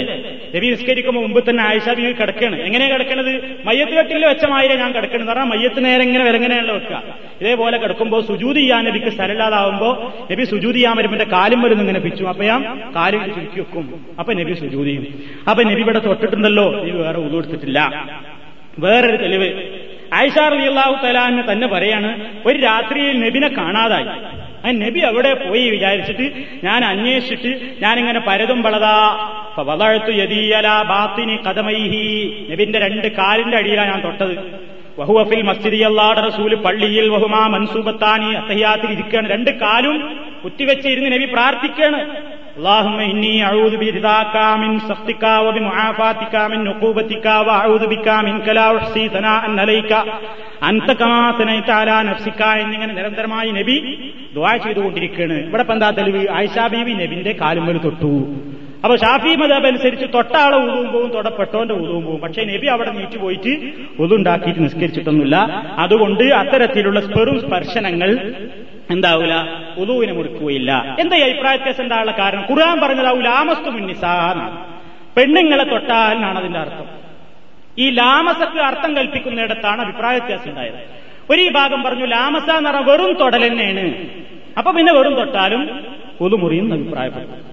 [0.53, 2.55] നബി നിസ്കരിക്കുമ്പോൾ മുമ്പ് തന്നെ ആയിഷ ബി കിടക്കാണ്.
[2.67, 3.31] എങ്ങനെയാ കിടക്കണത്?
[3.67, 6.97] മയ്യത്ത് കെട്ടിൽ വെച്ച മാതിരി ഞാൻ കിടക്കണെന്ന് പറഞ്ഞാൽ മയ്യത്ത് നേരെ ഇങ്ങനെ വരങ്ങനെയാണല്ലോ വെക്കുക.
[7.41, 9.89] ഇതേപോലെ കിടക്കുമ്പോൾ സുജൂതി ചെയ്യാൻ നബിക്ക് സ്ഥലമില്ലാതാവുമ്പോ
[10.31, 12.29] നബി സുജൂതി ചെയ്യാൻ വരുമ്പോൾ എന്റെ കാലും വരുന്ന ഇങ്ങനെ പിച്ചും.
[12.33, 12.61] അപ്പൊ ഞാൻ
[12.97, 13.87] കാലും ചുരുക്കി വെക്കും.
[14.19, 15.05] അപ്പൊ നബി സുജൂതിയും
[15.49, 16.67] അപ്പൊ നബി ഇവിടെ തൊട്ടിട്ടുണ്ടല്ലോ.
[16.81, 17.79] നബി വേറെ ഉതെടുത്തിട്ടില്ല
[18.83, 19.49] വേറൊരു തെളിവ്.
[20.13, 22.09] ആയിഷാർ അലിയല്ലാഹു തലാന്ന് തന്നെ പറയാണ്
[22.45, 24.09] ഒരു രാത്രിയിൽ നബിനെ കാണാതായി.
[24.67, 26.25] ആ നബി അവിടെ പോയി വിചാരിച്ചിട്ട്
[26.63, 28.97] ഞാൻ അന്വേഷിച്ചിട്ട് ഞാനിങ്ങനെ പരതും പളതാ
[29.57, 32.03] വളർത്തു യദീയല ബാത്തിനി കഥമൈഹി
[32.51, 34.63] നബിന്റെ രണ്ട് കാലിന്റെ അടിയിലാണ് ഞാൻ തൊട്ടത്.
[34.99, 39.29] വഹുവഫിൽ മസ്ജിദി അള്ളാട് റസൂൽ പള്ളിയിൽ വഹുമാ മൻസൂബത്താനി അത്തഹിയാത്തിൽ ഇരിക്കുകയാണ്.
[39.29, 42.01] രണ്ട് കാലും കുത്തിവെച്ച് ഇരുന്ന് നബി പ്രാർത്ഥിക്കുകയാണ്.
[42.58, 49.42] اللهم إني أعوذ برضاك من سخطك وبمعافاتك من عقوبتك وأعوذ بك منك لا أحصي ثناء
[49.58, 49.92] عليك
[50.62, 53.76] أنت كما ثنيت على نفسك എന്നിങ്ങനെ നിരന്തരമായി നബി
[54.36, 58.12] ദുആ ചെയ്തുകൊണ്ടിരിക്കുകയാണ് ഇവിടെ എന്താ തെളിവ് ആയിഷാ ബീവി നബിന്റെ കാലുമ്മൽ തൊട്ടു
[58.84, 63.52] അപ്പൊ ഷാഫി മദാബ് അനുസരിച്ച് തൊട്ടാളെ ഉതുവും പോവും തൊടപ്പെട്ടോന്റെ ഉതുവും പോവും പക്ഷെ നബി അവിടെ നീറ്റ് പോയിട്ട്
[64.04, 65.38] ഉതുണ്ടാക്കിയിട്ട് നിസ്കരിച്ചിട്ടൊന്നുമില്ല
[65.84, 68.10] അതുകൊണ്ട് അത്തരത്തിലുള്ള സ്പെറും സ്പർശനങ്ങൾ
[68.89, 69.33] എന്താവൂല?
[69.77, 70.95] ഉദുവിനെ മുറിക്കുകയില്ല.
[70.99, 71.83] എന്താ ഈ അഭിപ്രായ വ്യത്യാസം?
[71.83, 72.43] എന്താണുള്ള കാരണം?
[72.49, 74.65] ഖുർആൻ പറഞ്ഞത് ആ ലാമസ്തു മുന്നിസാന്നാണ്
[75.17, 76.85] പെണ്ണുങ്ങളെ തൊട്ടാൽ എന്നാണ് അതിന്റെ അർത്ഥം?
[77.77, 81.03] ഈ ലാമസക്ക് അർത്ഥം കൽപ്പിക്കുന്നിടത്താണ് അഭിപ്രായ വ്യത്യാസം ഉണ്ടായത്.
[81.29, 84.07] ഒരു ഭാഗം പറഞ്ഞു ലാമസ എന്ന് പറഞ്ഞാൽ വെറും തൊടൽ തന്നെയാണ്
[84.57, 85.69] അപ്പൊ പിന്നെ വെറും തൊട്ടാലും
[86.21, 87.52] ഉതുമുറിയും അഭിപ്രായപ്പെട്ടു.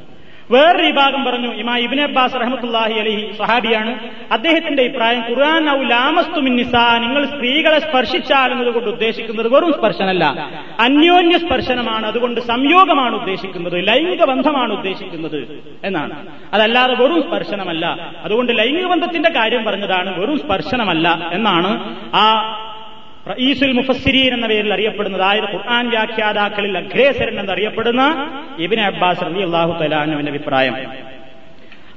[0.51, 3.92] വേറൊരു വിഭാഗം പറഞ്ഞു ഇമാ ഇബിൻ അബ്ബാസ് റഹമത്തുല്ലാഹി അലഹി സഹാബിയാണ്
[4.30, 6.74] അദ്ദേഹത്തിന്റെ അഭിപ്രായം ഖുർആൻ ഔ ലാമസ്തു മിന്നിസ
[7.05, 10.24] നിങ്ങൾ സ്ത്രീകളെ സ്പർശിച്ചാൽ എന്നതുകൊണ്ട് ഉദ്ദേശിക്കുന്നത് വെറും സ്പർശനമല്ല.
[10.80, 15.38] അന്യോന്യ സ്പർശനമാണ് അതുകൊണ്ട് സംയോഗമാണ് ഉദ്ദേശിക്കുന്നത് ലൈംഗിക ബന്ധമാണ് ഉദ്ദേശിക്കുന്നത്
[15.84, 16.14] എന്നാണ്.
[16.55, 17.84] അതല്ലാതെ വെറും സ്പർശനമല്ല.
[18.24, 21.70] അതുകൊണ്ട് ലൈംഗിക ബന്ധത്തിന്റെ കാര്യം പറഞ്ഞതാണ് വെറും സ്പർശനമല്ല എന്നാണ്
[22.14, 22.24] ആ
[23.30, 28.02] റഈസുൽ മുഫസ്സിരീൻ എന്ന പേരിൽ അറിയപ്പെടുന്ന അതായത് ഖുർആൻ വ്യാഖ്യാതാക്കളിൽ അഗ്രേസരൻ എന്നറിയപ്പെടുന്ന
[28.58, 30.76] ഇബിൻ അബ്ബാസ് റബി അള്ളാഹു തലാനുവിന്റെ അഭിപ്രായം.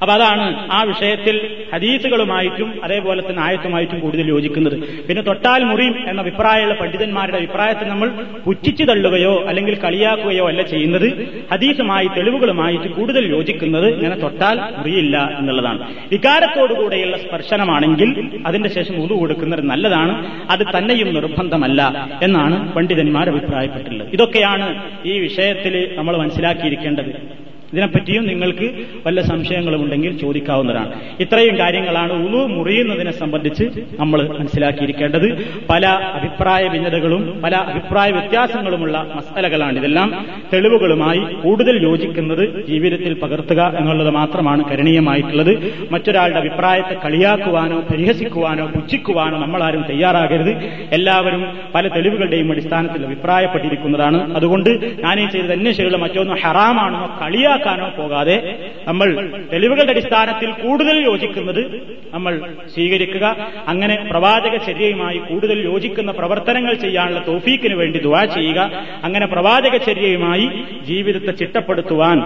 [0.03, 0.45] അപ്പൊ അതാണ്
[0.77, 1.35] ആ വിഷയത്തിൽ
[1.73, 4.75] ഹദീസുകളുമായിട്ടും അതേപോലെ തന്നെ ആയത്തുമായിട്ടും കൂടുതൽ യോജിക്കുന്നത്.
[5.07, 8.09] പിന്നെ തൊട്ടാൽ മുറിയും എന്ന അഭിപ്രായമുള്ള പണ്ഡിതന്മാരുടെ അഭിപ്രായത്തെ നമ്മൾ
[8.45, 11.07] പുച്ഛിച്ചു തള്ളുകയോ അല്ലെങ്കിൽ കളിയാക്കുകയോ അല്ല ചെയ്യുന്നത്.
[11.51, 15.79] ഹദീസുമായി തെളിവുകളുമായിട്ട് കൂടുതൽ യോജിക്കുന്നത് ഇങ്ങനെ തൊട്ടാൽ മുറിയില്ല എന്നുള്ളതാണ്.
[16.11, 18.09] വികാരത്തോടുകൂടെയുള്ള സ്പർശനമാണെങ്കിൽ
[18.45, 20.15] അതിന്റെ ശേഷം ഉതു കൊടുക്കുന്നത് നല്ലതാണ്.
[20.55, 21.81] അത് തന്നെയും നിർബന്ധമല്ല
[22.21, 24.67] എന്നാണ് പണ്ഡിതന്മാർ അഭിപ്രായപ്പെട്ടുള്ളത് ഇതൊക്കെയാണ്
[25.05, 27.11] ഈ വിഷയത്തിൽ നമ്മൾ മനസ്സിലാക്കിയിരിക്കേണ്ടത്.
[27.73, 28.69] ഇതിനെപ്പറ്റിയും നിങ്ങൾക്ക്
[29.05, 30.93] വല്ല സംശയങ്ങളും ഉണ്ടെങ്കിൽ ചോദിക്കാവുന്നതാണ്.
[31.19, 33.63] ഇത്രയും കാര്യങ്ങളാണ് ഉളു മുറിയുന്നതിനെ സംബന്ധിച്ച്
[33.99, 35.45] നമ്മൾ മനസ്സിലാക്കിയിരിക്കേണ്ടത്.
[35.69, 40.25] പല അഭിപ്രായ ഭിന്നതകളും പല അഭിപ്രായ വ്യത്യാസങ്ങളുമുള്ള മസലകളാണ് ഇതെല്ലാം.
[40.53, 45.73] തെളിവുകളുമായി കൂടുതൽ യോജിക്കുന്നത് ജീവിതത്തിൽ പകർത്തുക എന്നുള്ളത് മാത്രമാണ് കരണീയമായിട്ടുള്ളത്.
[45.91, 50.49] മറ്റൊരാളുടെ അഭിപ്രായത്തെ കളിയാക്കുവാനോ പരിഹസിക്കുവാനോ പുച്ഛിക്കുവാനോ നമ്മളാരും തയ്യാറാകരുത്.
[50.91, 54.35] എല്ലാവരും പല തെളിവുകളുടെയും അടിസ്ഥാനത്തിൽ അഭിപ്രായപ്പെട്ടിരിക്കുന്നതാണ്.
[54.35, 54.69] അതുകൊണ്ട്
[55.03, 58.37] ഞാനീ ചെയ്തത് അന്വേഷിച്ചുള്ള മറ്റൊന്ന് ഹറാമാണെന്നോ കളിയാ ാക്കാനോ പോകാതെ
[58.87, 59.07] നമ്മൾ
[59.53, 61.61] തെളിവുകളുടെ അടിസ്ഥാനത്തിൽ കൂടുതൽ യോജിക്കുന്നത്
[62.13, 62.39] നമ്മൾ
[62.73, 63.25] സ്വീകരിക്കുക.
[63.67, 68.59] അങ്ങനെ പ്രവാചക ചര്യയുമായി കൂടുതൽ യോജിക്കുന്ന പ്രവർത്തനങ്ങൾ ചെയ്യാനുള്ള തോഫീക്കിന് വേണ്ടി ദുവാ ചെയ്യുക.
[69.03, 70.47] അങ്ങനെ പ്രവാചക ചര്യയുമായി
[70.83, 72.19] ജീവിതത്തെ ചിട്ടപ്പെടുത്തുവാൻ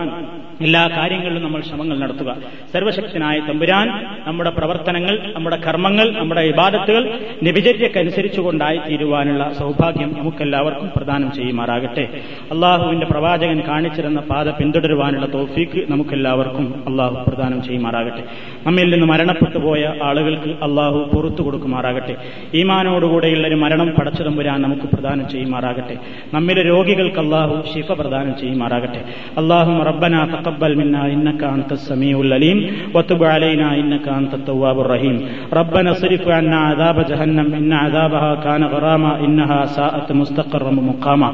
[0.62, 2.36] എല്ലാ കാര്യങ്ങളിലും നമ്മൾ ശ്രമങ്ങൾ നടത്തുക.
[2.74, 3.88] സർവശക്തനായ തമ്പുരാൻ
[4.28, 12.10] നമ്മുടെ പ്രവർത്തനങ്ങൾ നമ്മുടെ കർമ്മങ്ങൾ നമ്മുടെ ഇബാദത്തുകൾ നിബിചര്യക്കനുസരിച്ചുകൊണ്ടായി തീരുവാനുള്ള സൗഭാഗ്യം നമുക്കെല്ലാവർക്കും പ്രദാനം ചെയ്യുമാറാകട്ടെ.
[12.52, 18.24] അള്ളാഹുവിന്റെ പ്രവാചകൻ കാണിച്ചിരുന്ന പാത പിന്തുടരുവാനുള്ള തോഫീക്ക് നമുക്കെല്ലാവർക്കും അള്ളാഹു പ്രദാനം ചെയ്യുമാറാകട്ടെ.
[18.66, 22.16] നമ്മിൽ നിന്ന് മരണപ്പെട്ടു പോയ ആളുകൾക്ക് അള്ളാഹു പുറത്തു കൊടുക്കുമാറാകട്ടെ.
[22.56, 25.98] ഈമാനോടുകൂടെയുള്ള ഒരു മരണം പടച്ചു തമ്പുരാൻ നമുക്ക് പ്രദാനം ചെയ്യുമാറാകട്ടെ.
[26.34, 29.04] നമ്മിലെ രോഗികൾക്ക് അള്ളാഹു ശിഫ പ്രദാനം ചെയ്യുമാറാകട്ടെ.
[29.38, 32.58] അള്ളാഹു റബ്ബന تقبل منا إنك أنت السميع العليم
[32.96, 35.16] وتب علينا إنك أنت التواب الرحيم.
[35.54, 41.30] ربنا صرف عنا عذاب جهنم إن عذابها كان غراما إنها ساءت مستقرا مقاما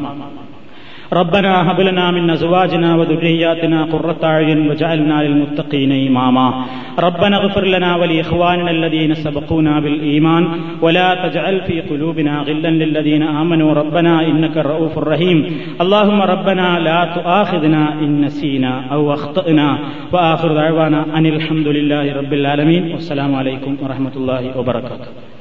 [1.13, 6.65] ربنا هب لنا من أزواجنا وذرياتنا قرة أعين وجعلنا للمتقين إماما.
[6.99, 10.47] ربنا اغفر لنا ولإخواننا الذين سبقونا بالإيمان
[10.81, 13.73] ولا تجعل في قلوبنا غلا للذين آمنوا.
[13.73, 15.37] ربنا إنك الرؤوف الرحيم.
[15.81, 19.77] اللهم ربنا لا تؤاخذنا إن نسينا أو أخطأنا.
[20.13, 22.91] وآخر دعوانا أن الحمد لله رب العالمين.
[22.91, 25.32] والسلام عليكم ورحمة الله وبركاته.